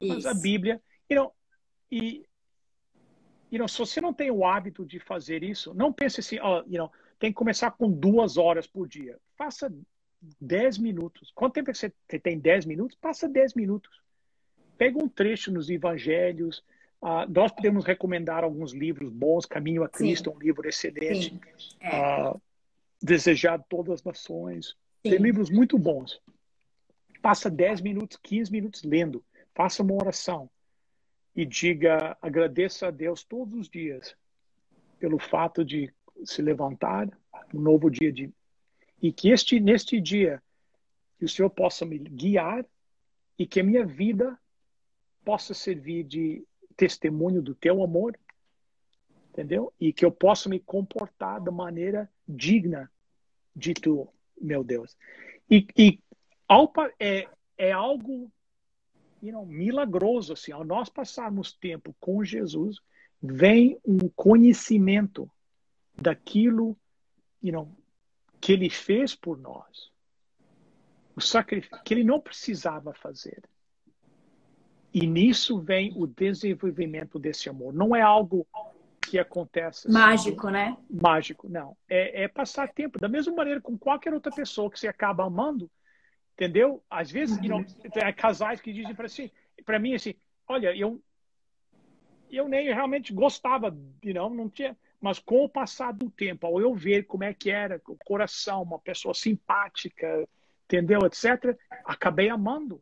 [0.00, 0.14] Isso.
[0.14, 0.80] Mas a Bíblia,
[1.10, 1.32] you know,
[1.90, 2.24] e
[3.50, 6.62] you know, se você não tem o hábito de fazer isso, não pense assim, oh,
[6.66, 9.18] you know, tem que começar com duas horas por dia.
[9.36, 9.72] Faça
[10.40, 11.30] dez minutos.
[11.34, 12.96] Quanto tempo você tem dez minutos?
[12.98, 14.00] Passa dez minutos.
[14.78, 16.64] Pega um trecho nos evangelhos.
[17.02, 19.44] Uh, nós podemos recomendar alguns livros bons.
[19.44, 20.36] Caminho a Cristo, Sim.
[20.36, 21.38] um livro excelente.
[21.80, 22.28] É.
[22.28, 22.40] Uh,
[23.02, 24.76] Desejar todas as nações.
[25.02, 26.20] Tem livros muito bons.
[27.20, 29.24] Passa 10 minutos, 15 minutos lendo.
[29.52, 30.48] Faça uma oração
[31.34, 34.14] e diga, agradeça a Deus todos os dias
[35.00, 35.92] pelo fato de
[36.24, 37.08] se levantar,
[37.52, 38.32] um novo dia de
[39.02, 40.40] e que este neste dia
[41.18, 42.64] que o Senhor possa me guiar
[43.36, 44.38] e que a minha vida
[45.24, 48.18] possa servir de testemunho do teu amor,
[49.30, 49.72] entendeu?
[49.80, 52.90] E que eu possa me comportar da maneira digna
[53.54, 54.08] de tu
[54.42, 54.96] meu Deus.
[55.48, 56.00] E, e
[56.98, 58.30] é, é algo
[59.22, 60.32] you know, milagroso.
[60.32, 62.78] Assim, ao nós passarmos tempo com Jesus,
[63.22, 65.30] vem um conhecimento
[65.94, 66.76] daquilo
[67.40, 67.76] you know,
[68.40, 69.90] que ele fez por nós.
[71.14, 73.42] O sacrifício que ele não precisava fazer.
[74.92, 77.72] E nisso vem o desenvolvimento desse amor.
[77.72, 78.46] Não é algo
[79.00, 79.88] que acontece.
[79.88, 80.76] Assim, mágico, né?
[80.90, 81.76] Mágico, não.
[81.88, 82.98] É, é, passar tempo.
[82.98, 85.70] Da mesma maneira com qualquer outra pessoa que você acaba amando,
[86.34, 86.82] entendeu?
[86.90, 87.44] Às vezes, uhum.
[87.44, 88.12] you know, uhum.
[88.16, 89.32] casais que dizem para si,
[89.64, 90.14] para mim assim,
[90.46, 91.02] olha, eu
[92.30, 96.58] eu nem realmente gostava, you know, não tinha, mas com o passar do tempo, ao
[96.58, 100.26] eu ver como é que era o coração, uma pessoa simpática,
[100.64, 101.54] entendeu, etc,
[101.84, 102.80] acabei amando.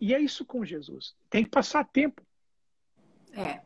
[0.00, 1.14] E é isso com Jesus.
[1.30, 2.22] Tem que passar tempo.
[3.32, 3.60] É.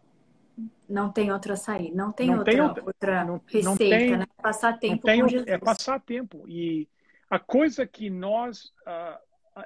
[0.88, 4.16] Não tem outra saída, não tem, não outra, tem outra, outra não, receita, não tem,
[4.16, 4.26] né?
[4.42, 5.48] Passar tempo tem, com Jesus.
[5.48, 6.48] É passar tempo.
[6.48, 6.88] E
[7.30, 9.64] a coisa que nós, uh, uh,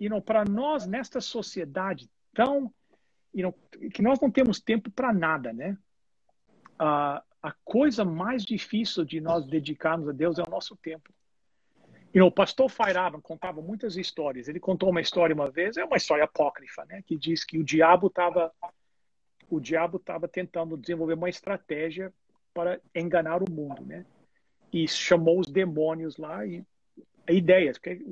[0.00, 2.72] you know, para nós nesta sociedade tão,
[3.32, 5.78] you know, que nós não temos tempo para nada, né?
[6.74, 11.12] Uh, a coisa mais difícil de nós dedicarmos a Deus é o nosso tempo.
[12.18, 14.48] E o pastor Fairaban contava muitas histórias.
[14.48, 17.62] Ele contou uma história uma vez, é uma história apócrifa, né, que diz que o
[17.62, 18.52] diabo estava
[19.48, 22.12] o diabo estava tentando desenvolver uma estratégia
[22.52, 24.04] para enganar o mundo, né?
[24.72, 26.66] E chamou os demônios lá e
[27.28, 28.04] ideias, que,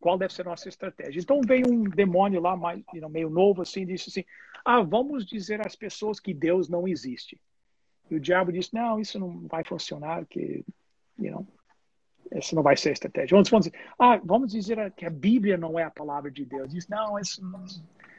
[0.00, 1.20] qual deve ser a nossa estratégia.
[1.20, 4.24] Então veio um demônio lá mais, you know, meio novo assim, e disse assim:
[4.64, 7.38] "Ah, vamos dizer às pessoas que Deus não existe".
[8.10, 10.64] E o diabo disse: "Não, isso não vai funcionar, que
[11.18, 11.46] you know,
[12.30, 13.34] essa não vai ser a estratégia.
[13.34, 16.72] Vamos, vamos, ah, vamos dizer que a Bíblia não é a palavra de Deus.
[16.88, 17.64] Não, isso não,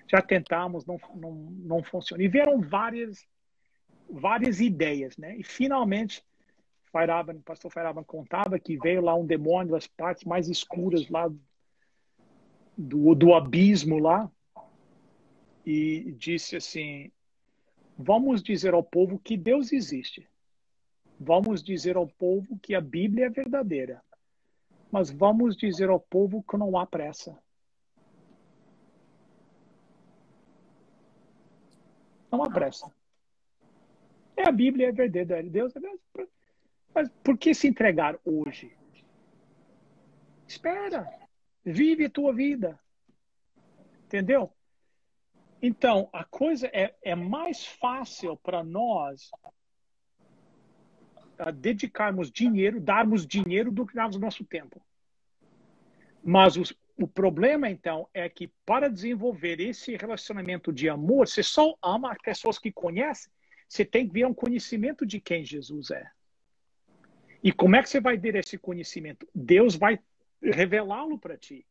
[0.09, 2.23] já tentamos, não, não, não funciona.
[2.23, 3.25] E vieram várias,
[4.09, 5.35] várias ideias, né?
[5.37, 6.23] E finalmente,
[6.91, 11.29] Feiraban, o pastor Feiraban contava que veio lá um demônio das partes mais escuras lá
[12.77, 14.31] do, do abismo lá
[15.65, 17.11] e disse assim,
[17.97, 20.27] vamos dizer ao povo que Deus existe.
[21.19, 24.03] Vamos dizer ao povo que a Bíblia é verdadeira,
[24.91, 27.37] mas vamos dizer ao povo que não há pressa.
[32.31, 32.91] Não há pressa.
[34.35, 35.49] É a Bíblia, é verdadeira.
[35.49, 35.79] Deus é.
[36.93, 38.77] Mas por que se entregar hoje?
[40.47, 41.11] Espera.
[41.63, 42.79] Vive a tua vida.
[44.05, 44.51] Entendeu?
[45.61, 49.31] Então, a coisa é, é mais fácil para nós
[51.53, 54.81] dedicarmos dinheiro, darmos dinheiro do que darmos nosso tempo.
[56.23, 61.75] Mas os, o problema, então, é que para desenvolver esse relacionamento de amor, você só
[61.81, 63.31] ama as pessoas que conhecem,
[63.67, 66.09] você tem que vir um conhecimento de quem Jesus é.
[67.43, 69.27] E como é que você vai ter esse conhecimento?
[69.33, 69.99] Deus vai
[70.41, 71.65] revelá-lo para ti.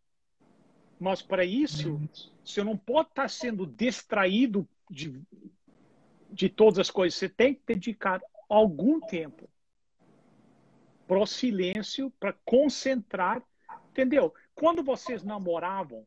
[0.99, 2.01] Mas para isso,
[2.45, 5.21] você não pode estar sendo distraído de,
[6.31, 7.19] de todas as coisas.
[7.19, 9.49] Você tem que dedicar algum tempo
[11.07, 13.43] para o silêncio, para concentrar,
[13.91, 14.35] entendeu?
[14.55, 16.07] Quando vocês namoravam,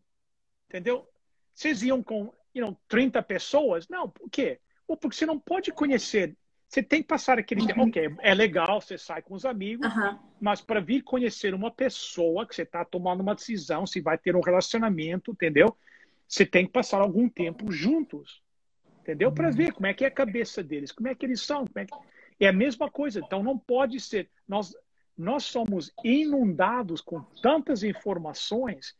[0.68, 1.08] entendeu?
[1.54, 3.88] Vocês iam com you know, 30 pessoas?
[3.88, 4.60] Não, por quê?
[4.88, 6.36] Ou porque você não pode conhecer.
[6.68, 7.82] Você tem que passar aquele tempo.
[7.82, 7.88] Uhum.
[7.88, 10.20] Ok, é legal, você sai com os amigos, uhum.
[10.40, 14.36] mas para vir conhecer uma pessoa que você está tomando uma decisão, se vai ter
[14.36, 15.76] um relacionamento, entendeu?
[16.28, 18.44] Você tem que passar algum tempo juntos,
[19.02, 19.32] entendeu?
[19.32, 21.66] Para ver como é que é a cabeça deles, como é que eles são.
[21.74, 21.96] É, que...
[22.40, 23.20] é a mesma coisa.
[23.20, 24.30] Então não pode ser.
[24.48, 24.76] Nós,
[25.20, 28.96] nós somos inundados com tantas informações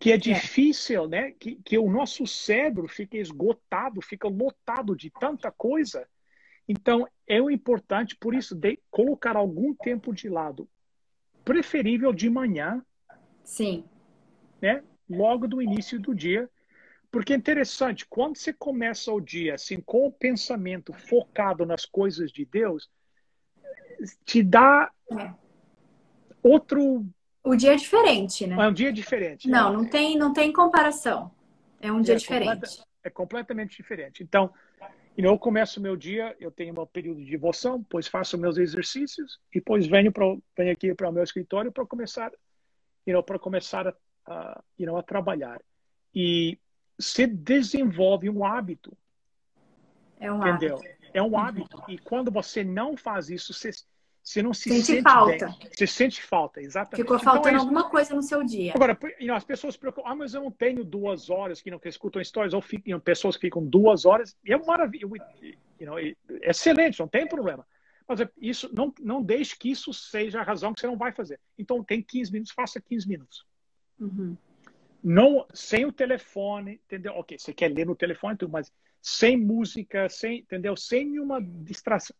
[0.00, 0.16] que é, é.
[0.16, 1.08] difícil, é.
[1.08, 1.32] né?
[1.32, 6.08] Que, que o nosso cérebro fica esgotado, fica lotado de tanta coisa.
[6.66, 10.66] Então, é o importante, por isso, de colocar algum tempo de lado,
[11.44, 12.82] preferível de manhã.
[13.44, 13.84] Sim.
[14.62, 14.82] Né?
[15.10, 16.48] Logo do início do dia.
[17.10, 22.32] Porque é interessante, quando você começa o dia assim, com o pensamento focado nas coisas
[22.32, 22.88] de Deus,
[24.24, 25.30] te dá é.
[26.42, 27.04] outro.
[27.42, 28.56] O dia é diferente, né?
[28.56, 29.48] É um dia diferente.
[29.48, 29.72] Não, é.
[29.72, 31.30] não tem, não tem comparação.
[31.80, 32.50] É um dia é diferente.
[32.50, 34.22] Completa, é completamente diferente.
[34.22, 34.52] Então,
[35.16, 39.40] eu começo o meu dia, eu tenho um período de devoção, depois faço meus exercícios
[39.52, 40.24] e depois venho, pra,
[40.56, 42.30] venho aqui para o meu escritório para começar,
[43.06, 43.94] you know, para começar a,
[44.26, 45.60] a, you know, a trabalhar.
[46.14, 46.58] E
[46.98, 48.96] se desenvolve um hábito.
[50.20, 50.76] É um entendeu?
[50.76, 50.97] hábito.
[51.12, 51.82] É um hábito.
[51.88, 53.70] E quando você não faz isso, você,
[54.22, 55.46] você não se sente, sente falta.
[55.46, 55.70] Bem.
[55.72, 57.02] Você sente falta, exatamente.
[57.02, 58.72] Ficou então, faltando então, é alguma coisa no seu dia.
[58.74, 58.98] Agora,
[59.34, 62.20] as pessoas se preocupam, ah, mas eu não tenho duas horas que não que escutam
[62.20, 65.08] histórias, ou ficam, pessoas que ficam duas horas, e é maravilha,
[65.80, 67.66] you know, é excelente, não tem problema.
[68.06, 71.12] Mas é, isso, não, não deixe que isso seja a razão que você não vai
[71.12, 71.38] fazer.
[71.58, 73.46] Então, tem 15 minutos, faça 15 minutos.
[74.00, 74.36] Uhum.
[75.02, 77.14] não sem o telefone, entendeu?
[77.14, 80.76] Ok, você quer ler no telefone, tudo, mas sem música, sem, entendeu?
[80.76, 82.14] Sem nenhuma distração.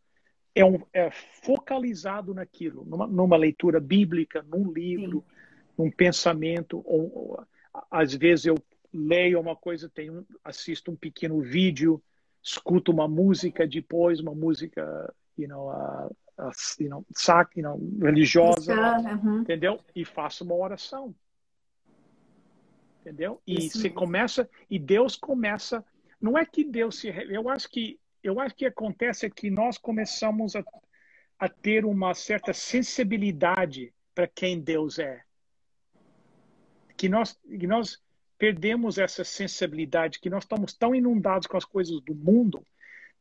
[0.55, 5.74] É, um, é focalizado naquilo, numa, numa, leitura bíblica, num livro, Sim.
[5.78, 6.82] num pensamento.
[6.84, 7.46] Ou, ou,
[7.90, 8.56] às vezes eu
[8.92, 12.02] leio uma coisa, tenho, assisto um pequeno vídeo,
[12.42, 16.06] escuto uma música depois, uma música, you know, uh,
[16.40, 16.50] uh,
[16.80, 18.74] you know, sac, you know religiosa,
[19.22, 19.42] uhum.
[19.42, 19.78] entendeu?
[19.94, 21.14] E faço uma oração
[23.09, 23.40] entendeu?
[23.46, 25.84] E Isso você começa e Deus começa.
[26.20, 27.09] Não é que Deus se.
[27.09, 30.65] Eu acho que eu acho que acontece é que nós começamos a,
[31.39, 35.23] a ter uma certa sensibilidade para quem Deus é.
[36.97, 38.03] Que nós, que nós
[38.36, 42.65] perdemos essa sensibilidade, que nós estamos tão inundados com as coisas do mundo.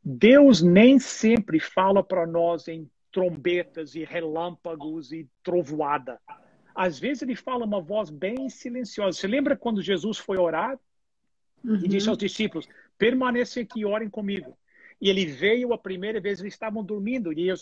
[0.02, 6.20] Deus nem sempre fala para nós em trombetas e relâmpagos e trovoada
[6.78, 9.18] às vezes ele fala uma voz bem silenciosa.
[9.18, 10.78] Você lembra quando Jesus foi orar
[11.64, 11.74] uhum.
[11.74, 12.68] e disse aos discípulos:
[12.98, 14.56] permaneçam aqui e orem comigo.
[15.00, 17.60] E ele veio a primeira vez, eles estavam dormindo, e ele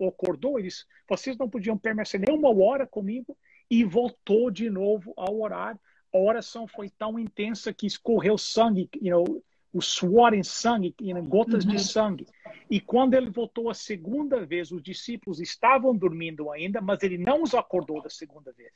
[0.00, 3.36] acordou, eles, vocês não podiam permanecer nem uma hora comigo,
[3.70, 5.78] e voltou de novo a orar.
[6.12, 11.22] A oração foi tão intensa que escorreu sangue, you know, o suor em sangue, em
[11.22, 11.70] gotas uhum.
[11.72, 12.26] de sangue.
[12.70, 17.42] E quando ele voltou a segunda vez, os discípulos estavam dormindo ainda, mas ele não
[17.42, 18.72] os acordou da segunda vez.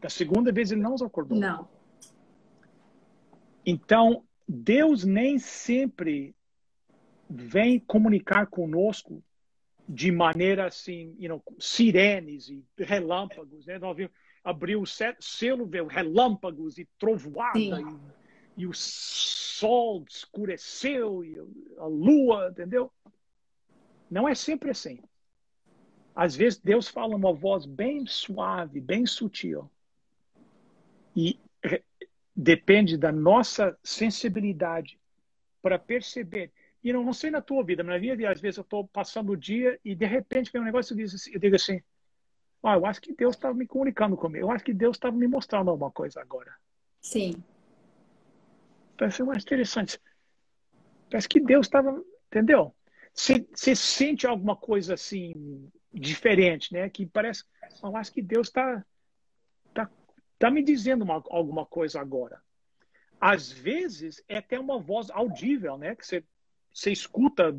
[0.00, 1.38] Da segunda vez ele não os acordou.
[1.38, 1.68] Não.
[3.66, 6.36] Então, Deus nem sempre
[7.28, 9.20] vem comunicar conosco
[9.88, 13.78] de maneira assim, you know, sirenes e relâmpagos, né?
[13.78, 14.12] Nós vimos,
[14.44, 21.36] abriu o selo, veio relâmpagos e trovoada e, e, o sol escureceu e
[21.78, 22.92] a lua, entendeu?
[24.08, 25.00] Não é sempre assim.
[26.14, 29.68] Às vezes Deus fala uma voz bem suave, bem sutil.
[31.14, 31.38] E
[32.36, 35.00] depende da nossa sensibilidade
[35.62, 36.52] para perceber.
[36.84, 38.86] E não, não sei na tua vida, mas na minha vida, às vezes eu estou
[38.86, 41.80] passando o dia e de repente vem um negócio e assim, eu digo assim,
[42.62, 44.44] ah, eu acho que Deus estava me comunicando comigo.
[44.44, 46.54] Eu acho que Deus estava me mostrando alguma coisa agora.
[47.00, 47.42] Sim.
[48.98, 50.00] Parece mais interessante.
[51.10, 52.74] Parece que Deus estava, entendeu?
[53.14, 56.90] Você sente alguma coisa assim diferente, né?
[56.90, 57.44] Que parece,
[57.82, 58.84] eu acho que Deus está
[60.38, 62.40] tá, tá me dizendo uma, alguma coisa agora.
[63.20, 65.94] Às vezes é até uma voz audível, né?
[65.94, 66.24] Que você,
[66.72, 67.56] você escuta,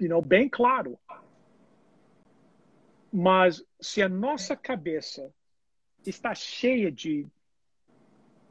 [0.00, 0.98] you know, bem claro.
[3.12, 5.32] Mas se a nossa cabeça
[6.04, 7.26] está cheia de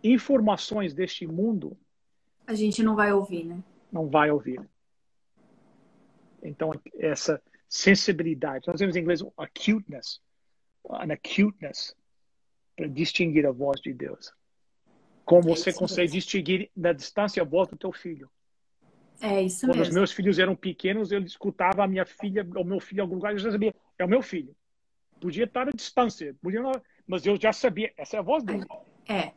[0.04, 1.78] informações deste mundo,
[2.48, 3.64] a gente não vai ouvir, né?
[3.92, 4.60] Não vai ouvir.
[6.44, 10.22] Então, essa sensibilidade, nós temos em inglês acuteness,
[10.90, 11.96] an acuteness,
[12.76, 14.32] para distinguir a voz de Deus.
[15.24, 16.20] Como é você consegue mesmo.
[16.20, 18.30] distinguir na distância a voz do teu filho.
[19.22, 19.90] É isso Quando mesmo.
[19.90, 23.16] os meus filhos eram pequenos, eu escutava a minha filha, o meu filho em algum
[23.16, 24.56] lugar, eu já sabia, é o meu filho.
[25.20, 26.74] Podia estar à distância, podia não,
[27.08, 28.66] mas eu já sabia, essa é a voz dele.
[29.08, 29.32] É,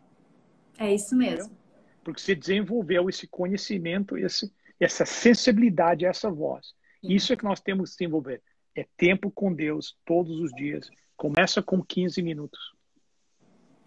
[0.78, 1.56] é isso mesmo.
[2.02, 6.74] Porque você desenvolveu esse conhecimento, esse, essa sensibilidade a essa voz.
[7.01, 7.12] Sim.
[7.12, 8.43] Isso é que nós temos que desenvolver.
[8.74, 10.90] É tempo com Deus todos os dias.
[11.16, 12.59] Começa com 15 minutos.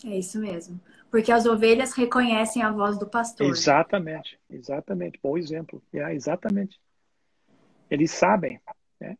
[0.05, 0.79] É isso mesmo.
[1.09, 3.47] Porque as ovelhas reconhecem a voz do pastor.
[3.47, 5.19] Exatamente, exatamente.
[5.21, 5.81] Bom exemplo.
[5.93, 6.79] É, exatamente.
[7.89, 8.59] Eles sabem.
[8.99, 9.17] Né?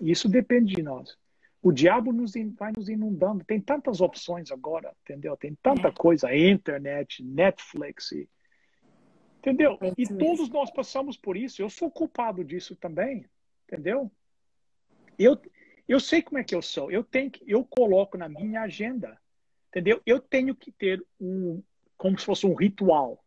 [0.00, 1.16] Isso depende de nós.
[1.62, 3.44] O diabo nos, vai nos inundando.
[3.44, 5.36] Tem tantas opções agora, entendeu?
[5.36, 5.92] Tem tanta é.
[5.92, 8.28] coisa, internet, Netflix, e,
[9.38, 9.78] entendeu?
[9.80, 11.60] É e todos nós passamos por isso.
[11.60, 13.24] Eu sou culpado disso também,
[13.66, 14.10] entendeu?
[15.18, 15.40] Eu,
[15.88, 16.90] eu sei como é que eu sou.
[16.90, 19.18] Eu tenho que, eu coloco na minha agenda,
[19.78, 20.02] entendeu?
[20.04, 21.62] Eu tenho que ter um,
[21.96, 23.24] como se fosse um ritual.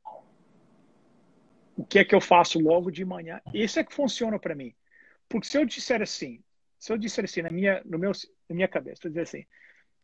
[1.77, 3.41] O que é que eu faço logo de manhã?
[3.53, 4.73] Isso é que funciona para mim.
[5.29, 6.43] Porque se eu disser assim,
[6.77, 8.11] se eu disser assim na minha, no meu,
[8.49, 9.45] na minha cabeça, eu dizer assim,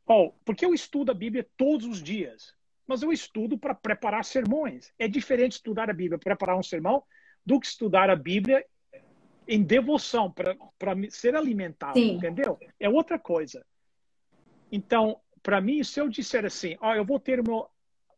[0.08, 2.54] oh, porque eu estudo a Bíblia todos os dias,
[2.88, 4.94] mas eu estudo para preparar sermões.
[4.98, 7.04] É diferente estudar a Bíblia, preparar um sermão,
[7.46, 8.66] do que estudar a Bíblia
[9.48, 10.56] em devoção, para
[11.10, 12.16] ser alimentado, Sim.
[12.16, 12.58] entendeu?
[12.80, 13.66] É outra coisa.
[14.70, 17.70] Então, para mim, se eu disser assim, oh, eu vou ter o meu,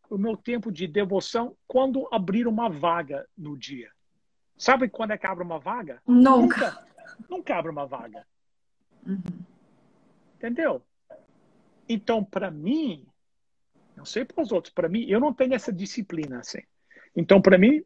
[0.09, 3.91] o meu tempo de devoção quando abrir uma vaga no dia.
[4.57, 6.01] Sabe quando é que abre uma vaga?
[6.05, 6.71] Nunca.
[6.71, 6.87] Nunca,
[7.29, 8.25] nunca abre uma vaga.
[9.05, 9.45] Uhum.
[10.35, 10.83] Entendeu?
[11.87, 13.07] Então, para mim,
[13.95, 16.61] não sei para os outros, para mim, eu não tenho essa disciplina assim.
[17.15, 17.83] Então, para mim,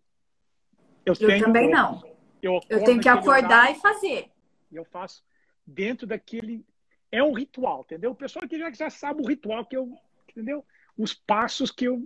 [1.06, 1.46] eu, eu tenho.
[1.46, 2.04] também não.
[2.42, 4.32] Eu, eu tenho que acordar horário, e fazer.
[4.72, 5.24] Eu faço
[5.66, 6.66] dentro daquele.
[7.14, 8.10] É um ritual, entendeu?
[8.10, 9.96] O pessoal que já, já sabe o ritual que eu,
[10.28, 10.66] entendeu?
[10.98, 11.98] Os passos que eu,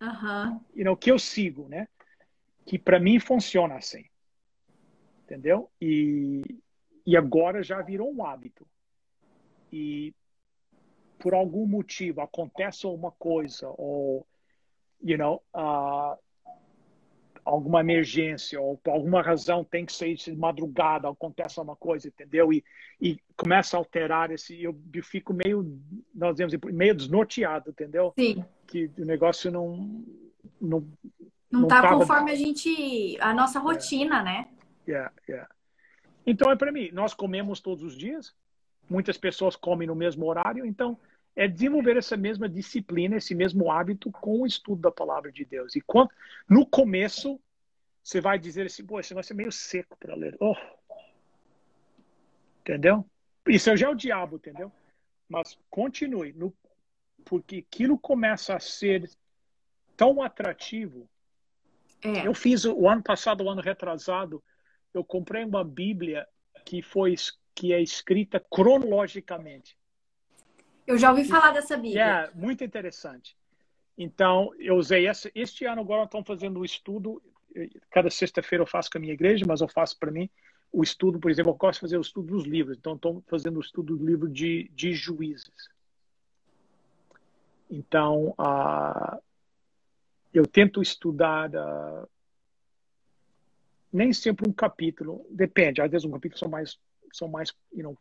[0.00, 0.60] uhum.
[0.74, 1.86] you know, que eu sigo, né?
[2.64, 4.06] Que para mim funciona assim,
[5.22, 5.70] entendeu?
[5.78, 6.42] E
[7.06, 8.66] e agora já virou um hábito.
[9.70, 10.14] E
[11.18, 14.26] por algum motivo acontece uma coisa ou
[15.02, 16.18] you know, uh,
[17.46, 22.52] alguma emergência ou por alguma razão tem que sair de madrugada, acontece uma coisa, entendeu?
[22.52, 22.64] E,
[23.00, 25.80] e começa a alterar esse, eu, eu fico meio,
[26.12, 28.12] nós dizemos, meio desnorteado, entendeu?
[28.18, 28.44] Sim.
[28.66, 30.04] Que o negócio não
[30.60, 30.80] não
[31.50, 31.98] não, não tá tava...
[31.98, 34.24] conforme a gente a nossa rotina, yeah.
[34.24, 34.48] né?
[34.88, 35.48] Yeah, yeah.
[36.26, 38.34] Então é para mim, nós comemos todos os dias.
[38.90, 40.98] Muitas pessoas comem no mesmo horário, então
[41.36, 45.76] é desenvolver essa mesma disciplina, esse mesmo hábito com o estudo da palavra de Deus.
[45.76, 46.10] E quando,
[46.48, 47.38] no começo,
[48.02, 50.34] você vai dizer assim, pô, esse negócio é meio seco para ler.
[50.40, 50.56] Oh.
[52.60, 53.04] Entendeu?
[53.46, 54.72] Isso já é o diabo, entendeu?
[55.28, 56.56] Mas continue, no,
[57.24, 59.08] porque aquilo começa a ser
[59.94, 61.06] tão atrativo.
[62.02, 62.26] É.
[62.26, 64.42] Eu fiz o ano passado, o ano retrasado,
[64.94, 66.26] eu comprei uma Bíblia
[66.64, 67.14] que foi
[67.54, 69.76] que é escrita cronologicamente.
[70.86, 72.02] Eu já ouvi falar dessa Bíblia.
[72.02, 73.36] É, muito interessante.
[73.98, 75.30] Então, eu usei essa.
[75.34, 77.22] Este ano agora estão fazendo o estudo.
[77.90, 80.28] Cada sexta-feira eu faço com a minha igreja, mas eu faço para mim
[80.72, 82.76] o estudo, por exemplo, eu gosto de fazer o estudo dos livros.
[82.76, 85.70] Então, estou fazendo o estudo do livro de, de juízes.
[87.70, 89.22] Então, uh,
[90.34, 92.08] eu tento estudar uh,
[93.92, 95.80] nem sempre um capítulo, depende.
[95.80, 96.78] Às vezes um capítulo são mais
[97.12, 97.98] são mais, you know,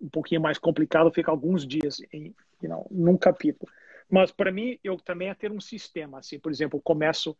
[0.00, 3.70] um pouquinho mais complicado, fica alguns dias em, you know, num capítulo.
[4.10, 6.18] Mas para mim, eu também é ter um sistema.
[6.18, 7.36] Assim, por exemplo, começo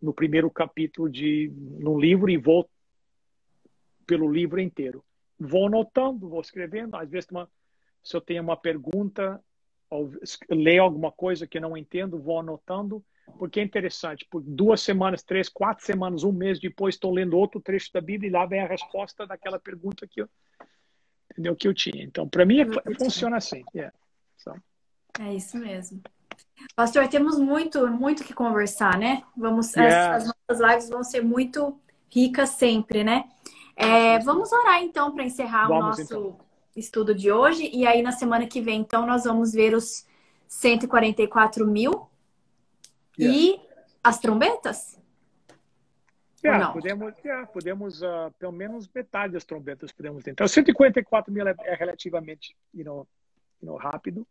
[0.00, 2.68] no primeiro capítulo de no livro e vou
[4.06, 5.04] pelo livro inteiro.
[5.38, 6.96] Vou anotando, vou escrevendo.
[6.96, 7.50] Às vezes, uma,
[8.02, 9.42] se eu tenho uma pergunta
[9.90, 10.10] ou
[10.50, 13.04] leio alguma coisa que não entendo, vou anotando,
[13.38, 14.26] porque é interessante.
[14.30, 18.28] Por duas semanas, três, quatro semanas, um mês depois, estou lendo outro trecho da Bíblia
[18.28, 20.28] e lá vem a resposta daquela pergunta que eu,
[21.34, 21.54] entendeu?
[21.56, 22.02] Que eu tinha.
[22.02, 23.64] Então, para mim, é, funciona assim.
[23.74, 23.92] Yeah.
[24.36, 24.52] So.
[25.20, 26.00] É isso mesmo.
[26.74, 29.22] Pastor, temos muito, muito que conversar, né?
[29.36, 30.16] Vamos, yeah.
[30.16, 31.78] as, as, nossas lives vão ser muito
[32.10, 33.24] ricas sempre, né?
[33.76, 36.38] É, vamos orar então para encerrar vamos, o nosso então.
[36.76, 37.68] estudo de hoje.
[37.72, 40.06] E aí, na semana que vem, então, nós vamos ver os
[40.46, 42.08] 144 mil
[43.18, 43.36] yeah.
[43.36, 43.60] e
[44.02, 44.98] as trombetas?
[46.44, 50.32] Yeah, podemos, yeah, podemos uh, pelo menos metade das trombetas podemos ter.
[50.32, 53.08] Então, 144 mil é, é relativamente you know,
[53.62, 54.26] you know, rápido.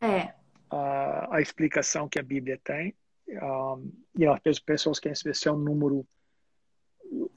[0.00, 0.34] É.
[0.72, 2.94] Uh, a explicação que a Bíblia tem.
[3.28, 6.06] Um, you know, as pessoas querem saber se é um número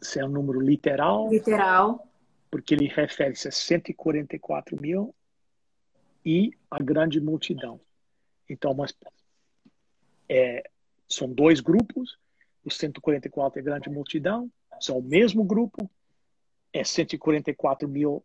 [0.02, 1.30] se é um número literal.
[1.30, 2.08] Literal.
[2.50, 5.14] Porque ele refere-se a 144 mil
[6.26, 7.80] e a grande multidão.
[8.50, 8.94] Então, mas,
[10.30, 10.70] é,
[11.08, 12.18] são dois grupos
[12.64, 15.90] os 144 é grande multidão, são o mesmo grupo,
[16.74, 18.24] é 144 mil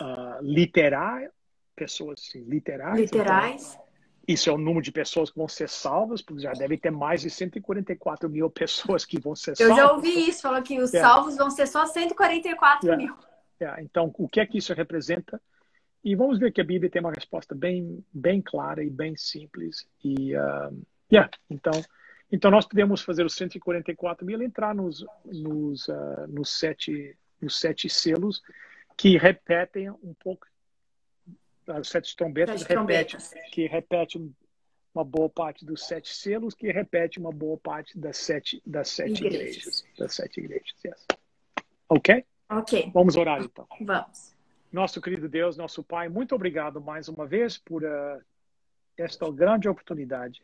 [0.00, 1.30] uh, literais,
[1.74, 3.00] pessoas assim, literais.
[3.00, 3.74] Literais.
[3.74, 3.88] Então,
[4.26, 7.22] isso é o número de pessoas que vão ser salvas, porque já deve ter mais
[7.22, 9.78] de 144 mil pessoas que vão ser salvas.
[9.78, 11.08] Eu já ouvi isso, falou que os yeah.
[11.08, 13.02] salvos vão ser só 144 yeah.
[13.02, 13.16] mil.
[13.60, 13.82] Yeah.
[13.82, 15.40] Então, o que é que isso representa?
[16.04, 19.86] E vamos ver que a Bíblia tem uma resposta bem, bem clara e bem simples.
[20.04, 21.72] E, uh, yeah, então,
[22.30, 27.88] então, nós podemos fazer os 144 mil entrar nos, nos, uh, nos, sete, nos sete
[27.88, 28.42] selos
[28.96, 30.46] que repetem um pouco,
[31.68, 33.50] as sete trombetas, sete repete, trombetas.
[33.52, 34.34] que repete
[34.94, 39.24] uma boa parte dos sete selos, que repete uma boa parte das sete, das sete
[39.24, 39.56] igrejas.
[39.56, 39.84] igrejas.
[39.96, 41.06] Das sete igrejas, yes.
[41.88, 42.24] Ok?
[42.50, 42.90] Ok.
[42.92, 43.66] Vamos orar então.
[43.80, 44.36] Vamos.
[44.70, 48.20] Nosso querido Deus, nosso Pai, muito obrigado mais uma vez por uh,
[48.98, 50.42] esta grande oportunidade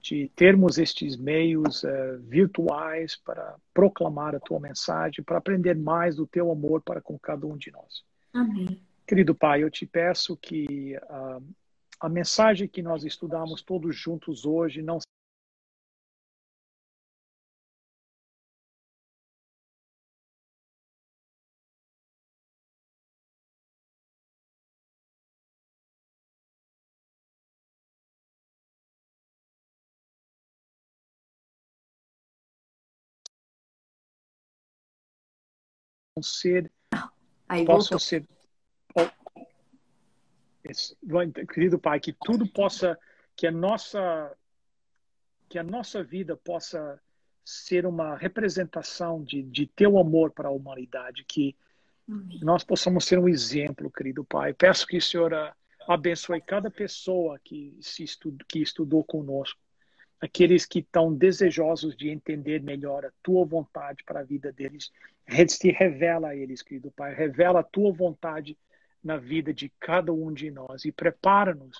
[0.00, 6.26] de termos estes meios uh, virtuais para proclamar a tua mensagem, para aprender mais do
[6.26, 8.02] teu amor para com cada um de nós.
[8.32, 8.80] Amém.
[9.06, 11.42] Querido Pai, eu te peço que uh,
[12.00, 14.98] a mensagem que nós estudamos todos juntos hoje não
[36.22, 36.70] ser
[37.48, 37.98] Aí possam voltou.
[37.98, 38.26] ser
[40.62, 40.96] esse,
[41.52, 42.98] querido pai que tudo possa
[43.34, 44.36] que a nossa
[45.48, 47.00] que a nossa vida possa
[47.44, 51.56] ser uma representação de, de teu amor para a humanidade que
[52.08, 52.38] Amém.
[52.42, 55.32] nós possamos ser um exemplo querido pai peço que o senhor
[55.90, 58.04] Abençoe cada pessoa que, se
[58.46, 59.60] que estudou conosco,
[60.20, 64.90] aqueles que estão desejosos de entender melhor a tua vontade para a vida deles.
[65.48, 68.56] Se revela a eles, querido Pai, revela a tua vontade
[69.02, 71.68] na vida de cada um de nós e prepara-nos